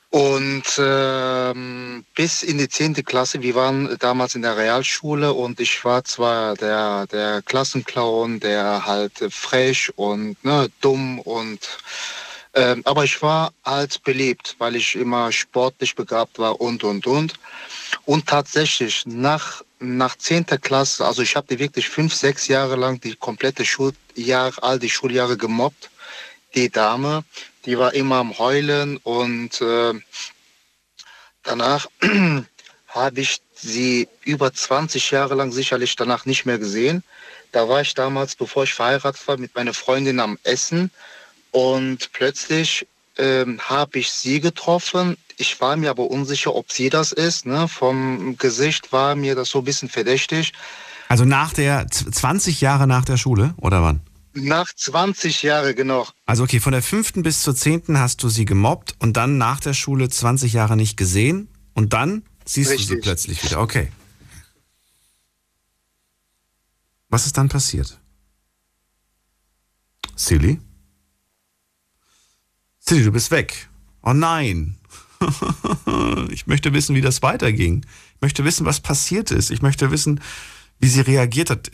[0.08, 5.84] Und ähm, bis in die zehnte Klasse, wir waren damals in der Realschule und ich
[5.84, 11.60] war zwar der, der Klassenclown, der halt frech und ne, dumm und
[12.54, 17.34] ähm, aber ich war halt beliebt, weil ich immer sportlich begabt war und, und, und.
[18.04, 20.46] Und tatsächlich nach, nach 10.
[20.60, 24.90] Klasse, also ich habe die wirklich fünf, sechs Jahre lang die komplette Schuljahr, all die
[24.90, 25.90] Schuljahre gemobbt.
[26.56, 27.22] Die Dame,
[27.64, 29.94] die war immer am Heulen und äh,
[31.44, 31.86] danach
[32.88, 37.04] habe ich sie über 20 Jahre lang sicherlich danach nicht mehr gesehen.
[37.52, 40.90] Da war ich damals, bevor ich verheiratet war, mit meiner Freundin am Essen
[41.50, 42.86] und plötzlich
[43.18, 45.16] ähm, habe ich sie getroffen.
[45.36, 47.46] Ich war mir aber unsicher, ob sie das ist.
[47.46, 47.68] Ne?
[47.68, 50.52] Vom Gesicht war mir das so ein bisschen verdächtig.
[51.08, 54.00] Also nach der 20 Jahre nach der Schule oder wann?
[54.32, 56.06] Nach 20 Jahren, genau.
[56.24, 59.58] Also okay, von der fünften bis zur zehnten hast du sie gemobbt und dann nach
[59.58, 62.88] der Schule 20 Jahre nicht gesehen und dann siehst Richtig.
[62.88, 63.60] du sie plötzlich wieder.
[63.60, 63.90] Okay.
[67.08, 67.98] Was ist dann passiert?
[70.14, 70.60] Silly?
[72.90, 73.68] Silly, du bist weg.
[74.02, 74.74] Oh nein.
[76.30, 77.86] ich möchte wissen, wie das weiterging.
[78.16, 79.52] Ich möchte wissen, was passiert ist.
[79.52, 80.20] Ich möchte wissen,
[80.80, 81.70] wie sie reagiert hat.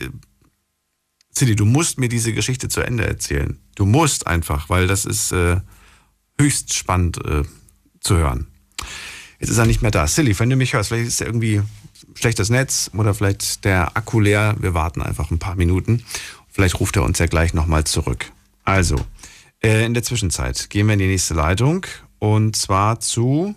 [1.31, 3.57] Silly, du musst mir diese Geschichte zu Ende erzählen.
[3.73, 5.59] Du musst einfach, weil das ist äh,
[6.39, 7.41] höchst spannend äh,
[7.99, 8.45] zu hören.
[9.39, 10.05] Jetzt ist er nicht mehr da.
[10.05, 11.63] Silly, wenn du mich hörst, vielleicht ist er irgendwie
[12.13, 14.55] schlechtes Netz oder vielleicht der Akku leer.
[14.59, 16.03] Wir warten einfach ein paar Minuten
[16.51, 18.31] Vielleicht ruft er uns ja gleich nochmal zurück.
[18.63, 18.97] Also,
[19.63, 21.85] äh, in der Zwischenzeit gehen wir in die nächste Leitung
[22.19, 23.55] und zwar zu.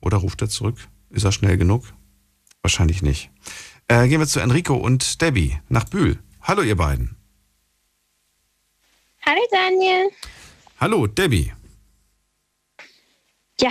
[0.00, 0.76] Oder ruft er zurück?
[1.10, 1.84] Ist er schnell genug?
[2.62, 3.30] Wahrscheinlich nicht.
[3.88, 6.18] Äh, gehen wir zu Enrico und Debbie nach Bühl.
[6.42, 7.16] Hallo, ihr beiden.
[9.24, 10.10] Hallo, Daniel.
[10.80, 11.52] Hallo, Debbie.
[13.60, 13.70] Ja.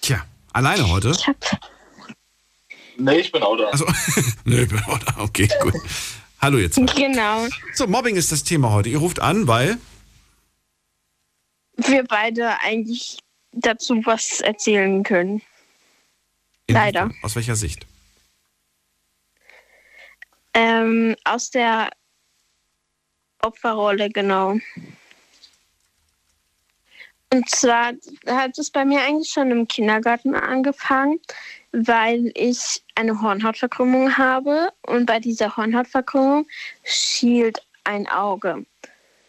[0.00, 1.10] Tja, alleine heute?
[1.10, 1.36] Ich hab.
[2.96, 3.66] Nee, ich bin auch da.
[3.66, 3.86] Also,
[4.44, 5.18] nee, ich bin auch da.
[5.18, 5.74] Okay, gut.
[6.40, 6.76] Hallo jetzt.
[6.96, 7.46] Genau.
[7.74, 8.88] So, Mobbing ist das Thema heute.
[8.88, 9.78] Ihr ruft an, weil.
[11.78, 13.18] Wir beide eigentlich
[13.52, 15.42] dazu was erzählen können.
[16.68, 17.10] Leider.
[17.22, 17.86] Aus welcher Sicht?
[20.54, 21.90] Ähm, aus der
[23.42, 24.58] Opferrolle, genau.
[27.32, 27.92] Und zwar
[28.26, 31.20] hat es bei mir eigentlich schon im Kindergarten angefangen,
[31.72, 36.46] weil ich eine Hornhautverkrümmung habe und bei dieser Hornhautverkrümmung
[36.84, 38.64] schielt ein Auge.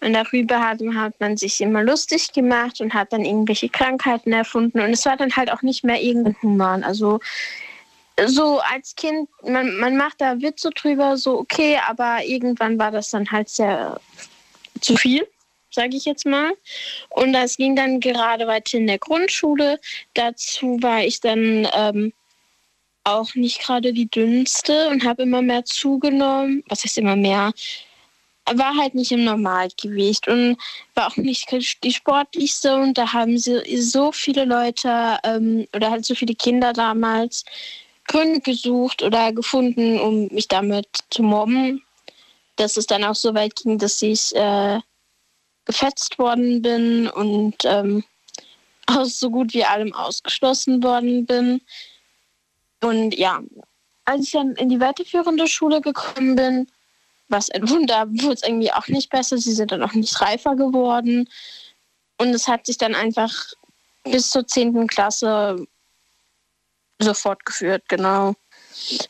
[0.01, 4.80] Und darüber hat, hat man sich immer lustig gemacht und hat dann irgendwelche Krankheiten erfunden.
[4.80, 6.84] Und es war dann halt auch nicht mehr irgendein Human.
[6.84, 7.19] Also
[8.27, 13.09] so als Kind, man, man macht da Witze drüber, so okay, aber irgendwann war das
[13.09, 13.99] dann halt sehr
[14.81, 15.27] zu viel,
[15.71, 16.53] sage ich jetzt mal.
[17.09, 19.80] Und das ging dann gerade weiter in der Grundschule.
[20.13, 22.13] Dazu war ich dann ähm,
[23.03, 26.63] auch nicht gerade die dünnste und habe immer mehr zugenommen.
[26.67, 27.53] Was heißt immer mehr?
[28.55, 30.57] War halt nicht im Normalgewicht und
[30.95, 31.47] war auch nicht
[31.84, 32.76] die sportlichste.
[32.76, 37.45] Und da haben sie so viele Leute ähm, oder halt so viele Kinder damals
[38.07, 41.84] Gründe gesucht oder gefunden, um mich damit zu mobben.
[42.55, 44.80] Dass es dann auch so weit ging, dass ich äh,
[45.65, 48.03] gefetzt worden bin und ähm,
[48.88, 51.61] aus so gut wie allem ausgeschlossen worden bin.
[52.81, 53.41] Und ja,
[54.05, 56.67] als ich dann in die weiterführende Schule gekommen bin,
[57.30, 59.38] was ein Wunder, wurde es irgendwie auch nicht besser.
[59.38, 61.30] Sie sind dann auch nicht reifer geworden.
[62.18, 63.31] Und es hat sich dann einfach
[64.03, 64.88] bis zur 10.
[64.88, 65.65] Klasse
[66.99, 68.34] so fortgeführt, genau.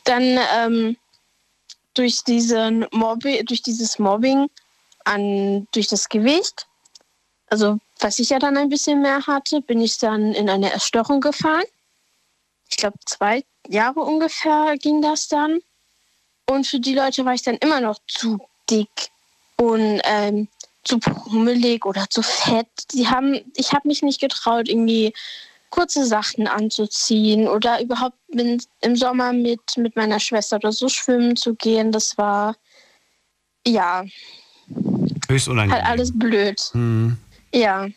[0.04, 0.98] Dann ähm,
[1.94, 4.48] durch, diesen Mobbi durch dieses Mobbing
[5.06, 6.68] an, durch das Gewicht,
[7.48, 11.20] also was ich ja dann ein bisschen mehr hatte, bin ich dann in eine Erstörung
[11.20, 11.66] gefahren.
[12.70, 15.60] Ich glaube, zwei Jahre ungefähr ging das dann.
[16.50, 18.40] Und für die Leute war ich dann immer noch zu
[18.70, 18.90] dick
[19.58, 20.48] und ähm,
[20.84, 22.68] zu pummelig oder zu fett.
[22.94, 25.14] Die haben, ich habe mich nicht getraut, irgendwie
[25.70, 31.54] kurze Sachen anzuziehen oder überhaupt im Sommer mit, mit meiner Schwester oder so schwimmen zu
[31.54, 31.92] gehen.
[31.92, 32.56] Das war,
[33.68, 34.04] ja,
[35.28, 35.84] höchst unangenehm.
[35.84, 36.60] Halt alles blöd.
[36.72, 37.16] Hm.
[37.54, 37.88] Ja.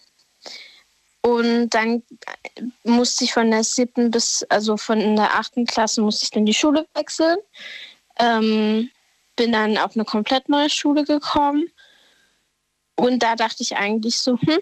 [1.23, 2.03] Und dann
[2.85, 6.53] musste ich von der siebten bis, also von der achten Klasse musste ich dann die
[6.53, 7.39] Schule wechseln.
[8.19, 8.91] Ähm,
[9.37, 11.67] bin dann auf eine komplett neue Schule gekommen.
[12.97, 14.61] Und da dachte ich eigentlich so, hm,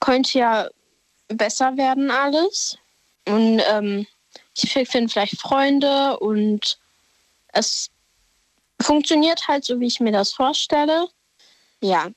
[0.00, 0.68] könnte ja
[1.28, 2.78] besser werden alles.
[3.26, 4.06] Und ähm,
[4.56, 6.78] ich finde vielleicht Freunde und
[7.52, 7.90] es
[8.80, 11.08] funktioniert halt so, wie ich mir das vorstelle.
[11.80, 12.08] Ja.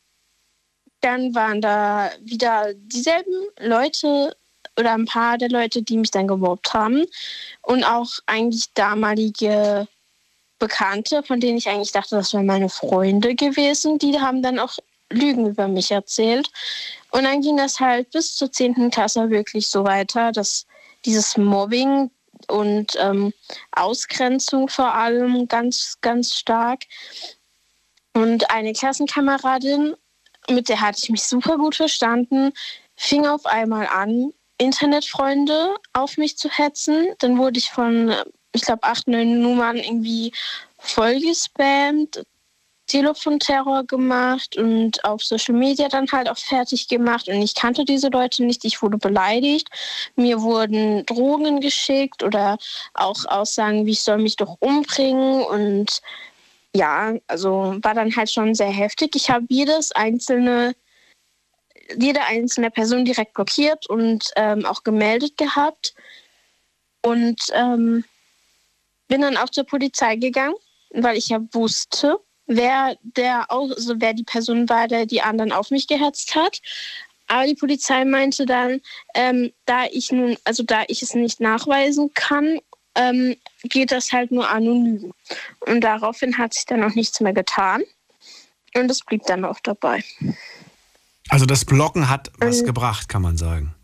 [1.01, 4.35] Dann waren da wieder dieselben Leute
[4.77, 7.05] oder ein paar der Leute, die mich dann gemobbt haben.
[7.61, 9.87] Und auch eigentlich damalige
[10.63, 14.77] Bekannte, von denen ich eigentlich dachte, das wären meine Freunde gewesen, die haben dann auch
[15.09, 16.49] Lügen über mich erzählt.
[17.11, 18.89] Und dann ging das halt bis zur 10.
[18.89, 20.65] Klasse wirklich so weiter, dass
[21.03, 22.11] dieses Mobbing
[22.47, 23.33] und ähm,
[23.73, 26.83] Ausgrenzung vor allem ganz, ganz stark.
[28.13, 29.95] Und eine Klassenkameradin,
[30.49, 32.53] mit der hatte ich mich super gut verstanden,
[32.95, 37.07] fing auf einmal an, Internetfreunde auf mich zu hetzen.
[37.19, 38.15] Dann wurde ich von,
[38.53, 40.31] ich glaube, acht, neun Nummern irgendwie
[40.79, 42.23] vollgespammt.
[42.87, 47.27] Telefonterror gemacht und auf Social Media dann halt auch fertig gemacht.
[47.27, 48.65] Und ich kannte diese Leute nicht.
[48.65, 49.69] Ich wurde beleidigt.
[50.15, 52.57] Mir wurden Drohungen geschickt oder
[52.93, 55.43] auch Aussagen, wie ich soll mich doch umbringen.
[55.43, 56.01] Und
[56.75, 59.15] ja, also war dann halt schon sehr heftig.
[59.15, 60.75] Ich habe jedes einzelne,
[61.97, 65.93] jede einzelne Person direkt blockiert und ähm, auch gemeldet gehabt.
[67.01, 68.03] Und ähm,
[69.13, 70.55] bin dann auch zur Polizei gegangen,
[70.89, 72.17] weil ich ja wusste,
[72.47, 76.61] wer der also wer die Person war, der die anderen auf mich gehetzt hat.
[77.27, 78.81] Aber die Polizei meinte dann,
[79.13, 82.57] ähm, da ich nun, also da ich es nicht nachweisen kann,
[82.95, 85.13] ähm, geht das halt nur anonym.
[85.59, 87.83] Und daraufhin hat sich dann auch nichts mehr getan.
[88.73, 90.03] Und es blieb dann auch dabei.
[91.29, 92.65] Also das Blocken hat was Ähm.
[92.65, 93.75] gebracht, kann man sagen.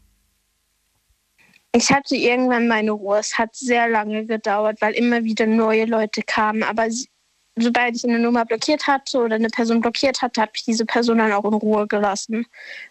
[1.72, 3.20] Ich hatte irgendwann meine Ruhe.
[3.20, 6.64] Es hat sehr lange gedauert, weil immer wieder neue Leute kamen.
[6.64, 7.08] Aber sie,
[7.56, 11.20] sobald ich eine Nummer blockiert hatte oder eine Person blockiert hatte, habe ich diese Person
[11.20, 12.46] dann auch in Ruhe gelassen.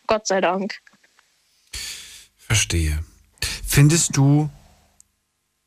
[0.06, 0.76] Gott sei Dank.
[2.36, 3.00] Verstehe.
[3.66, 4.48] Findest du,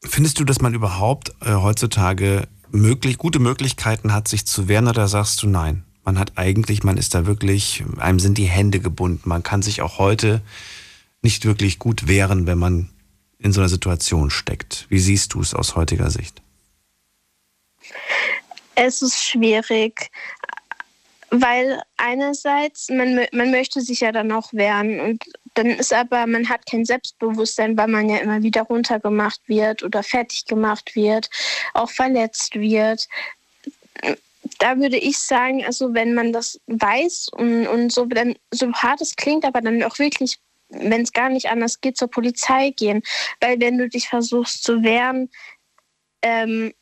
[0.03, 5.07] findest du, dass man überhaupt äh, heutzutage möglich, gute Möglichkeiten hat, sich zu wehren oder
[5.09, 5.83] sagst du nein?
[6.03, 9.27] Man hat eigentlich, man ist da wirklich, einem sind die Hände gebunden.
[9.27, 10.41] Man kann sich auch heute
[11.21, 12.89] nicht wirklich gut wehren, wenn man
[13.41, 14.85] in so einer Situation steckt.
[14.89, 16.41] Wie siehst du es aus heutiger Sicht?
[18.75, 20.09] Es ist schwierig,
[21.31, 25.23] weil einerseits, man, man möchte sich ja dann auch wehren und
[25.55, 30.03] dann ist aber, man hat kein Selbstbewusstsein, weil man ja immer wieder runtergemacht wird oder
[30.03, 31.29] fertig gemacht wird,
[31.73, 33.07] auch verletzt wird.
[34.59, 39.01] Da würde ich sagen, also wenn man das weiß und, und so, dann, so hart
[39.01, 40.37] es klingt, aber dann auch wirklich,
[40.71, 43.01] wenn es gar nicht anders geht, zur Polizei gehen.
[43.39, 45.29] Weil wenn du dich versuchst zu wehren,
[46.21, 46.73] ähm,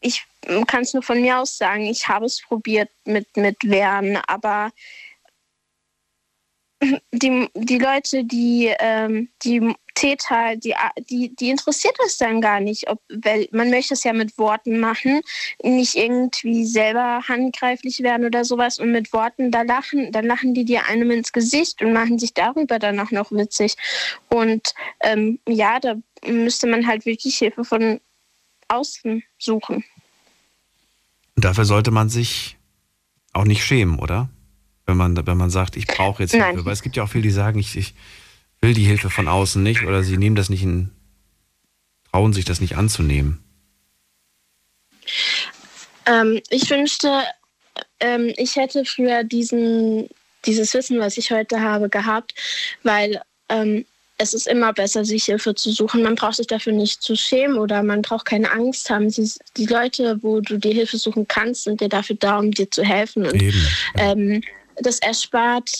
[0.00, 0.24] ich
[0.66, 4.70] kann es nur von mir aus sagen, ich habe es probiert mit, mit Wehren, aber
[7.12, 10.74] die, die Leute, die, ähm, die Täter, die,
[11.08, 12.88] die, die interessiert es dann gar nicht.
[12.88, 15.20] Ob, weil man möchte es ja mit Worten machen,
[15.62, 18.78] nicht irgendwie selber handgreiflich werden oder sowas.
[18.78, 22.34] Und mit Worten, da lachen, dann lachen die dir einem ins Gesicht und machen sich
[22.34, 23.76] darüber dann auch noch witzig.
[24.28, 25.94] Und ähm, ja, da
[26.26, 28.00] müsste man halt wirklich Hilfe von
[28.68, 29.84] außen suchen.
[31.36, 32.56] Dafür sollte man sich
[33.32, 34.28] auch nicht schämen, oder?
[34.90, 36.46] wenn man, wenn man sagt, ich brauche jetzt Hilfe.
[36.46, 36.64] Nein.
[36.64, 37.94] Weil es gibt ja auch viele, die sagen, ich, ich
[38.60, 40.90] will die Hilfe von außen nicht oder sie nehmen das nicht in,
[42.10, 43.42] trauen sich das nicht anzunehmen.
[46.06, 47.22] Ähm, ich wünschte,
[48.00, 50.08] ähm, ich hätte früher diesen,
[50.44, 52.34] dieses Wissen, was ich heute habe, gehabt,
[52.82, 53.84] weil ähm,
[54.18, 56.02] es ist immer besser, sich Hilfe zu suchen.
[56.02, 59.08] Man braucht sich dafür nicht zu schämen oder man braucht keine Angst haben.
[59.08, 62.70] Die, die Leute, wo du dir Hilfe suchen kannst, sind dir dafür da, um dir
[62.70, 63.24] zu helfen.
[63.24, 63.66] Und, Eben.
[63.96, 64.42] Ähm,
[64.76, 65.70] das erspart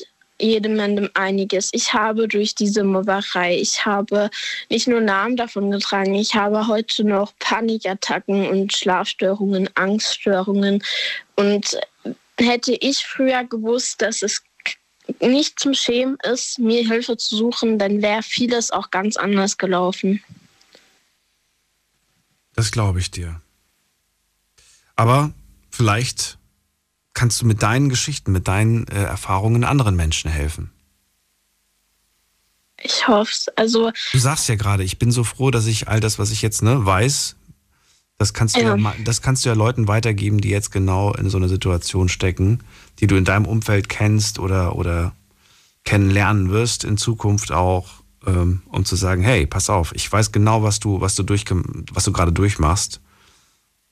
[0.41, 1.71] jedem einiges.
[1.73, 4.31] Ich habe durch diese Mobberei, ich habe
[4.69, 10.83] nicht nur Namen davon getragen, ich habe heute noch Panikattacken und Schlafstörungen, Angststörungen.
[11.37, 11.79] Und
[12.39, 14.43] hätte ich früher gewusst, dass es
[15.21, 20.23] nicht zum Schämen ist, mir Hilfe zu suchen, dann wäre vieles auch ganz anders gelaufen.
[22.55, 23.41] Das glaube ich dir.
[24.97, 25.33] Aber
[25.71, 26.39] vielleicht
[27.21, 30.71] kannst du mit deinen Geschichten, mit deinen äh, Erfahrungen anderen Menschen helfen.
[32.83, 33.49] Ich hoffe es.
[33.57, 36.41] Also, du sagst ja gerade, ich bin so froh, dass ich all das, was ich
[36.41, 37.37] jetzt ne, weiß,
[38.17, 38.75] das kannst, du ja.
[38.75, 38.95] ja.
[39.05, 42.61] das kannst du ja Leuten weitergeben, die jetzt genau in so einer Situation stecken,
[43.01, 45.13] die du in deinem Umfeld kennst oder, oder
[45.85, 50.63] kennenlernen wirst in Zukunft auch, ähm, um zu sagen, hey, pass auf, ich weiß genau,
[50.63, 51.45] was du, was du durch,
[51.93, 53.03] was du gerade durchmachst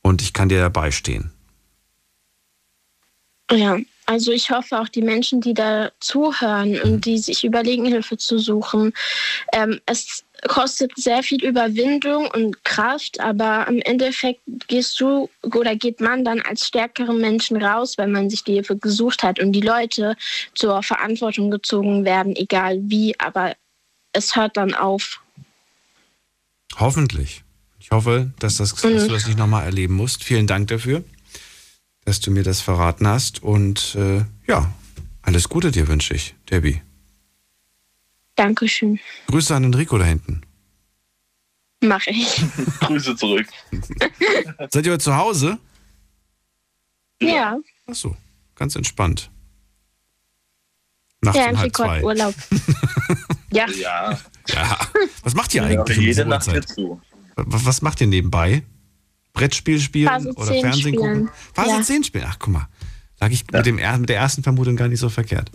[0.01, 1.31] und ich kann dir dabei stehen.
[3.51, 8.17] Ja, also ich hoffe auch die Menschen, die da zuhören und die sich überlegen, Hilfe
[8.17, 8.95] zu suchen.
[9.53, 16.01] Ähm, es kostet sehr viel Überwindung und Kraft, aber im Endeffekt gehst du oder geht
[16.01, 19.61] man dann als stärkere Menschen raus, wenn man sich die Hilfe gesucht hat und die
[19.61, 20.17] Leute
[20.55, 23.57] zur Verantwortung gezogen werden, egal wie, aber
[24.13, 25.21] es hört dann auf.
[26.79, 27.43] Hoffentlich.
[27.79, 30.23] Ich hoffe, dass, das, dass du das nicht nochmal erleben musst.
[30.23, 31.05] Vielen Dank dafür
[32.09, 33.43] dass du mir das verraten hast.
[33.43, 34.73] Und äh, ja,
[35.21, 36.81] alles Gute dir wünsche ich, Debbie.
[38.35, 38.99] Dankeschön.
[39.27, 40.41] Grüße an Enrico da hinten.
[41.83, 42.43] Mache ich.
[42.81, 43.47] Grüße zurück.
[44.71, 45.59] Seid ihr heute zu Hause?
[47.21, 47.59] Ja.
[47.87, 48.17] Ach so,
[48.55, 49.31] ganz entspannt.
[51.21, 52.35] Nachts ja, Enrico hat Urlaub.
[53.53, 53.67] ja.
[53.69, 54.19] ja.
[54.49, 54.79] Ja.
[55.25, 55.99] Was macht ihr eigentlich?
[55.99, 57.03] Ja, jede Nacht zu.
[57.37, 58.63] Was macht ihr nebenbei?
[59.39, 60.97] Brettspiel spielen Phase oder Fernsehen spielen.
[60.97, 61.31] gucken?
[61.55, 61.83] Phase ja.
[61.83, 62.25] 10 spielen.
[62.29, 62.69] Ach, guck mal.
[63.21, 63.59] Lag ich ja.
[63.59, 65.51] mit, dem, mit der ersten Vermutung gar nicht so verkehrt.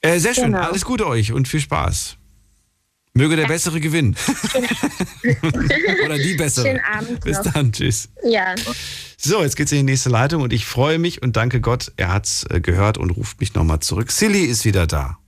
[0.00, 0.52] Äh, sehr schön.
[0.52, 0.60] Genau.
[0.60, 2.16] Alles Gute euch und viel Spaß.
[3.14, 4.14] Möge der Bessere gewinnen.
[6.04, 6.66] Oder die Bessere.
[6.66, 7.20] Schönen Abend.
[7.24, 7.52] Bis noch.
[7.52, 7.72] dann.
[7.72, 8.10] Tschüss.
[8.22, 8.54] Ja.
[9.16, 12.12] So, jetzt geht's in die nächste Leitung und ich freue mich und danke Gott, er
[12.12, 14.12] hat's äh, gehört und ruft mich nochmal zurück.
[14.12, 15.18] Silly ist wieder da.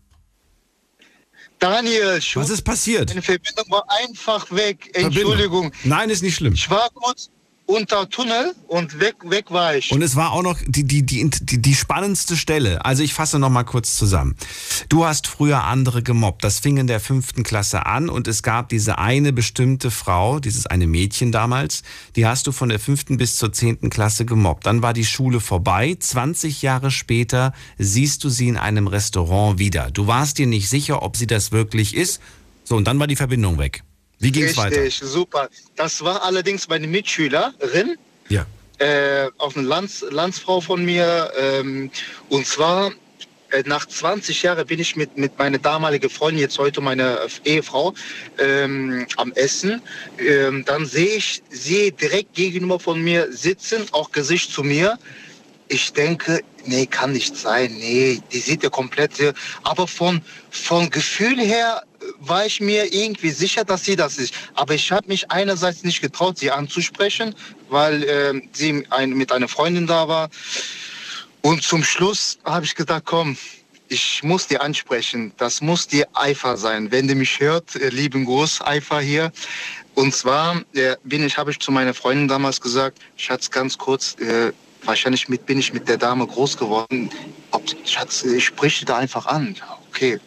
[1.59, 3.09] Daniel, was ist passiert?
[3.09, 4.91] Meine Verbindung war einfach weg.
[4.95, 5.73] Entschuldigung.
[5.85, 6.55] Nein, ist nicht schlimm.
[6.55, 7.31] Ich war kurz,
[7.69, 9.93] unter Tunnel und weg, weg war ich.
[9.93, 12.85] Und es war auch noch die, die, die, die, die spannendste Stelle.
[12.85, 14.37] Also ich fasse noch mal kurz zusammen.
[14.89, 16.43] Du hast früher andere gemobbt.
[16.43, 20.67] Das fing in der fünften Klasse an und es gab diese eine bestimmte Frau, dieses
[20.67, 21.83] eine Mädchen damals,
[22.17, 24.65] die hast du von der fünften bis zur zehnten Klasse gemobbt.
[24.65, 25.95] Dann war die Schule vorbei.
[25.99, 29.91] 20 Jahre später siehst du sie in einem Restaurant wieder.
[29.91, 32.23] Du warst dir nicht sicher, ob sie das wirklich ist.
[32.65, 33.83] So, und dann war die Verbindung weg.
[34.19, 34.83] Wie ging's weiter?
[34.83, 35.49] Richtig, super.
[35.77, 37.97] Das war allerdings meine Mitschülerin.
[38.29, 38.47] Ja.
[38.79, 41.33] Äh, auch eine Lands Landsfrau von mir.
[41.39, 41.91] Ähm,
[42.29, 42.93] und zwar
[43.51, 47.95] äh, nach 20 Jahren bin ich mit, mit meiner damaligen Freundin, jetzt heute meine Ehefrau,
[48.39, 49.81] ähm, am Essen.
[50.19, 54.99] Ähm, dann sehe ich sie direkt gegenüber von mir sitzen, auch Gesicht zu mir.
[55.69, 57.73] Ich denke, nee, kann nicht sein.
[57.79, 59.13] Nee, die sieht ja komplett.
[59.63, 61.83] Aber von, von Gefühl her
[62.19, 64.35] war ich mir irgendwie sicher, dass sie das ist.
[64.55, 67.35] Aber ich habe mich einerseits nicht getraut, sie anzusprechen,
[67.69, 70.31] weil äh, sie ein, mit einer Freundin da war.
[71.43, 73.37] Und zum Schluss habe ich gedacht, komm,
[73.89, 75.33] ich muss die ansprechen.
[75.37, 76.91] Das muss die Eifer sein.
[76.91, 79.33] Wenn du mich hört, äh, lieben Gruß, Eifer hier.
[79.95, 84.15] Und zwar äh, bin ich, habe ich zu meiner Freundin damals gesagt, Schatz, ganz kurz,
[84.21, 84.53] äh,
[84.85, 87.11] wahrscheinlich mit, bin ich mit der Dame groß geworden.
[87.51, 89.57] Ob, Schatz, ich spreche da einfach an.
[89.99, 90.21] Okay.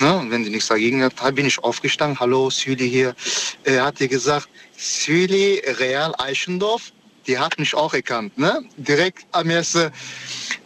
[0.00, 0.18] Ne?
[0.18, 2.18] Und wenn sie nichts dagegen hat, bin ich aufgestanden.
[2.18, 3.14] Hallo, Süli hier.
[3.62, 6.92] Er hat ihr gesagt, Süli Real Eichendorf.
[7.28, 8.36] Die hat mich auch erkannt.
[8.36, 8.64] Ne?
[8.76, 9.92] Direkt am ersten.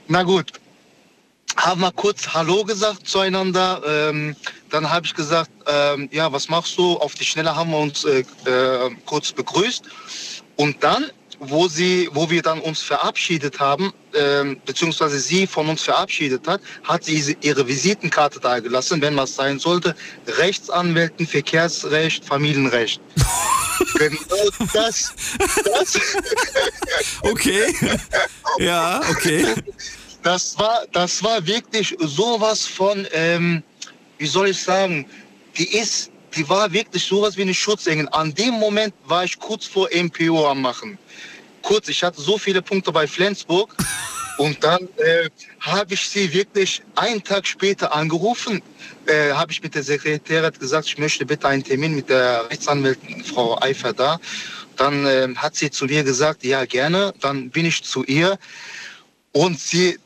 [0.08, 0.52] Na gut,
[1.58, 3.82] haben wir kurz Hallo gesagt zueinander.
[3.86, 4.34] Ähm,
[4.70, 6.96] dann habe ich gesagt, ähm, ja, was machst du?
[6.96, 9.84] Auf die Schnelle haben wir uns äh, äh, kurz begrüßt.
[10.56, 15.82] Und dann, wo, sie, wo wir dann uns verabschiedet haben, ähm, beziehungsweise sie von uns
[15.82, 19.94] verabschiedet hat, hat sie ihre Visitenkarte da gelassen, wenn was sein sollte.
[20.26, 23.00] Rechtsanwälten, Verkehrsrecht, Familienrecht.
[23.98, 25.12] genau das.
[25.64, 26.00] das.
[27.22, 27.74] Okay.
[28.58, 29.46] Ja, okay.
[30.22, 33.62] Das war, das war wirklich sowas von, ähm,
[34.18, 35.06] wie soll ich sagen,
[35.56, 38.08] die ist, die war wirklich sowas wie eine Schutzengel.
[38.12, 40.98] An dem Moment war ich kurz vor MPO am machen.
[41.62, 43.74] Kurz, ich hatte so viele Punkte bei Flensburg
[44.38, 45.28] und dann äh,
[45.60, 48.62] habe ich sie wirklich einen Tag später angerufen,
[49.06, 53.24] äh, habe ich mit der Sekretärin gesagt, ich möchte bitte einen Termin mit der Rechtsanwältin
[53.24, 54.20] Frau Eifer da.
[54.76, 57.14] Dann äh, hat sie zu mir gesagt, ja gerne.
[57.20, 58.38] Dann bin ich zu ihr
[59.32, 59.98] und sie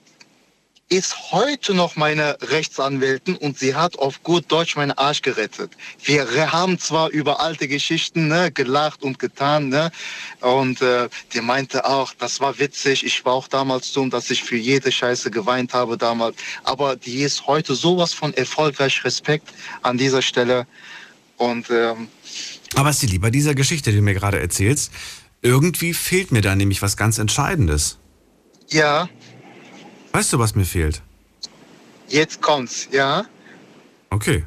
[0.91, 5.71] ist heute noch meine Rechtsanwältin und sie hat auf gut Deutsch meinen Arsch gerettet.
[6.03, 9.93] Wir haben zwar über alte Geschichten ne, gelacht und getan, ne,
[10.41, 13.07] und äh, die meinte auch, das war witzig.
[13.07, 16.37] Ich war auch damals dumm, dass ich für jede Scheiße geweint habe damals.
[16.65, 19.05] Aber die ist heute sowas von erfolgreich.
[19.05, 19.49] Respekt
[19.83, 20.67] an dieser Stelle.
[21.37, 22.09] Und ähm,
[22.75, 24.93] Aber Silly, bei dieser Geschichte, die du mir gerade erzählst,
[25.41, 27.99] irgendwie fehlt mir da nämlich was ganz Entscheidendes.
[28.69, 29.09] ja,
[30.13, 31.03] Weißt du, was mir fehlt?
[32.13, 33.25] jetzt kommt's, ja.
[34.11, 34.45] Okay.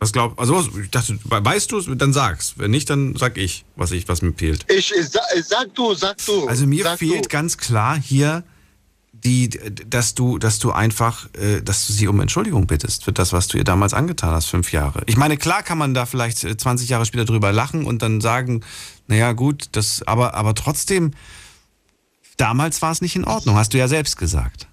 [0.00, 2.54] Was glaub, also ich dachte, weißt du es, dann sag's.
[2.56, 4.64] Wenn nicht, dann sag ich, was ich, was mir fehlt.
[4.70, 6.46] Ich äh, sa, äh, sag du, sag du.
[6.46, 7.28] Also mir sag fehlt du.
[7.28, 8.44] ganz klar hier
[9.12, 13.32] die, dass du, dass du einfach, äh, dass du sie um Entschuldigung bittest für das,
[13.32, 15.02] was du ihr damals angetan hast, fünf Jahre.
[15.06, 18.20] Ich meine, klar kann man da vielleicht äh, 20 Jahre später drüber lachen und dann
[18.20, 18.62] sagen,
[19.08, 21.12] naja, gut, das, aber, aber trotzdem,
[22.38, 24.66] damals war es nicht in Ordnung, hast du ja selbst gesagt.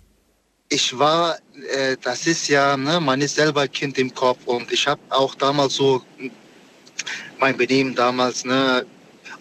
[0.70, 1.36] ich war,
[1.76, 5.36] äh, das ist ja, ne, man ist selber Kind im Kopf und ich habe auch
[5.36, 6.02] damals so
[7.40, 8.86] mein Benehmen damals, ne,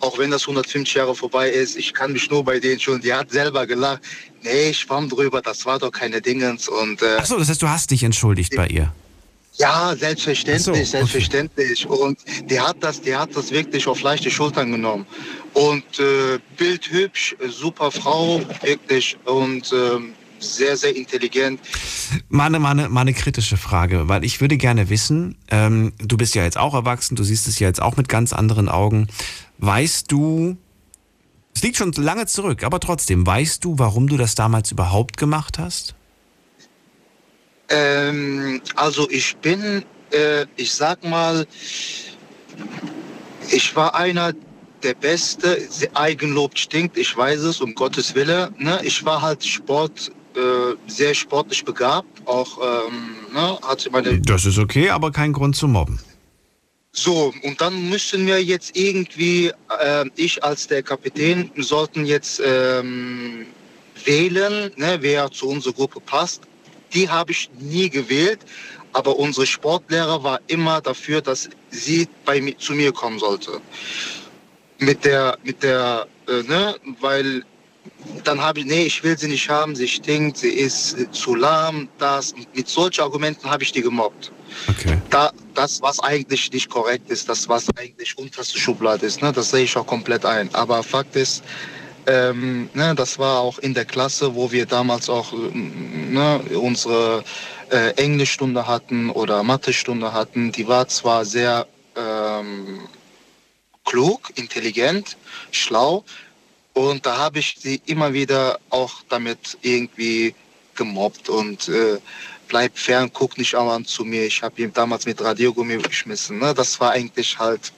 [0.01, 3.13] auch wenn das 150 Jahre vorbei ist, ich kann mich nur bei denen schon, die
[3.13, 4.03] hat selber gelacht,
[4.43, 7.69] nee, ich schwamm drüber, das war doch keine Dingens und äh, Achso, das heißt, du
[7.69, 8.93] hast dich entschuldigt bei ihr.
[9.57, 10.85] ja, selbstverständlich, Ach so, okay.
[10.85, 11.87] selbstverständlich.
[11.87, 12.19] Und
[12.51, 15.07] die hat das, die hat das wirklich auf leichte Schultern genommen.
[15.55, 21.61] Und äh, bildhübsch, äh, super Frau, wirklich und ähm, sehr, sehr intelligent.
[22.29, 26.17] Mal eine, mal, eine, mal eine kritische Frage, weil ich würde gerne wissen, ähm, du
[26.17, 29.09] bist ja jetzt auch erwachsen, du siehst es ja jetzt auch mit ganz anderen Augen.
[29.59, 30.57] Weißt du,
[31.55, 35.59] es liegt schon lange zurück, aber trotzdem, weißt du, warum du das damals überhaupt gemacht
[35.59, 35.95] hast?
[37.69, 41.47] Ähm, also ich bin, äh, ich sag mal,
[43.51, 44.33] ich war einer
[44.85, 45.59] der Beste.
[45.95, 48.53] Eigenlob stinkt, ich weiß es, um Gottes Wille.
[48.59, 48.81] Ne?
[48.85, 50.41] Ich war halt Sport, äh,
[50.87, 53.59] sehr sportlich begabt, auch ähm, ne?
[53.63, 55.99] hatte meine Das ist okay, aber kein Grund zu mobben.
[56.97, 59.51] So, und dann müssen wir jetzt irgendwie,
[59.81, 63.47] äh, ich als der Kapitän, sollten jetzt ähm,
[64.05, 66.43] wählen, ne, wer zu unserer Gruppe passt.
[66.95, 68.39] Die habe ich nie gewählt,
[68.93, 73.61] aber unsere Sportlehrer war immer dafür, dass sie bei mir, zu mir kommen sollte.
[74.85, 77.43] Mit der, mit der, äh, ne, weil
[78.25, 81.35] dann habe ich, nee, ich will sie nicht haben, sie stinkt, sie ist äh, zu
[81.35, 82.35] lahm, das.
[82.55, 84.31] Mit solchen Argumenten habe ich die gemobbt.
[84.69, 84.99] Okay.
[85.11, 89.51] Da, das, was eigentlich nicht korrekt ist, das, was eigentlich unterste Schublade ist, ne, das
[89.51, 90.49] sehe ich auch komplett ein.
[90.55, 91.43] Aber Fakt ist,
[92.07, 97.25] ähm, ne, das war auch in der Klasse, wo wir damals auch ähm, ne, unsere
[97.71, 100.53] äh, Englischstunde hatten oder Mathestunde hatten.
[100.53, 101.67] Die war zwar sehr,
[101.97, 102.01] äh,
[102.41, 102.81] ähm,
[103.85, 105.17] klug, intelligent,
[105.51, 106.05] schlau.
[106.73, 110.35] Und da habe ich sie immer wieder auch damit irgendwie
[110.75, 111.99] gemobbt und äh,
[112.49, 114.27] bleib fern, guck nicht an zu mir.
[114.27, 116.39] Ich habe ihm damals mit Radiogummi geschmissen.
[116.39, 116.55] Ne?
[116.55, 117.73] Das war eigentlich halt,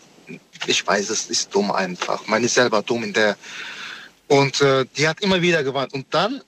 [0.67, 2.27] ich weiß, es ist dumm einfach.
[2.39, 3.37] Ist selber dumm in der.
[4.29, 5.93] Und äh, die hat immer wieder gewarnt.
[5.93, 6.43] Und dann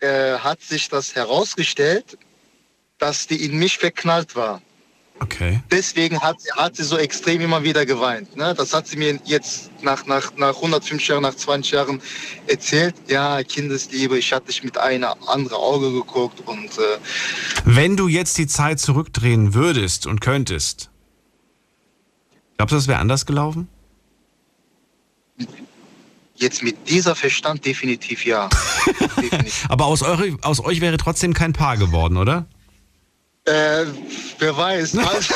[0.00, 2.18] äh, hat sich das herausgestellt,
[2.98, 4.62] dass die in mich verknallt war.
[5.18, 5.60] Okay.
[5.70, 8.36] Deswegen hat, sie- hat sie so extrem immer wieder geweint.
[8.36, 8.54] Ne?
[8.54, 12.02] Das hat sie mir jetzt nach, nach, nach 105 Jahren, nach 20 Jahren
[12.46, 12.94] erzählt.
[13.08, 16.98] Ja, Kindesliebe, ich hatte dich mit einer andere Auge geguckt und äh,
[17.64, 20.90] Wenn du jetzt die Zeit zurückdrehen würdest und könntest,
[22.58, 23.68] glaubst du, das wäre anders gelaufen?
[26.38, 28.50] jetzt mit dieser Verstand definitiv ja.
[29.70, 32.44] Aber aus, eure, aus euch wäre trotzdem kein Paar geworden, oder?
[33.46, 33.86] Äh,
[34.38, 34.98] wer weiß.
[35.06, 35.34] Also,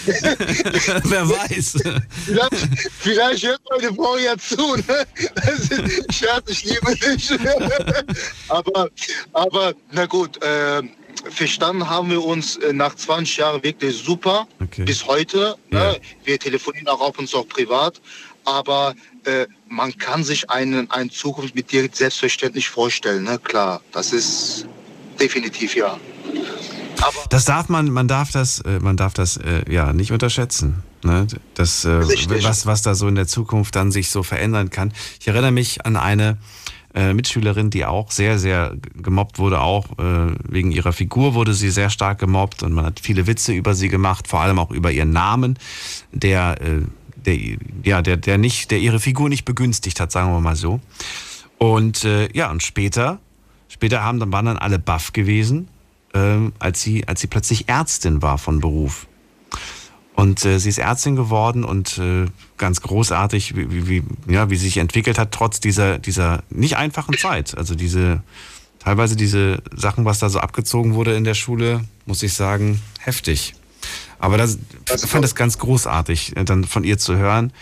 [1.04, 1.76] wer weiß.
[2.24, 2.68] vielleicht,
[2.98, 4.76] vielleicht hört meine Frau ja zu.
[4.76, 5.06] Ne?
[5.36, 7.30] Das ist, Scherz, ich liebe dich.
[8.48, 8.88] aber,
[9.32, 10.82] aber, na gut, äh,
[11.30, 14.48] verstanden haben wir uns äh, nach 20 Jahren wirklich super.
[14.76, 15.56] Bis heute.
[15.70, 16.00] Ne?
[16.24, 18.00] Wir telefonieren auch und zu auch privat.
[18.44, 23.24] Aber äh, man kann sich einen, eine Zukunft mit dir selbstverständlich vorstellen.
[23.24, 23.38] Ne?
[23.38, 24.66] Klar, das ist
[25.20, 26.00] definitiv ja.
[27.30, 30.82] Das darf man, man darf das, äh, man darf das äh, ja nicht unterschätzen.
[31.04, 31.26] Ne?
[31.54, 32.44] Das, äh, Richtig.
[32.44, 34.92] was, was da so in der Zukunft dann sich so verändern kann.
[35.20, 36.38] Ich erinnere mich an eine
[36.92, 42.18] Mitschülerin, die auch sehr, sehr gemobbt wurde, auch wegen ihrer Figur wurde sie sehr stark
[42.18, 45.56] gemobbt und man hat viele Witze über sie gemacht, vor allem auch über ihren Namen,
[46.10, 46.56] der,
[47.14, 47.38] der,
[47.84, 50.80] ja, der, der nicht, der ihre Figur nicht begünstigt hat, sagen wir mal so.
[51.58, 53.20] Und ja, und später,
[53.68, 55.68] später haben dann waren dann alle baff gewesen,
[56.14, 59.06] ähm, als sie, als sie plötzlich Ärztin war von Beruf.
[60.14, 62.26] Und äh, sie ist Ärztin geworden und äh,
[62.58, 67.16] ganz großartig, wie, wie, ja, wie sie sich entwickelt hat, trotz dieser, dieser nicht einfachen
[67.16, 67.56] Zeit.
[67.56, 68.22] Also diese,
[68.80, 73.54] teilweise diese Sachen, was da so abgezogen wurde in der Schule, muss ich sagen, heftig.
[74.18, 74.58] Aber das,
[74.94, 77.52] ich fand das ganz großartig, äh, dann von ihr zu hören.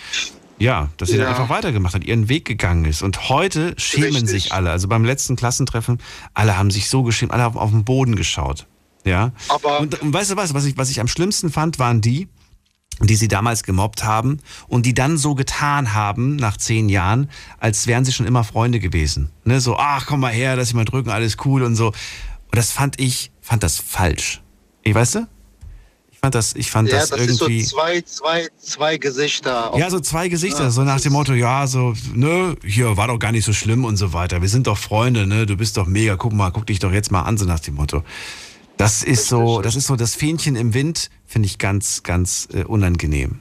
[0.59, 1.31] Ja, dass sie dann Ja.
[1.31, 3.03] einfach weitergemacht hat, ihren Weg gegangen ist.
[3.03, 4.71] Und heute schämen sich alle.
[4.71, 5.99] Also beim letzten Klassentreffen,
[6.35, 8.67] alle haben sich so geschämt, alle haben auf den Boden geschaut.
[9.05, 9.33] Ja.
[9.49, 12.29] Aber und, und weißt du was, was ich, was ich am schlimmsten fand, waren die,
[13.01, 17.87] die sie damals gemobbt haben und die dann so getan haben, nach zehn Jahren, als
[17.87, 19.31] wären sie schon immer Freunde gewesen.
[19.45, 19.61] Ne?
[19.61, 21.89] So, ach, komm mal her, lass dich mal drücken, alles cool und so.
[21.89, 21.95] Und
[22.57, 24.43] das fand ich, fand das falsch.
[24.83, 25.29] Ich, weißt du?
[26.19, 27.59] Ich fand das, ich fand ja, das, das irgendwie.
[27.61, 29.73] ist so zwei, zwei, zwei Gesichter.
[29.77, 33.21] Ja, so zwei Gesichter, Ja, so nach dem Motto, ja, so, ne, hier war doch
[33.21, 34.43] gar nicht so schlimm und so weiter.
[34.43, 37.13] Wir sind doch Freunde, ne, du bist doch mega, guck mal, guck dich doch jetzt
[37.13, 38.03] mal an, so nach dem Motto.
[38.79, 42.65] Das ist so, das ist so das Fähnchen im Wind, finde ich ganz, ganz äh,
[42.65, 43.39] unangenehm.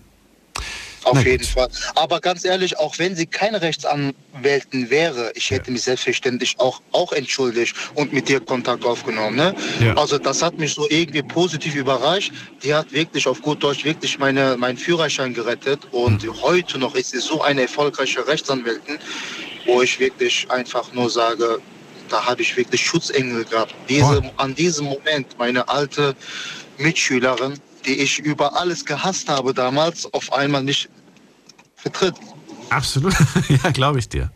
[1.11, 1.67] Auf jeden Fall.
[1.95, 7.11] Aber ganz ehrlich, auch wenn sie keine Rechtsanwältin wäre, ich hätte mich selbstverständlich auch, auch
[7.13, 9.35] entschuldigt und mit dir Kontakt aufgenommen.
[9.35, 9.55] Ne?
[9.79, 9.93] Ja.
[9.95, 12.31] Also das hat mich so irgendwie positiv überrascht.
[12.63, 16.41] Die hat wirklich auf gut Deutsch wirklich meine, meinen Führerschein gerettet und Hm.
[16.41, 18.97] heute noch ist sie so eine erfolgreiche Rechtsanwältin,
[19.65, 21.59] wo ich wirklich einfach nur sage,
[22.09, 23.73] da habe ich wirklich Schutzengel gehabt.
[23.89, 26.15] Diese, an diesem Moment, meine alte
[26.77, 30.89] Mitschülerin, die ich über alles gehasst habe damals, auf einmal nicht
[31.77, 32.15] vertritt.
[32.69, 33.13] Absolut,
[33.63, 34.31] ja, glaube ich dir.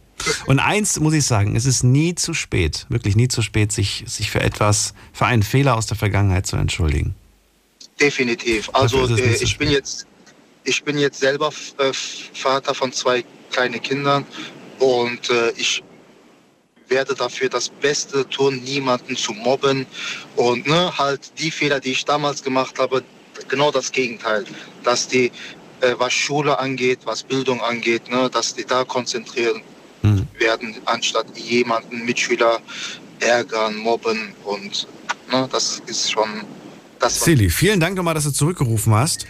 [0.45, 4.03] Und eins muss ich sagen, es ist nie zu spät, wirklich nie zu spät, sich,
[4.07, 7.15] sich für etwas, für einen Fehler aus der Vergangenheit zu entschuldigen.
[7.99, 8.69] Definitiv.
[8.73, 10.05] Also äh, ich bin jetzt,
[10.63, 11.91] ich bin jetzt selber äh,
[12.33, 14.25] Vater von zwei kleinen Kindern
[14.79, 15.83] und äh, ich
[16.87, 19.85] werde dafür das Beste tun, niemanden zu mobben
[20.35, 23.03] und ne, halt die Fehler, die ich damals gemacht habe,
[23.47, 24.45] genau das Gegenteil,
[24.83, 25.31] dass die,
[25.81, 29.61] äh, was Schule angeht, was Bildung angeht, ne, dass die da konzentrieren
[30.39, 32.59] werden, anstatt jemanden Mitschüler
[33.19, 34.87] ärgern, mobben und
[35.31, 36.29] ne, das ist schon
[36.99, 39.25] das Silly, vielen Dank nochmal, dass du zurückgerufen hast.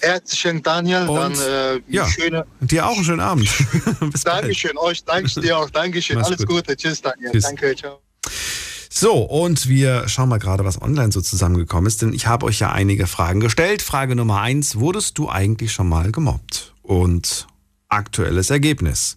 [0.00, 2.46] Herzlichen Daniel, Und, dann äh, ja, schöne.
[2.60, 3.48] Dir auch einen schönen Abend.
[4.24, 6.66] Dankeschön, euch, danke dir auch, Dankeschön, Mach's alles gut.
[6.66, 7.44] Gute, tschüss Daniel, Tschüss.
[7.44, 8.00] danke, ciao.
[9.00, 12.58] So, und wir schauen mal gerade, was online so zusammengekommen ist, denn ich habe euch
[12.58, 13.80] ja einige Fragen gestellt.
[13.80, 16.74] Frage Nummer eins, wurdest du eigentlich schon mal gemobbt?
[16.82, 17.46] Und
[17.88, 19.16] aktuelles Ergebnis.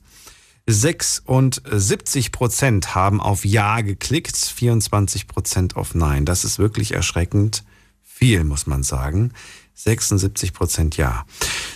[0.68, 6.24] 76 Prozent haben auf Ja geklickt, 24 Prozent auf Nein.
[6.24, 7.66] Das ist wirklich erschreckend
[8.02, 9.34] viel, muss man sagen.
[9.74, 11.26] 76 Prozent Ja.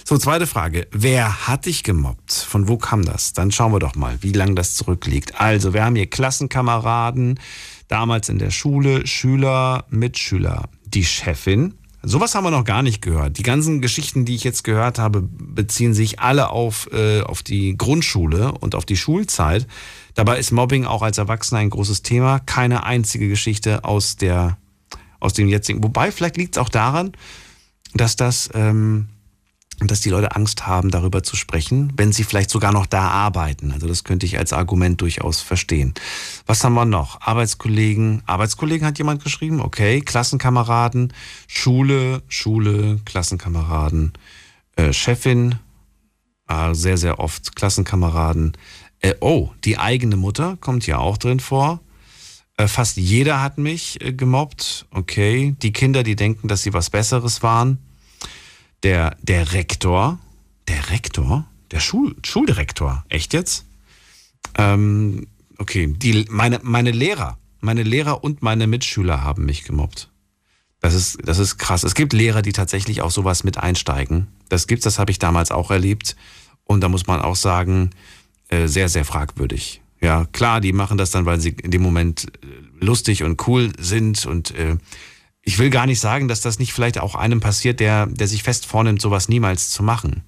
[0.05, 0.87] So, zweite Frage.
[0.91, 2.31] Wer hat dich gemobbt?
[2.31, 3.33] Von wo kam das?
[3.33, 5.41] Dann schauen wir doch mal, wie lange das zurückliegt.
[5.41, 7.37] Also, wir haben hier Klassenkameraden,
[7.87, 11.73] damals in der Schule, Schüler, Mitschüler, die Chefin,
[12.03, 13.37] Sowas haben wir noch gar nicht gehört.
[13.37, 17.75] Die ganzen Geschichten, die ich jetzt gehört habe, beziehen sich alle auf, äh, auf die
[17.75, 19.67] Grundschule und auf die Schulzeit.
[20.13, 22.39] Dabei ist Mobbing auch als Erwachsener ein großes Thema.
[22.39, 24.57] Keine einzige Geschichte aus, der,
[25.19, 25.83] aus dem jetzigen.
[25.83, 27.11] Wobei, vielleicht liegt es auch daran,
[27.93, 29.09] dass das ähm,
[29.79, 33.71] dass die Leute Angst haben, darüber zu sprechen, wenn sie vielleicht sogar noch da arbeiten.
[33.71, 35.93] Also das könnte ich als Argument durchaus verstehen.
[36.47, 37.21] Was haben wir noch?
[37.21, 38.23] Arbeitskollegen.
[38.25, 39.61] Arbeitskollegen hat jemand geschrieben.
[39.61, 40.01] Okay.
[40.01, 41.13] Klassenkameraden.
[41.47, 44.13] Schule, Schule, Klassenkameraden.
[44.75, 45.55] Äh, Chefin.
[46.47, 48.53] Äh, sehr, sehr oft Klassenkameraden.
[49.01, 51.81] Äh, oh, die eigene Mutter kommt hier auch drin vor.
[52.57, 54.87] Äh, fast jeder hat mich äh, gemobbt.
[54.89, 55.55] Okay.
[55.61, 57.77] Die Kinder, die denken, dass sie was Besseres waren
[58.83, 60.19] der, der Rektor,
[60.67, 63.65] der Rektor, der Schul, Schuldirektor, echt jetzt?
[64.57, 65.27] Ähm,
[65.57, 70.09] okay, die, meine, meine Lehrer, meine Lehrer und meine Mitschüler haben mich gemobbt.
[70.79, 71.83] Das ist, das ist krass.
[71.83, 74.27] Es gibt Lehrer, die tatsächlich auch sowas mit einsteigen.
[74.49, 76.15] Das gibt's, das habe ich damals auch erlebt.
[76.63, 77.91] Und da muss man auch sagen,
[78.49, 79.81] äh, sehr, sehr fragwürdig.
[79.99, 83.71] Ja, klar, die machen das dann, weil sie in dem Moment äh, lustig und cool
[83.79, 84.77] sind und äh,
[85.47, 88.43] ich will gar nicht sagen, dass das nicht vielleicht auch einem passiert, der, der sich
[88.43, 90.23] fest vornimmt, sowas niemals zu machen.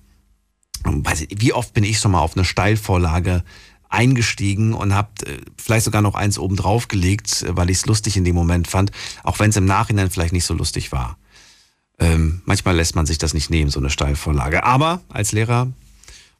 [0.85, 3.43] Wie oft bin ich schon mal auf eine Steilvorlage
[3.89, 7.85] eingestiegen und habe äh, vielleicht sogar noch eins oben drauf gelegt, äh, weil ich es
[7.85, 8.91] lustig in dem Moment fand,
[9.23, 11.17] auch wenn es im Nachhinein vielleicht nicht so lustig war.
[11.99, 14.63] Ähm, manchmal lässt man sich das nicht nehmen, so eine Steilvorlage.
[14.63, 15.67] Aber als Lehrer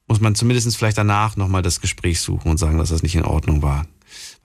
[0.07, 3.25] muss man zumindest vielleicht danach nochmal das Gespräch suchen und sagen, dass das nicht in
[3.25, 3.87] Ordnung war.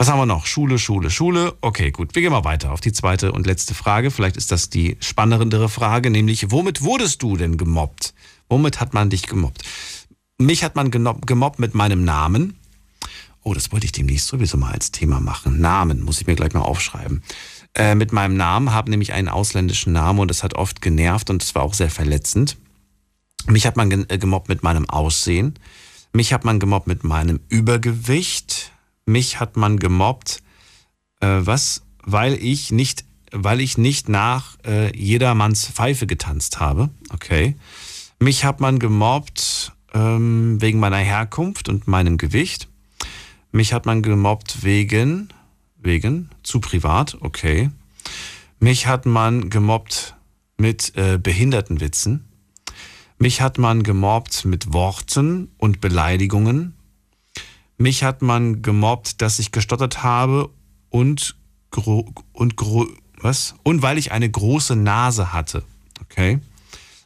[0.04, 0.44] Was haben wir noch?
[0.44, 1.54] Schule, Schule, Schule.
[1.62, 2.14] Okay, gut.
[2.14, 4.10] Wir gehen mal weiter auf die zweite und letzte Frage.
[4.10, 8.12] Vielleicht ist das die spannendere Frage, nämlich womit wurdest du denn gemobbt?
[8.50, 9.62] Womit hat man dich gemobbt?
[10.36, 12.58] Mich hat man gemobbt mit meinem Namen.
[13.44, 15.62] Oh, das wollte ich demnächst sowieso mal als Thema machen.
[15.62, 17.22] Namen, muss ich mir gleich mal aufschreiben.
[17.72, 21.42] Äh, mit meinem Namen, habe nämlich einen ausländischen Namen und das hat oft genervt und
[21.42, 22.58] es war auch sehr verletzend.
[23.46, 25.54] Mich hat man äh, gemobbt mit meinem Aussehen.
[26.12, 28.73] Mich hat man gemobbt mit meinem Übergewicht
[29.06, 30.42] mich hat man gemobbt,
[31.20, 36.90] äh, was, weil ich nicht, weil ich nicht nach äh, jedermanns Pfeife getanzt habe.
[37.10, 37.56] Okay.
[38.18, 42.68] Mich hat man gemobbt ähm, wegen meiner Herkunft und meinem Gewicht.
[43.52, 45.28] Mich hat man gemobbt wegen,
[45.78, 47.70] wegen, zu privat, okay.
[48.58, 50.16] Mich hat man gemobbt
[50.56, 52.24] mit äh, Behindertenwitzen.
[53.18, 56.73] Mich hat man gemobbt mit Worten und Beleidigungen.
[57.76, 60.50] Mich hat man gemobbt, dass ich gestottert habe
[60.90, 61.36] und
[61.70, 62.86] gro und gro
[63.20, 63.54] was?
[63.62, 65.64] Und weil ich eine große Nase hatte.
[66.02, 66.40] Okay.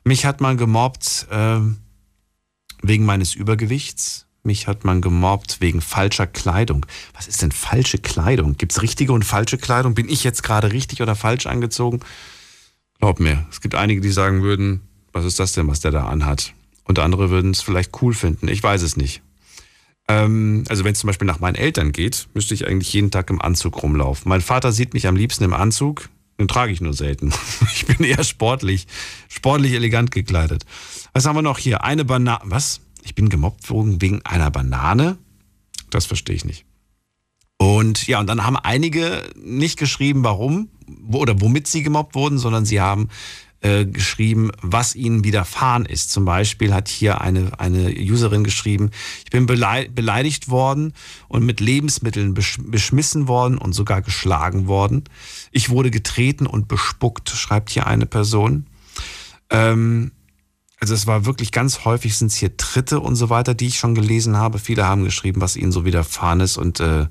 [0.04, 1.60] Mich hat man gemobbt äh,
[2.82, 4.26] wegen meines Übergewichts.
[4.42, 6.86] Mich hat man gemobbt wegen falscher Kleidung.
[7.14, 8.56] Was ist denn falsche Kleidung?
[8.56, 9.94] Gibt es richtige und falsche Kleidung?
[9.94, 12.00] Bin ich jetzt gerade richtig oder falsch angezogen?
[12.98, 14.82] Glaub mir, es gibt einige, die sagen würden,
[15.12, 16.52] was ist das denn, was der da anhat?
[16.84, 18.48] Und andere würden es vielleicht cool finden.
[18.48, 19.22] Ich weiß es nicht.
[20.08, 23.30] Ähm, also wenn es zum Beispiel nach meinen Eltern geht, müsste ich eigentlich jeden Tag
[23.30, 24.28] im Anzug rumlaufen.
[24.28, 26.08] Mein Vater sieht mich am liebsten im Anzug,
[26.40, 27.32] den trage ich nur selten.
[27.74, 28.86] Ich bin eher sportlich,
[29.28, 30.64] sportlich elegant gekleidet.
[31.12, 31.84] Was haben wir noch hier?
[31.84, 32.40] Eine Banane.
[32.44, 32.80] Was?
[33.02, 35.16] Ich bin gemobbt worden wegen einer Banane?
[35.90, 36.64] Das verstehe ich nicht.
[37.58, 40.68] Und ja, und dann haben einige nicht geschrieben, warum
[41.12, 43.08] oder womit sie gemobbt wurden, sondern sie haben
[43.60, 46.12] äh, geschrieben, was ihnen widerfahren ist.
[46.12, 48.90] Zum Beispiel hat hier eine, eine Userin geschrieben,
[49.24, 50.92] ich bin beleidigt worden
[51.28, 55.04] und mit Lebensmitteln beschmissen worden und sogar geschlagen worden.
[55.50, 58.66] Ich wurde getreten und bespuckt, schreibt hier eine Person.
[59.50, 60.12] Ähm,
[60.80, 63.78] also es war wirklich ganz häufig sind es hier Tritte und so weiter, die ich
[63.78, 64.60] schon gelesen habe.
[64.60, 67.06] Viele haben geschrieben, was ihnen so widerfahren ist und äh,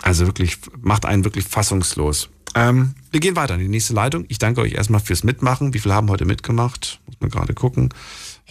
[0.00, 2.30] also wirklich macht einen wirklich fassungslos.
[2.54, 4.24] Ähm, wir gehen weiter in die nächste Leitung.
[4.28, 5.74] Ich danke euch erstmal fürs Mitmachen.
[5.74, 7.00] Wie viele haben heute mitgemacht?
[7.06, 7.90] Muss man gerade gucken.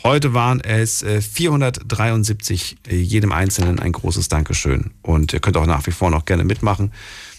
[0.04, 4.92] Heute waren es 473, äh, äh, jedem Einzelnen ein großes Dankeschön.
[5.02, 6.92] Und ihr könnt auch nach wie vor noch gerne mitmachen.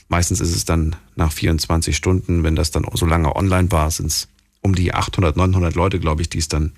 [0.08, 4.06] Meistens ist es dann nach 24 Stunden, wenn das dann so lange online war, sind
[4.06, 4.28] es
[4.60, 6.72] um die 800, 900 Leute, glaube ich, die es dann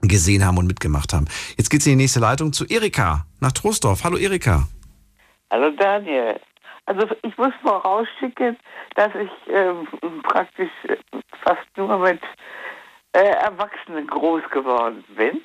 [0.00, 1.26] gesehen haben und mitgemacht haben.
[1.56, 4.04] Jetzt geht es in die nächste Leitung zu Erika nach Troisdorf.
[4.04, 4.68] Hallo Erika.
[5.50, 6.40] Hallo Daniel.
[6.86, 8.58] Also ich muss vorausschicken,
[8.94, 9.72] dass ich äh,
[10.22, 10.70] praktisch
[11.42, 12.20] fast nur mit
[13.12, 15.44] äh, Erwachsenen groß geworden bin.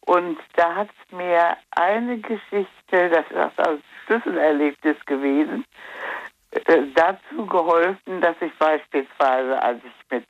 [0.00, 5.64] Und da hat mir eine Geschichte, das ist ein Schlüsselerlebnis gewesen,
[6.52, 10.26] äh, dazu geholfen, dass ich beispielsweise, als ich mit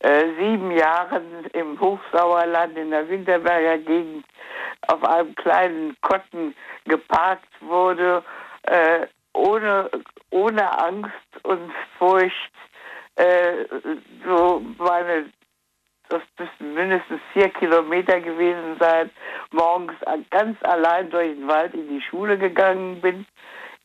[0.00, 4.24] äh, sieben Jahren im Hochsauerland in der Winterberger Gegend
[4.86, 6.54] auf einem kleinen Kotten
[6.84, 8.22] geparkt wurde,
[8.62, 9.08] äh,
[9.38, 9.90] ohne,
[10.30, 12.52] ohne Angst und Furcht
[13.16, 13.64] äh,
[14.24, 15.30] so meine,
[16.08, 19.10] das müssten mindestens vier Kilometer gewesen sein,
[19.52, 19.94] morgens
[20.30, 23.26] ganz allein durch den Wald in die Schule gegangen bin,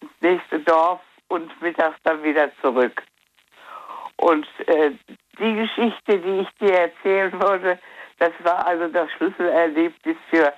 [0.02, 3.04] ins nächste Dorf und mittags dann wieder zurück.
[4.18, 4.92] Und äh,
[5.40, 7.80] die Geschichte, die ich dir erzählen wollte,
[8.20, 10.54] das war also das Schlüsselerlebnis für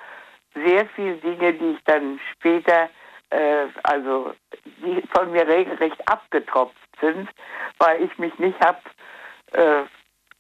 [0.54, 2.90] sehr viele Dinge, die ich dann später,
[3.36, 4.34] äh, also
[4.64, 7.30] die von mir regelrecht abgetropft sind,
[7.80, 8.80] weil ich mich nicht habe
[9.53, 9.84] äh,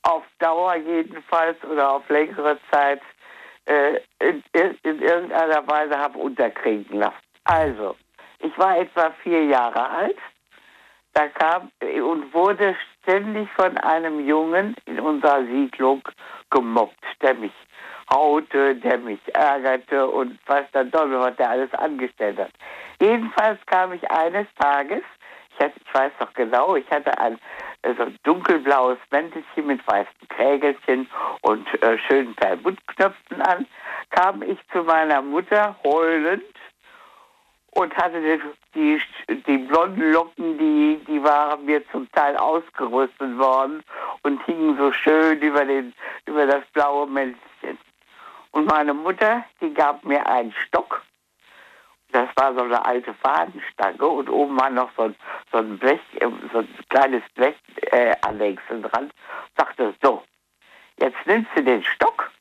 [0.03, 3.01] auf Dauer jedenfalls oder auf längere Zeit
[3.65, 4.43] äh, in,
[4.83, 7.15] in, irgendeiner Weise habe unterkriegen lassen.
[7.45, 7.95] Also,
[8.39, 10.17] ich war etwa vier Jahre alt
[11.15, 16.01] da kam und wurde ständig von einem Jungen in unserer Siedlung
[16.49, 17.53] gemobbt, der mich
[18.11, 22.51] haute, der mich ärgerte und was dann was der alles angestellt hat.
[22.99, 25.03] Jedenfalls kam ich eines Tages,
[25.53, 27.39] ich, hatte, ich weiß noch genau, ich hatte ein
[27.97, 31.07] so ein dunkelblaues Mäntelchen mit weißen Krägelchen
[31.41, 33.67] und äh, schönen Perlmuttknöpfen an,
[34.09, 36.43] kam ich zu meiner Mutter heulend
[37.71, 38.39] und hatte
[38.73, 39.01] die,
[39.47, 43.83] die blonden Locken, die, die waren mir zum Teil ausgerüstet worden
[44.23, 45.93] und hingen so schön über, den,
[46.25, 47.54] über das blaue Mäntelchen.
[48.55, 51.03] Und meine Mutter, die gab mir einen Stock.
[52.13, 55.15] Das war so eine alte Fadenstange und oben war noch so ein,
[55.51, 57.57] so ein Blech, äh, so ein kleines Blech
[57.91, 59.11] äh, dran.
[59.57, 60.23] Sagte so,
[61.01, 62.31] jetzt nimmst du den Stock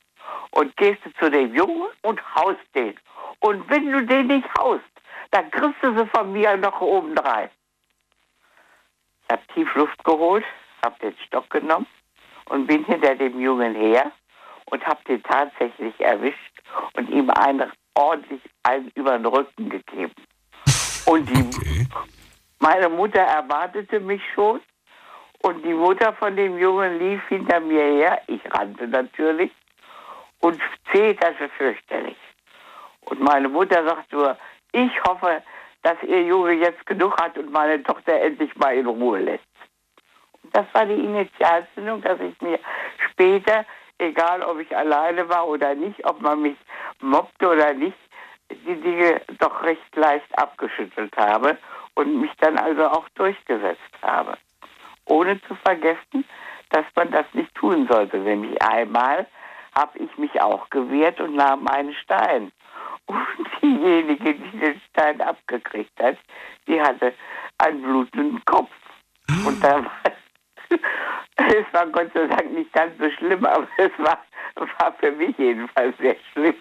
[0.52, 2.94] und gehst du zu dem Jungen und haust den.
[3.40, 4.84] Und wenn du den nicht haust,
[5.32, 7.50] dann kriegst du sie von mir noch oben rein.
[9.24, 10.44] Ich habe tief Luft geholt,
[10.84, 11.88] habe den Stock genommen
[12.50, 14.12] und bin hinter dem Jungen her
[14.66, 16.62] und habe den tatsächlich erwischt
[16.94, 20.14] und ihm einen ordentlich einen über den Rücken gegeben.
[21.06, 21.86] Und die, okay.
[22.58, 24.60] meine Mutter erwartete mich schon
[25.42, 28.22] und die Mutter von dem Jungen lief hinter mir her.
[28.26, 29.52] Ich rannte natürlich
[30.40, 30.60] und
[30.90, 32.16] zeterte fürchterlich.
[33.02, 34.36] Und meine Mutter sagt nur,
[34.72, 35.42] ich hoffe,
[35.82, 39.44] dass ihr Junge jetzt genug hat und meine Tochter endlich mal in Ruhe lässt.
[40.52, 42.58] Das war die Initialzündung, dass ich mir
[43.10, 43.64] später,
[43.98, 46.56] egal ob ich alleine war oder nicht, ob man mich
[47.00, 47.98] mobbte oder nicht,
[48.50, 51.56] die Dinge doch recht leicht abgeschüttelt habe
[51.94, 54.36] und mich dann also auch durchgesetzt habe.
[55.06, 56.24] Ohne zu vergessen,
[56.70, 58.18] dass man das nicht tun sollte.
[58.18, 59.26] Nämlich einmal
[59.74, 62.52] habe ich mich auch gewehrt und nahm einen Stein.
[63.06, 63.18] Und
[63.60, 66.16] diejenige, die den Stein abgekriegt hat,
[66.66, 67.12] die hatte
[67.58, 68.70] einen blutenden Kopf.
[69.46, 69.90] Und da war,
[71.36, 74.18] es war Gott sei Dank nicht ganz so schlimm, aber es war,
[74.56, 76.54] war für mich jedenfalls sehr schlimm,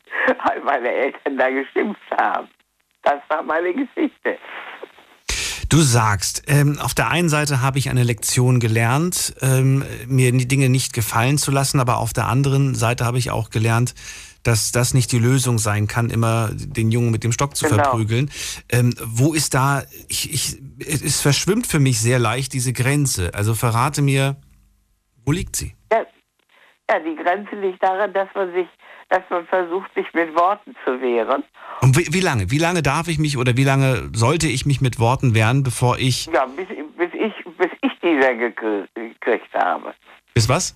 [0.45, 2.47] weil meine Eltern da geschimpft haben.
[3.03, 4.37] Das war meine Geschichte.
[5.69, 10.47] Du sagst, ähm, auf der einen Seite habe ich eine Lektion gelernt, ähm, mir die
[10.47, 13.95] Dinge nicht gefallen zu lassen, aber auf der anderen Seite habe ich auch gelernt,
[14.43, 17.83] dass das nicht die Lösung sein kann, immer den Jungen mit dem Stock zu genau.
[17.83, 18.29] verprügeln.
[18.69, 23.33] Ähm, wo ist da, ich, ich, es verschwimmt für mich sehr leicht diese Grenze.
[23.33, 24.35] Also verrate mir,
[25.25, 25.75] wo liegt sie?
[25.91, 26.05] Ja,
[26.89, 28.67] ja die Grenze liegt daran, dass man sich
[29.09, 31.43] dass man versucht, sich mit Worten zu wehren.
[31.81, 32.49] Und wie, wie, lange?
[32.49, 35.99] Wie lange darf ich mich oder wie lange sollte ich mich mit Worten wehren, bevor
[35.99, 36.25] ich.
[36.33, 36.67] Ja, bis,
[36.97, 39.93] bis ich, bis ich die Sänge gekriegt habe.
[40.33, 40.75] Bis was?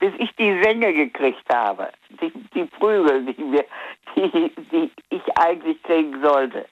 [0.00, 1.90] bis ich die Sänge gekriegt habe.
[2.20, 3.64] Die, die Prügel, die, mir,
[4.16, 6.66] die, die ich eigentlich kriegen sollte.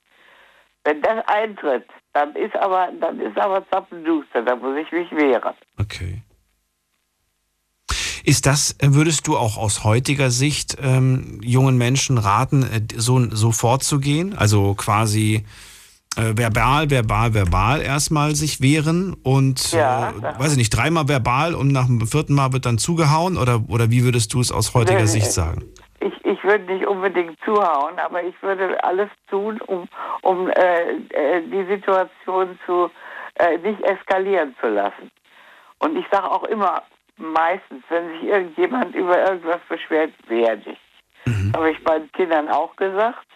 [0.85, 5.55] Wenn das eintritt, dann ist aber, dann ist aber zappenduster, dann muss ich mich wehren.
[5.79, 6.23] Okay.
[8.25, 13.53] Ist das, würdest du auch aus heutiger Sicht ähm, jungen Menschen raten, äh, so, so
[13.53, 14.37] vorzugehen?
[14.37, 15.45] Also quasi
[16.17, 21.55] äh, verbal, verbal, verbal erstmal sich wehren und, ja, äh, weiß ich nicht, dreimal verbal
[21.55, 23.37] und nach dem vierten Mal wird dann zugehauen?
[23.37, 25.65] Oder, oder wie würdest du es aus heutiger nee, Sicht sagen?
[26.01, 29.89] Ich, ich würde nicht unbedingt zuhauen, aber ich würde alles tun, um,
[30.23, 32.91] um äh, äh die Situation zu,
[33.35, 35.11] äh, nicht eskalieren zu lassen.
[35.79, 36.83] Und ich sage auch immer,
[37.19, 40.79] meistens, wenn sich irgendjemand über irgendwas beschwert, werde ich.
[41.27, 41.53] Mhm.
[41.55, 43.27] Habe ich meinen Kindern auch gesagt.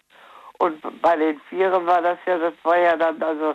[0.59, 3.55] Und bei den Vieren war das ja, das war ja dann, also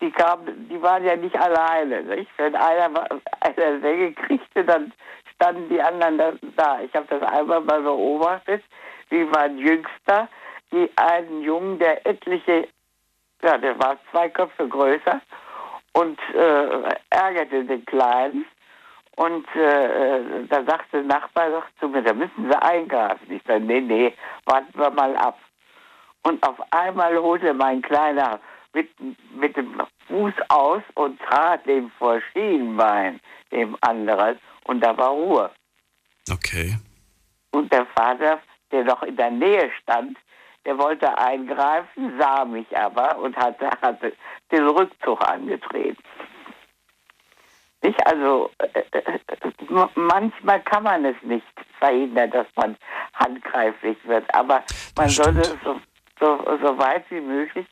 [0.00, 2.02] die kamen, die waren ja nicht alleine.
[2.02, 2.30] Nicht?
[2.36, 3.04] Wenn einer
[3.40, 4.92] eine Säge kriegte, dann
[5.34, 6.80] standen die anderen da.
[6.80, 8.62] Ich habe das einmal mal beobachtet,
[9.10, 10.28] wie mein Jüngster,
[10.72, 12.68] die einen Jungen, der etliche,
[13.42, 15.20] ja, der war zwei Köpfe größer
[15.92, 18.44] und äh, ärgerte den Kleinen.
[19.16, 23.30] Und äh, äh da sagte der Nachbar sagt zu mir, da müssen Sie eingreifen.
[23.30, 24.12] Ich sage, nee, nee,
[24.46, 25.38] warten wir mal ab.
[26.22, 28.40] Und auf einmal holte mein kleiner
[28.72, 28.90] mit,
[29.34, 33.20] mit dem Fuß aus und trat dem vor Schienbein,
[33.52, 35.50] dem anderen, und da war Ruhe.
[36.30, 36.76] Okay.
[37.52, 38.40] Und der Vater,
[38.72, 40.18] der noch in der Nähe stand,
[40.64, 44.12] der wollte eingreifen, sah mich aber und hatte, hatte
[44.50, 46.02] den Rückzug angetreten.
[47.84, 48.06] Nicht?
[48.06, 51.44] Also äh, äh, manchmal kann man es nicht
[51.78, 52.76] verhindern, dass man
[53.12, 54.62] handgreiflich wird, aber
[54.96, 55.78] man sollte es so,
[56.18, 57.66] so, so weit wie möglich,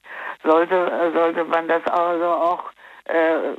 [0.44, 2.64] sollte, sollte man das also auch
[3.06, 3.52] äh,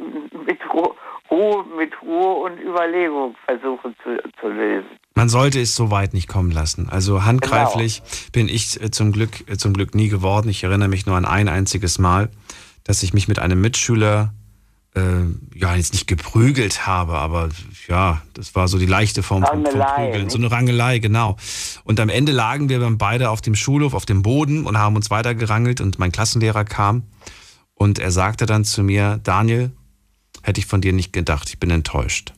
[0.46, 4.90] mit Ruhe, mit Ruhe und Überlegung versuchen zu, zu lösen.
[5.16, 6.88] Man sollte es so weit nicht kommen lassen.
[6.90, 8.32] Also handgreiflich genau.
[8.32, 10.50] bin ich äh, zum Glück, äh, zum Glück nie geworden.
[10.50, 12.30] Ich erinnere mich nur an ein einziges Mal,
[12.84, 14.34] dass ich mich mit einem Mitschüler
[14.96, 15.02] äh,
[15.56, 17.50] ja jetzt nicht geprügelt habe, aber
[17.88, 21.38] ja, das war so die leichte Form von, von Prügeln, so eine Rangelei, genau.
[21.84, 24.96] Und am Ende lagen wir dann beide auf dem Schulhof auf dem Boden und haben
[24.96, 27.04] uns weitergerangelt und mein Klassenlehrer kam
[27.76, 29.72] und er sagte dann zu mir, Daniel,
[30.42, 32.34] hätte ich von dir nicht gedacht, ich bin enttäuscht.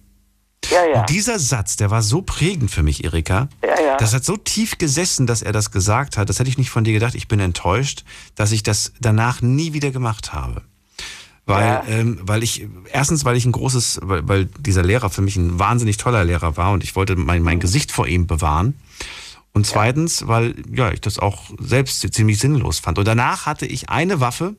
[0.71, 0.99] Ja, ja.
[1.01, 3.49] Und dieser Satz, der war so prägend für mich, Erika.
[3.63, 3.97] Ja, ja.
[3.97, 6.29] Das hat so tief gesessen, dass er das gesagt hat.
[6.29, 7.15] Das hätte ich nicht von dir gedacht.
[7.15, 8.03] Ich bin enttäuscht,
[8.33, 10.63] dass ich das danach nie wieder gemacht habe.
[11.45, 11.83] Weil, ja.
[11.87, 15.59] ähm, weil ich, erstens, weil ich ein großes, weil, weil dieser Lehrer für mich ein
[15.59, 18.73] wahnsinnig toller Lehrer war und ich wollte mein, mein Gesicht vor ihm bewahren.
[19.53, 20.27] Und zweitens, ja.
[20.27, 22.97] weil ja, ich das auch selbst ziemlich sinnlos fand.
[22.97, 24.55] Und danach hatte ich eine Waffe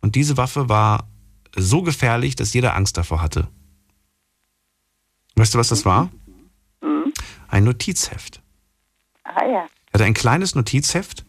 [0.00, 1.06] und diese Waffe war
[1.54, 3.48] so gefährlich, dass jeder Angst davor hatte.
[5.36, 6.10] Weißt du, was das war?
[6.82, 7.12] Mhm.
[7.48, 8.42] Ein Notizheft.
[9.22, 9.66] Ah ja.
[9.90, 11.24] Er hatte ein kleines Notizheft.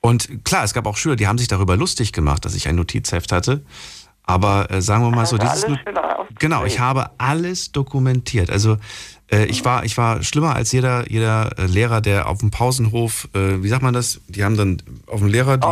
[0.00, 2.76] Und klar, es gab auch Schüler, die haben sich darüber lustig gemacht, dass ich ein
[2.76, 3.64] Notizheft hatte.
[4.26, 5.66] Aber äh, sagen wir mal so, dieses
[6.38, 8.50] genau, ich habe alles dokumentiert.
[8.50, 8.78] Also
[9.30, 13.28] äh, ich war ich war schlimmer als jeder jeder äh, Lehrer, der auf dem Pausenhof,
[13.34, 14.20] äh, wie sagt man das?
[14.28, 15.66] Die haben dann auf dem Lehrer die,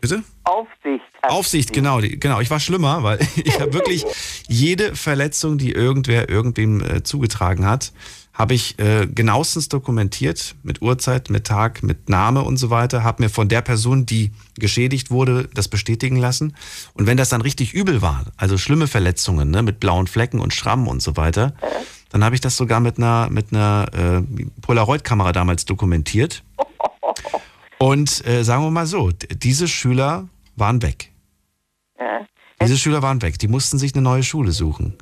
[0.00, 1.04] bitte Aufsicht.
[1.22, 2.40] Aufsicht, genau, die, genau.
[2.40, 4.04] Ich war schlimmer, weil ich habe wirklich
[4.48, 7.92] jede Verletzung, die irgendwer irgendwem äh, zugetragen hat,
[8.32, 13.24] habe ich äh, genauestens dokumentiert, mit Uhrzeit, mit Tag, mit Name und so weiter, habe
[13.24, 16.54] mir von der Person, die geschädigt wurde, das bestätigen lassen.
[16.94, 20.54] Und wenn das dann richtig übel war, also schlimme Verletzungen, ne, mit blauen Flecken und
[20.54, 21.54] Schrammen und so weiter,
[22.10, 24.22] dann habe ich das sogar mit einer, mit einer äh,
[24.62, 26.42] Polaroid-Kamera damals dokumentiert.
[27.78, 31.12] Und äh, sagen wir mal so, diese Schüler waren weg.
[32.62, 33.38] Diese Schüler waren weg.
[33.38, 34.94] Die mussten sich eine neue Schule suchen.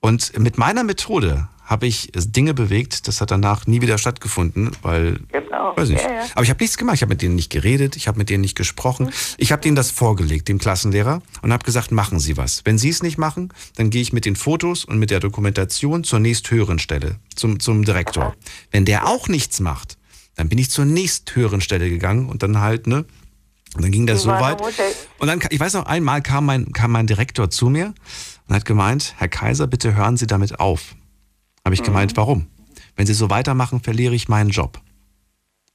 [0.00, 5.18] Und mit meiner Methode habe ich Dinge bewegt, das hat danach nie wieder stattgefunden, weil
[5.32, 5.76] genau.
[5.76, 6.02] weiß nicht.
[6.02, 6.22] Ja, ja.
[6.34, 6.94] Aber ich habe nichts gemacht.
[6.94, 9.10] Ich habe mit denen nicht geredet, ich habe mit denen nicht gesprochen.
[9.36, 12.62] Ich habe denen das vorgelegt, dem Klassenlehrer, und habe gesagt, machen Sie was.
[12.64, 16.04] Wenn Sie es nicht machen, dann gehe ich mit den Fotos und mit der Dokumentation
[16.04, 18.34] zur nächsthöheren Stelle, zum, zum Direktor.
[18.70, 19.98] Wenn der auch nichts macht,
[20.36, 23.04] dann bin ich zur nächsthöheren Stelle gegangen und dann halt, ne?
[23.74, 24.62] Und dann ging das so weit.
[25.18, 27.92] Und dann, ich weiß noch, einmal kam mein, kam mein Direktor zu mir
[28.46, 30.94] und hat gemeint, Herr Kaiser, bitte hören Sie damit auf.
[31.66, 32.46] Habe ich gemeint, warum?
[32.94, 34.80] Wenn Sie so weitermachen, verliere ich meinen Job.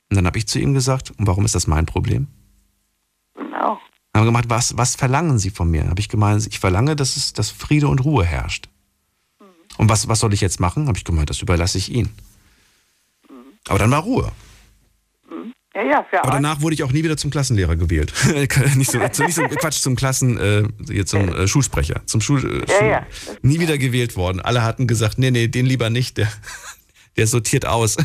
[0.09, 2.27] Und dann habe ich zu ihm gesagt, und warum ist das mein Problem?
[3.35, 3.77] Genau.
[4.15, 5.89] Haben gemacht, was, was verlangen Sie von mir?
[5.89, 8.69] Habe ich gemeint, ich verlange, dass es, dass Friede und Ruhe herrscht.
[9.77, 10.87] Und was, was soll ich jetzt machen?
[10.87, 12.15] Habe ich gemeint, das überlasse ich Ihnen.
[13.67, 14.31] Aber dann war Ruhe.
[15.73, 18.13] Ja, ja, für Aber danach wurde ich auch nie wieder zum Klassenlehrer gewählt.
[18.75, 22.01] nicht, so, nicht so Quatsch, zum Klassen, äh, hier zum äh, Schulsprecher.
[22.05, 23.05] Zum Schul, äh, Ja, Schul ja.
[23.41, 24.41] Nie wieder gewählt worden.
[24.41, 26.27] Alle hatten gesagt, nee, nee, den lieber nicht, der,
[27.17, 27.95] der sortiert aus.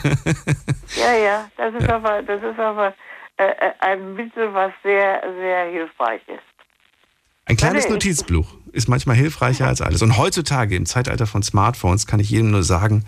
[0.97, 2.95] Ja, ja, das ist aber, das ist aber
[3.37, 6.43] äh, äh, ein Mittel, was sehr, sehr hilfreich ist.
[7.47, 10.03] Ein kleines Notizbuch ist manchmal hilfreicher als alles.
[10.03, 13.05] Und heutzutage im Zeitalter von Smartphones kann ich jedem nur sagen,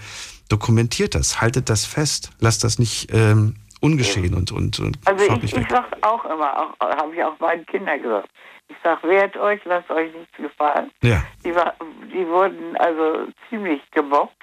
[0.48, 5.44] dokumentiert das, haltet das fest, lasst das nicht ähm, ungeschehen und, und, und Also ich,
[5.44, 5.66] ich weg.
[5.70, 8.28] sag auch immer, auch habe ich auch meinen Kindern gesagt.
[8.68, 10.90] Ich sag, wehrt euch, lasst euch nichts gefallen.
[11.02, 11.22] Ja.
[11.44, 11.74] Die, war,
[12.12, 14.42] die wurden also ziemlich gemobbt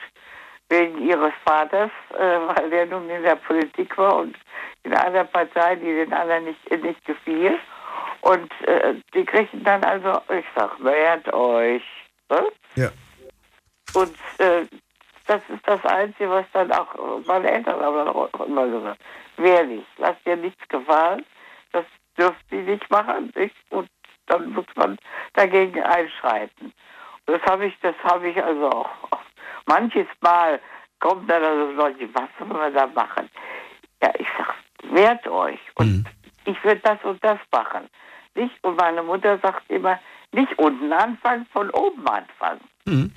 [0.70, 4.36] wegen ihres Vaters, äh, weil der nun in der Politik war und
[4.84, 7.58] in einer Partei, die den anderen nicht, nicht gefiel.
[8.22, 11.84] Und äh, die kriegten dann also, ich sag, wehrt euch.
[12.30, 12.44] Ne?
[12.76, 12.90] Ja.
[13.94, 14.66] Und äh,
[15.28, 16.96] das ist das Einzige, was dann auch
[17.28, 19.02] meine Eltern auch immer gesagt.
[19.38, 21.26] Wer nicht, lass dir nichts gefallen,
[21.72, 21.86] das
[22.18, 23.56] dürft ihr nicht machen, nicht?
[23.70, 23.90] Und
[24.28, 24.98] dann muss man
[25.34, 26.74] dagegen einschreiten.
[27.26, 28.90] Und das habe ich, das habe ich also auch.
[29.66, 30.60] Manches Mal
[31.00, 33.30] kommt dann also Leute, was soll man da machen?
[34.02, 34.56] Ja, ich sag,
[34.92, 36.06] wehrt euch und
[36.46, 37.90] ich würde das und das machen.
[38.36, 38.64] Nicht?
[38.64, 40.00] Und meine Mutter sagt immer,
[40.32, 42.62] nicht unten anfangen, von oben anfangen.
[42.86, 43.12] Mhm.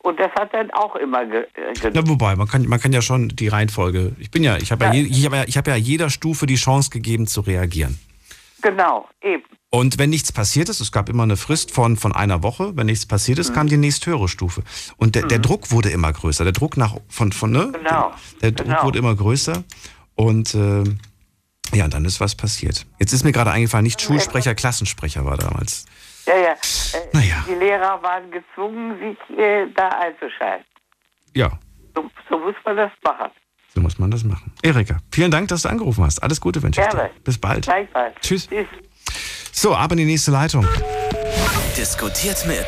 [0.00, 3.02] Und das hat dann auch immer ge äh, Na, wobei, man kann, man kann ja
[3.02, 4.12] schon die Reihenfolge.
[4.18, 6.54] Ich bin ja, ich habe ja, ich habe ja, ich habe ja jeder Stufe die
[6.54, 7.98] Chance gegeben zu reagieren.
[8.62, 9.44] Genau, eben.
[9.70, 12.86] Und wenn nichts passiert ist, es gab immer eine Frist von, von einer Woche, wenn
[12.86, 13.54] nichts passiert ist, Mhm.
[13.54, 14.62] kam die nächsthöhere Stufe.
[14.96, 16.42] Und der, der Druck wurde immer größer.
[16.44, 17.72] Der Druck nach von, von ne?
[17.72, 18.12] Genau.
[18.40, 18.84] Der Druck genau.
[18.84, 19.62] wurde immer größer.
[20.14, 20.84] Und äh,
[21.74, 22.86] ja, dann ist was passiert.
[22.98, 25.84] Jetzt ist mir gerade eingefallen, nicht Schulsprecher, Klassensprecher war damals.
[26.28, 26.52] Ja, ja.
[26.52, 26.56] Äh,
[27.12, 27.44] Naja.
[27.48, 30.66] Die Lehrer waren gezwungen, sich äh, da einzuschalten.
[31.34, 31.50] Ja,
[31.94, 33.30] So, so muss man das machen.
[33.74, 34.52] so muss man das machen.
[34.62, 36.22] Erika, vielen Dank, dass du angerufen hast.
[36.22, 36.96] Alles Gute wünsche ich dir.
[36.96, 37.10] Gerne.
[37.24, 37.64] Bis bald.
[37.64, 38.14] Gleichfalls.
[38.20, 38.46] Tschüss.
[39.52, 40.66] So, ab in die nächste Leitung.
[41.76, 42.66] Diskutiert mit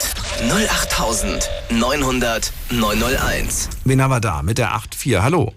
[0.51, 3.69] 08900 901.
[3.85, 4.43] Wen haben wir da?
[4.43, 5.21] Mit der 8.4.
[5.23, 5.53] Hallo.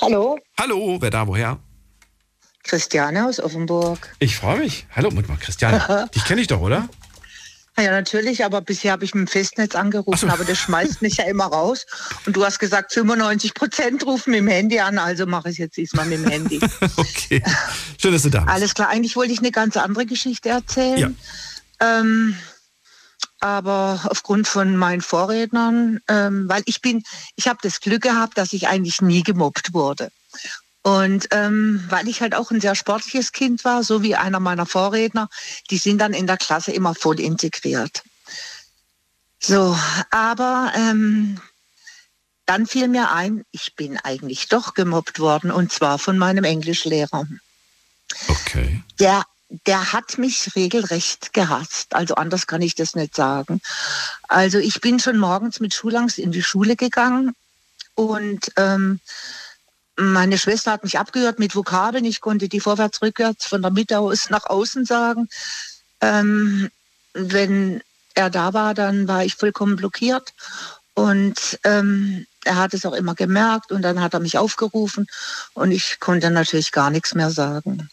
[0.00, 1.58] Hallo, Hallo, wer da, woher?
[2.68, 4.14] Christiane aus Offenburg.
[4.18, 4.86] Ich freue mich.
[4.94, 6.08] Hallo, mal, Christiane.
[6.14, 6.88] Dich kenne ich doch, oder?
[7.78, 11.24] Ja, natürlich, aber bisher habe ich mit dem Festnetz angerufen, aber das schmeißt mich ja
[11.26, 11.86] immer raus.
[12.26, 15.58] Und du hast gesagt, 95 Prozent rufen mit dem Handy an, also mache ich es
[15.58, 16.60] jetzt diesmal mit dem Handy.
[16.96, 17.42] okay.
[17.96, 18.52] Schön, dass du da bist.
[18.52, 21.16] Alles klar, eigentlich wollte ich eine ganz andere Geschichte erzählen.
[21.78, 22.36] Ähm,
[23.38, 27.04] aber aufgrund von meinen Vorrednern, ähm, weil ich bin,
[27.36, 30.10] ich habe das Glück gehabt, dass ich eigentlich nie gemobbt wurde.
[30.88, 34.64] Und ähm, weil ich halt auch ein sehr sportliches Kind war, so wie einer meiner
[34.64, 35.28] Vorredner,
[35.70, 38.02] die sind dann in der Klasse immer voll integriert.
[39.38, 39.78] So,
[40.10, 41.38] aber ähm,
[42.46, 47.26] dann fiel mir ein, ich bin eigentlich doch gemobbt worden und zwar von meinem Englischlehrer.
[48.28, 48.82] Okay.
[48.98, 49.24] Der,
[49.66, 51.94] der hat mich regelrecht gehasst.
[51.94, 53.60] Also anders kann ich das nicht sagen.
[54.26, 57.34] Also ich bin schon morgens mit Schulangst in die Schule gegangen
[57.94, 59.00] und ähm,
[59.98, 62.04] meine Schwester hat mich abgehört mit Vokabeln.
[62.04, 65.28] Ich konnte die vorwärts, rückwärts, von der Mitte aus nach außen sagen.
[66.00, 66.70] Ähm,
[67.14, 67.82] wenn
[68.14, 70.32] er da war, dann war ich vollkommen blockiert.
[70.94, 75.06] Und ähm, er hat es auch immer gemerkt und dann hat er mich aufgerufen
[75.54, 77.88] und ich konnte natürlich gar nichts mehr sagen.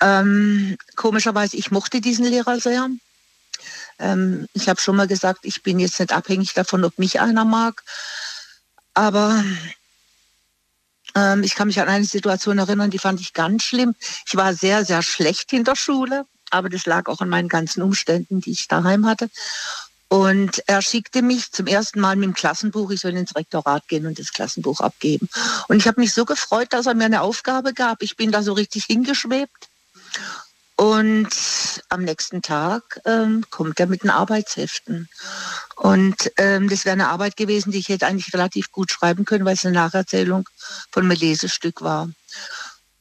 [0.00, 2.88] Ähm, komischerweise, ich mochte diesen Lehrer sehr.
[3.98, 7.44] Ähm, ich habe schon mal gesagt, ich bin jetzt nicht abhängig davon, ob mich einer
[7.44, 7.82] mag.
[8.92, 9.42] Aber
[11.14, 13.94] ähm, ich kann mich an eine Situation erinnern, die fand ich ganz schlimm.
[14.26, 17.82] Ich war sehr, sehr schlecht in der Schule, aber das lag auch an meinen ganzen
[17.82, 19.30] Umständen, die ich daheim hatte.
[20.08, 24.06] Und er schickte mich zum ersten Mal mit dem Klassenbuch, ich soll ins Rektorat gehen
[24.06, 25.28] und das Klassenbuch abgeben.
[25.68, 28.02] Und ich habe mich so gefreut, dass er mir eine Aufgabe gab.
[28.02, 29.68] Ich bin da so richtig hingeschwebt.
[30.84, 31.30] Und
[31.88, 35.08] am nächsten Tag ähm, kommt er mit den Arbeitsheften.
[35.76, 39.46] Und ähm, das wäre eine Arbeit gewesen, die ich hätte eigentlich relativ gut schreiben können,
[39.46, 40.46] weil es eine Nacherzählung
[40.92, 42.10] von einem Lesestück war.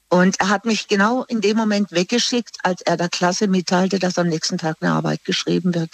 [0.07, 4.17] Und er hat mich genau in dem Moment weggeschickt, als er der Klasse mitteilte, dass
[4.17, 5.91] am nächsten Tag eine Arbeit geschrieben wird.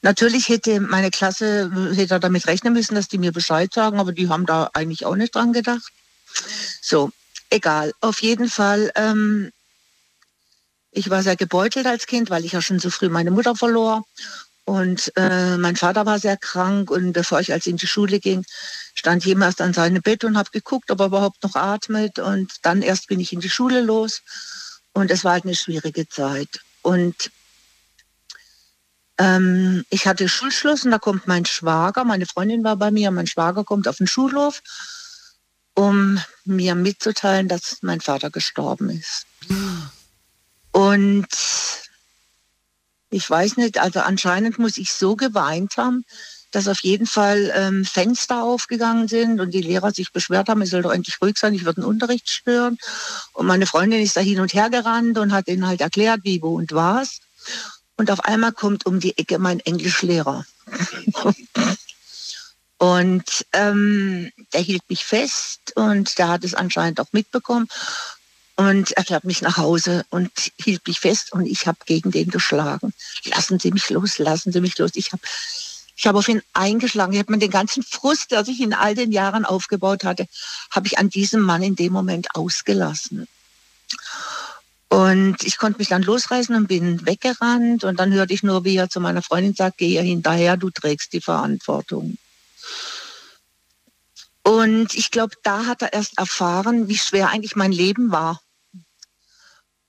[0.00, 4.30] Natürlich hätte meine Klasse, hätte damit rechnen müssen, dass die mir Bescheid sagen, aber die
[4.30, 5.92] haben da eigentlich auch nicht dran gedacht.
[6.80, 7.10] So,
[7.50, 7.92] egal.
[8.00, 9.52] Auf jeden Fall, ähm,
[10.92, 14.02] ich war sehr gebeutelt als Kind, weil ich ja schon so früh meine Mutter verlor.
[14.64, 18.44] Und äh, mein Vater war sehr krank und bevor ich als in die Schule ging,
[18.94, 22.18] stand ich immer erst an seinem Bett und habe geguckt, ob er überhaupt noch atmet.
[22.18, 24.22] Und dann erst bin ich in die Schule los.
[24.92, 26.60] Und es war halt eine schwierige Zeit.
[26.82, 27.30] Und
[29.18, 33.26] ähm, ich hatte Schulschluss und da kommt mein Schwager, meine Freundin war bei mir, mein
[33.26, 34.62] Schwager kommt auf den Schulhof,
[35.74, 39.26] um mir mitzuteilen, dass mein Vater gestorben ist.
[40.72, 41.28] Und
[43.10, 46.04] ich weiß nicht, also anscheinend muss ich so geweint haben,
[46.52, 50.70] dass auf jeden Fall ähm, Fenster aufgegangen sind und die Lehrer sich beschwert haben, ich
[50.70, 52.78] soll doch endlich ruhig sein, ich würde den Unterricht stören.
[53.32, 56.42] Und meine Freundin ist da hin und her gerannt und hat ihnen halt erklärt, wie,
[56.42, 57.20] wo und was.
[57.96, 60.44] Und auf einmal kommt um die Ecke mein Englischlehrer.
[62.78, 67.68] und ähm, der hielt mich fest und der hat es anscheinend auch mitbekommen.
[68.60, 70.30] Und er fährt mich nach Hause und
[70.62, 72.92] hielt mich fest und ich habe gegen den geschlagen.
[73.24, 74.90] Lassen Sie mich los, lassen Sie mich los.
[74.96, 75.22] Ich habe
[75.96, 77.14] ich hab auf ihn eingeschlagen.
[77.14, 80.26] Ich habe mir den ganzen Frust, der sich in all den Jahren aufgebaut hatte,
[80.70, 83.26] habe ich an diesem Mann in dem Moment ausgelassen.
[84.90, 87.84] Und ich konnte mich dann losreißen und bin weggerannt.
[87.84, 90.68] Und dann hörte ich nur, wie er zu meiner Freundin sagt, geh ihr hinterher, du
[90.68, 92.18] trägst die Verantwortung.
[94.42, 98.38] Und ich glaube, da hat er erst erfahren, wie schwer eigentlich mein Leben war.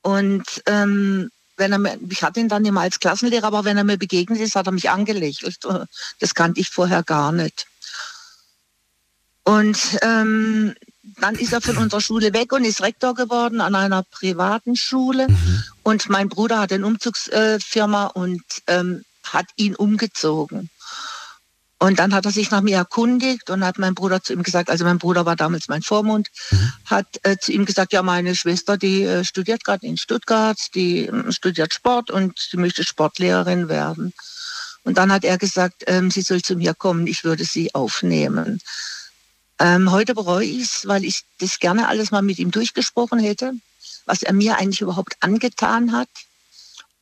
[0.01, 3.83] Und ähm, wenn er mir, ich hatte ihn dann immer als Klassenlehrer, aber wenn er
[3.83, 5.59] mir begegnet ist, hat er mich angelächelt.
[6.19, 7.67] Das kannte ich vorher gar nicht.
[9.43, 10.75] Und ähm,
[11.19, 15.27] dann ist er von unserer Schule weg und ist Rektor geworden an einer privaten Schule.
[15.83, 20.69] Und mein Bruder hat eine Umzugsfirma und ähm, hat ihn umgezogen.
[21.81, 24.69] Und dann hat er sich nach mir erkundigt und hat mein Bruder zu ihm gesagt,
[24.69, 26.73] also mein Bruder war damals mein Vormund, mhm.
[26.85, 31.07] hat äh, zu ihm gesagt, ja, meine Schwester, die äh, studiert gerade in Stuttgart, die
[31.07, 34.13] äh, studiert Sport und sie möchte Sportlehrerin werden.
[34.83, 38.61] Und dann hat er gesagt, ähm, sie soll zu mir kommen, ich würde sie aufnehmen.
[39.57, 43.53] Ähm, heute bereue ich es, weil ich das gerne alles mal mit ihm durchgesprochen hätte,
[44.05, 46.09] was er mir eigentlich überhaupt angetan hat.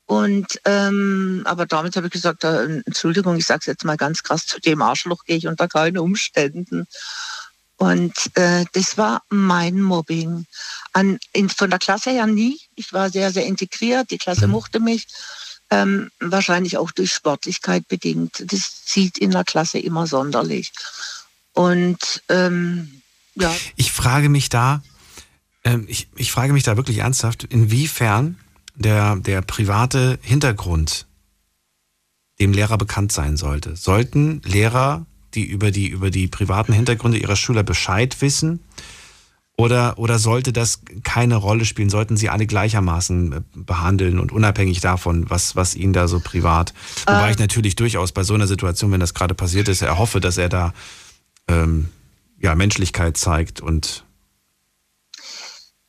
[0.09, 4.23] Und ähm, aber damit habe ich gesagt, äh, Entschuldigung, ich sage es jetzt mal ganz
[4.23, 6.87] krass, zu dem Arschloch gehe ich unter keinen Umständen.
[7.77, 10.47] Und äh, das war mein Mobbing.
[10.93, 12.59] An, in, von der Klasse her nie.
[12.73, 14.09] Ich war sehr, sehr integriert.
[14.09, 14.53] Die Klasse mhm.
[14.53, 15.05] mochte mich.
[15.69, 18.51] Ähm, wahrscheinlich auch durch Sportlichkeit bedingt.
[18.51, 20.71] Das zieht in der Klasse immer sonderlich.
[21.53, 23.03] Und ähm,
[23.35, 23.55] ja.
[23.75, 24.81] Ich frage mich da,
[25.63, 28.39] ähm, ich, ich frage mich da wirklich ernsthaft, inwiefern
[28.79, 31.05] der, der private Hintergrund
[32.39, 33.75] dem Lehrer bekannt sein sollte.
[33.75, 38.61] Sollten Lehrer, die über die, über die privaten Hintergründe ihrer Schüler Bescheid wissen,
[39.57, 41.89] oder, oder sollte das keine Rolle spielen?
[41.89, 46.73] Sollten sie alle gleichermaßen äh, behandeln und unabhängig davon, was, was ihnen da so privat.
[47.05, 47.31] Wobei ähm.
[47.31, 50.47] ich natürlich durchaus bei so einer Situation, wenn das gerade passiert ist, erhoffe, dass er
[50.47, 50.73] da
[51.49, 51.89] ähm,
[52.39, 54.05] ja, Menschlichkeit zeigt und.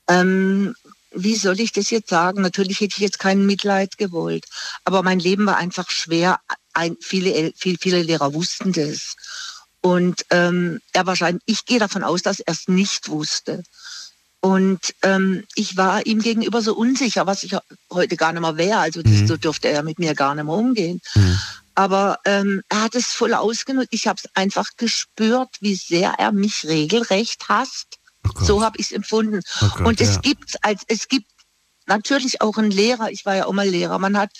[0.08, 0.74] Ähm,
[1.12, 2.42] wie soll ich das jetzt sagen?
[2.42, 4.44] Natürlich hätte ich jetzt kein Mitleid gewollt,
[4.84, 6.38] aber mein Leben war einfach schwer.
[6.72, 9.16] Ein, viele, viele, viele Lehrer wussten das.
[9.80, 13.62] Und ähm, er wahrscheinlich, ich gehe davon aus, dass er es nicht wusste.
[14.40, 17.54] Und ähm, ich war ihm gegenüber so unsicher, was ich
[17.92, 18.78] heute gar nicht mehr wäre.
[18.78, 19.26] Also das, mhm.
[19.26, 21.00] so dürfte er mit mir gar nicht mehr umgehen.
[21.14, 21.38] Mhm.
[21.74, 23.88] Aber ähm, er hat es voll ausgenutzt.
[23.92, 27.99] Ich habe es einfach gespürt, wie sehr er mich regelrecht hasst.
[28.26, 29.40] Oh so habe ich es empfunden.
[29.60, 30.20] Oh Gott, und es ja.
[30.20, 31.30] gibt als es gibt
[31.86, 33.10] natürlich auch einen Lehrer.
[33.10, 33.98] Ich war ja auch mal Lehrer.
[33.98, 34.30] Man hat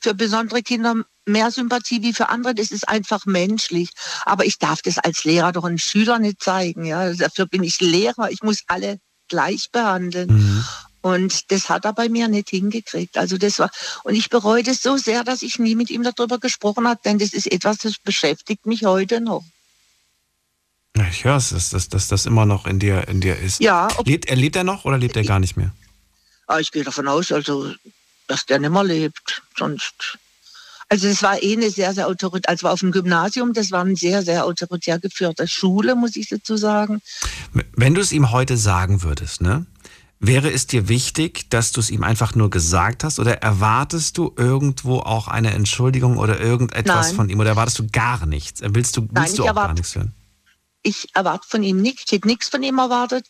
[0.00, 0.94] für besondere Kinder
[1.26, 2.54] mehr Sympathie wie für andere.
[2.54, 3.90] Das ist einfach menschlich.
[4.24, 6.84] Aber ich darf das als Lehrer doch einen Schüler nicht zeigen.
[6.84, 8.30] Ja, dafür bin ich Lehrer.
[8.30, 8.98] Ich muss alle
[9.28, 10.28] gleich behandeln.
[10.32, 10.64] Mhm.
[11.02, 13.16] Und das hat er bei mir nicht hingekriegt.
[13.16, 13.70] Also das war,
[14.04, 17.18] und ich bereue das so sehr, dass ich nie mit ihm darüber gesprochen habe, denn
[17.18, 19.42] das ist etwas, das beschäftigt mich heute noch.
[21.10, 23.60] Ich höre es, dass, dass, dass das immer noch in dir, in dir ist.
[23.60, 23.88] Ja.
[24.04, 25.72] Lebt, er lebt er noch oder lebt er gar nicht mehr?
[26.46, 27.72] Ah, ich gehe davon aus, also,
[28.26, 29.42] dass der nicht mehr lebt.
[29.56, 30.18] Sonst.
[30.88, 33.94] Also es war eh eine sehr, sehr autoritär, also auf dem Gymnasium, das war eine
[33.94, 37.00] sehr, sehr autoritär geführte Schule, muss ich dazu sagen.
[37.76, 39.66] Wenn du es ihm heute sagen würdest, ne?
[40.22, 44.34] Wäre es dir wichtig, dass du es ihm einfach nur gesagt hast oder erwartest du
[44.36, 47.16] irgendwo auch eine Entschuldigung oder irgendetwas Nein.
[47.16, 48.60] von ihm oder erwartest du gar nichts?
[48.62, 50.12] Willst du, willst Nein, du auch gar nichts hören?
[50.82, 53.26] Ich erwarte von ihm nichts, ich hätte nichts von ihm erwartet.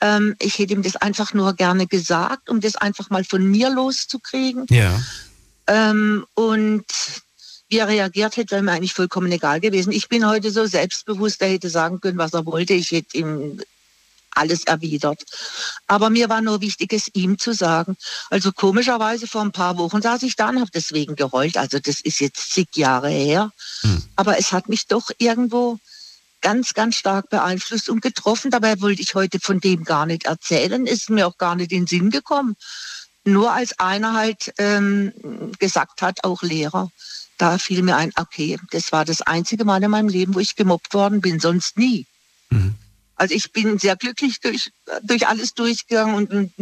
[0.00, 3.70] Ähm, ich hätte ihm das einfach nur gerne gesagt, um das einfach mal von mir
[3.70, 4.66] loszukriegen.
[4.70, 5.00] Ja.
[5.66, 6.84] Ähm, und
[7.68, 9.92] wie er reagiert hätte, wäre mir eigentlich vollkommen egal gewesen.
[9.92, 12.72] Ich bin heute so selbstbewusst, er hätte sagen können, was er wollte.
[12.72, 13.60] Ich hätte ihm
[14.38, 15.24] alles erwidert.
[15.86, 17.96] Aber mir war nur wichtig, es ihm zu sagen.
[18.30, 21.56] Also komischerweise vor ein paar Wochen saß ich da und habe deswegen geheult.
[21.56, 23.52] Also das ist jetzt zig Jahre her.
[23.82, 24.02] Hm.
[24.16, 25.78] Aber es hat mich doch irgendwo
[26.40, 28.50] ganz, ganz stark beeinflusst und getroffen.
[28.50, 30.86] Dabei wollte ich heute von dem gar nicht erzählen.
[30.86, 32.56] Ist mir auch gar nicht in den Sinn gekommen.
[33.24, 35.12] Nur als einer halt ähm,
[35.58, 36.90] gesagt hat, auch Lehrer,
[37.36, 40.56] da fiel mir ein, okay, das war das einzige Mal in meinem Leben, wo ich
[40.56, 42.06] gemobbt worden bin, sonst nie.
[42.50, 42.74] Mhm.
[43.18, 44.70] Also ich bin sehr glücklich durch,
[45.02, 46.52] durch alles durchgegangen und, und,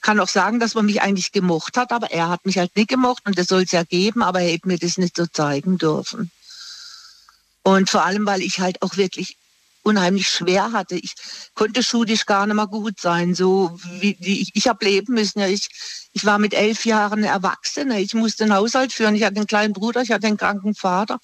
[0.00, 2.88] kann auch sagen, dass man mich eigentlich gemocht hat, aber er hat mich halt nicht
[2.88, 5.78] gemocht und das soll es ja geben, aber er hätte mir das nicht so zeigen
[5.78, 6.32] dürfen.
[7.62, 9.36] Und vor allem, weil ich halt auch wirklich
[9.82, 10.96] unheimlich schwer hatte.
[10.96, 11.14] Ich
[11.54, 15.40] konnte schulisch gar nicht mehr gut sein, so wie, wie ich, ich habe leben müssen.
[15.40, 15.68] Ja, ich,
[16.12, 18.00] ich war mit elf Jahren Erwachsene.
[18.00, 19.14] Ich musste den Haushalt führen.
[19.14, 21.18] Ich hatte einen kleinen Bruder, ich hatte einen kranken Vater.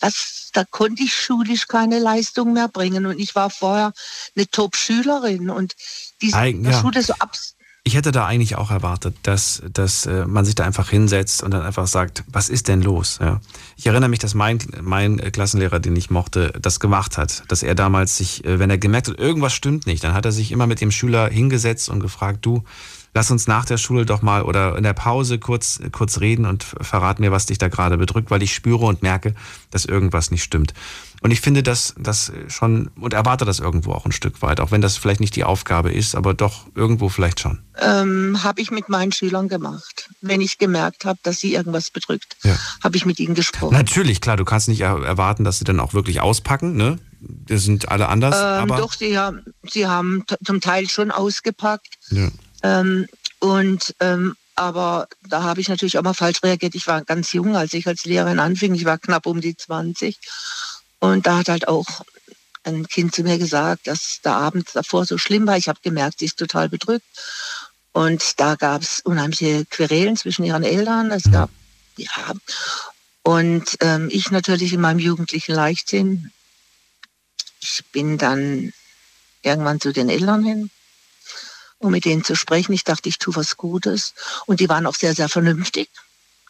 [0.00, 3.06] Das, da konnte ich schulisch keine Leistung mehr bringen.
[3.06, 3.92] Und ich war vorher
[4.36, 5.50] eine Top-Schülerin.
[5.50, 5.74] Und
[6.22, 6.80] diese Eigen, ja.
[6.80, 7.55] Schule so abs
[7.86, 11.52] ich hätte da eigentlich auch erwartet, dass, dass äh, man sich da einfach hinsetzt und
[11.52, 13.20] dann einfach sagt, was ist denn los?
[13.20, 13.40] Ja.
[13.76, 17.44] Ich erinnere mich, dass mein, mein Klassenlehrer, den ich mochte, das gemacht hat.
[17.46, 20.32] Dass er damals sich, äh, wenn er gemerkt hat, irgendwas stimmt nicht, dann hat er
[20.32, 22.64] sich immer mit dem Schüler hingesetzt und gefragt, du,
[23.14, 26.64] lass uns nach der Schule doch mal oder in der Pause kurz, kurz reden und
[26.64, 29.36] verrat mir, was dich da gerade bedrückt, weil ich spüre und merke,
[29.70, 30.74] dass irgendwas nicht stimmt.
[31.26, 34.70] Und ich finde das, das schon und erwarte das irgendwo auch ein Stück weit, auch
[34.70, 37.64] wenn das vielleicht nicht die Aufgabe ist, aber doch irgendwo vielleicht schon.
[37.80, 40.08] Ähm, habe ich mit meinen Schülern gemacht.
[40.20, 42.56] Wenn ich gemerkt habe, dass sie irgendwas bedrückt, ja.
[42.80, 43.74] habe ich mit ihnen gesprochen.
[43.74, 47.00] Natürlich, klar, du kannst nicht erwarten, dass sie dann auch wirklich auspacken, ne?
[47.18, 48.36] Das sind alle anders.
[48.36, 51.98] Ähm, aber doch, sie haben, sie haben zum Teil schon ausgepackt.
[52.10, 52.28] Ja.
[52.62, 53.08] Ähm,
[53.40, 56.76] und ähm, aber da habe ich natürlich auch mal falsch reagiert.
[56.76, 58.76] Ich war ganz jung, als ich als Lehrerin anfing.
[58.76, 60.18] Ich war knapp um die 20.
[60.98, 61.86] Und da hat halt auch
[62.64, 65.56] ein Kind zu mir gesagt, dass der Abend davor so schlimm war.
[65.56, 67.06] Ich habe gemerkt, sie ist total bedrückt.
[67.92, 71.10] Und da gab es unheimliche Querelen zwischen ihren Eltern.
[71.10, 71.50] Es gab,
[71.96, 72.34] ja,
[73.22, 76.30] und ähm, ich natürlich in meinem jugendlichen Leichtsinn.
[77.60, 78.72] Ich bin dann
[79.42, 80.70] irgendwann zu den Eltern hin,
[81.78, 82.72] um mit denen zu sprechen.
[82.72, 84.14] Ich dachte, ich tue was Gutes.
[84.46, 85.88] Und die waren auch sehr, sehr vernünftig.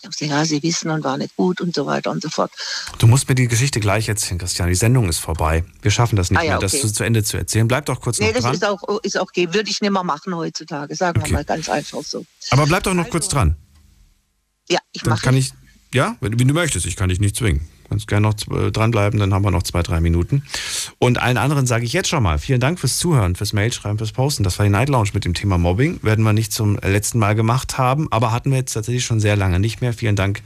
[0.03, 2.51] Ich gesagt, ja, sie wissen und war nicht gut und so weiter und so fort.
[2.99, 4.69] Du musst mir die Geschichte gleich erzählen, Christian.
[4.69, 5.65] Die Sendung ist vorbei.
[5.83, 6.83] Wir schaffen das nicht Ah ja, mehr, das okay.
[6.83, 7.67] zu, zu Ende zu erzählen.
[7.67, 8.55] Bleib doch kurz Nee, noch das dran.
[8.55, 9.49] ist auch, ist auch okay.
[9.55, 10.95] Würde ich nicht mehr machen heutzutage.
[10.95, 11.31] Sagen Okay.
[11.31, 12.25] wir mal ganz einfach so.
[12.51, 13.57] Aber bleib doch noch kurz dran.
[14.69, 15.53] Ja, ich Dann mache kann ich,
[15.95, 16.87] ja, wenn, wie du möchtest.
[16.87, 17.67] Ich kann dich nicht zwingen.
[17.89, 20.43] Kannst gerne noch äh, dranbleiben, dann haben wir noch zwei, drei Minuten.
[20.99, 24.13] Und allen anderen sage ich jetzt schon mal, vielen Dank fürs Zuhören, fürs Mailschreiben, fürs
[24.13, 24.43] Posten.
[24.43, 26.01] Das war die Night Lounge mit dem Thema Mobbing.
[26.03, 29.37] Werden wir nicht zum letzten Mal gemacht haben, aber hatten wir jetzt tatsächlich schon sehr
[29.37, 29.93] lange nicht mehr.
[29.93, 30.43] Vielen Dank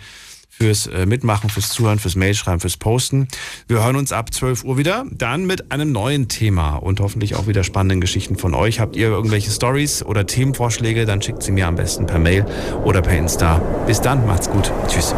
[0.61, 3.29] fürs äh, Mitmachen, fürs Zuhören, fürs Mailschreiben, fürs Posten.
[3.67, 7.47] Wir hören uns ab 12 Uhr wieder, dann mit einem neuen Thema und hoffentlich auch
[7.47, 8.79] wieder spannenden Geschichten von euch.
[8.79, 12.45] Habt ihr irgendwelche Stories oder Themenvorschläge, dann schickt sie mir am besten per Mail
[12.85, 13.59] oder per Insta.
[13.87, 14.71] Bis dann, macht's gut.
[14.89, 15.15] Tschüss.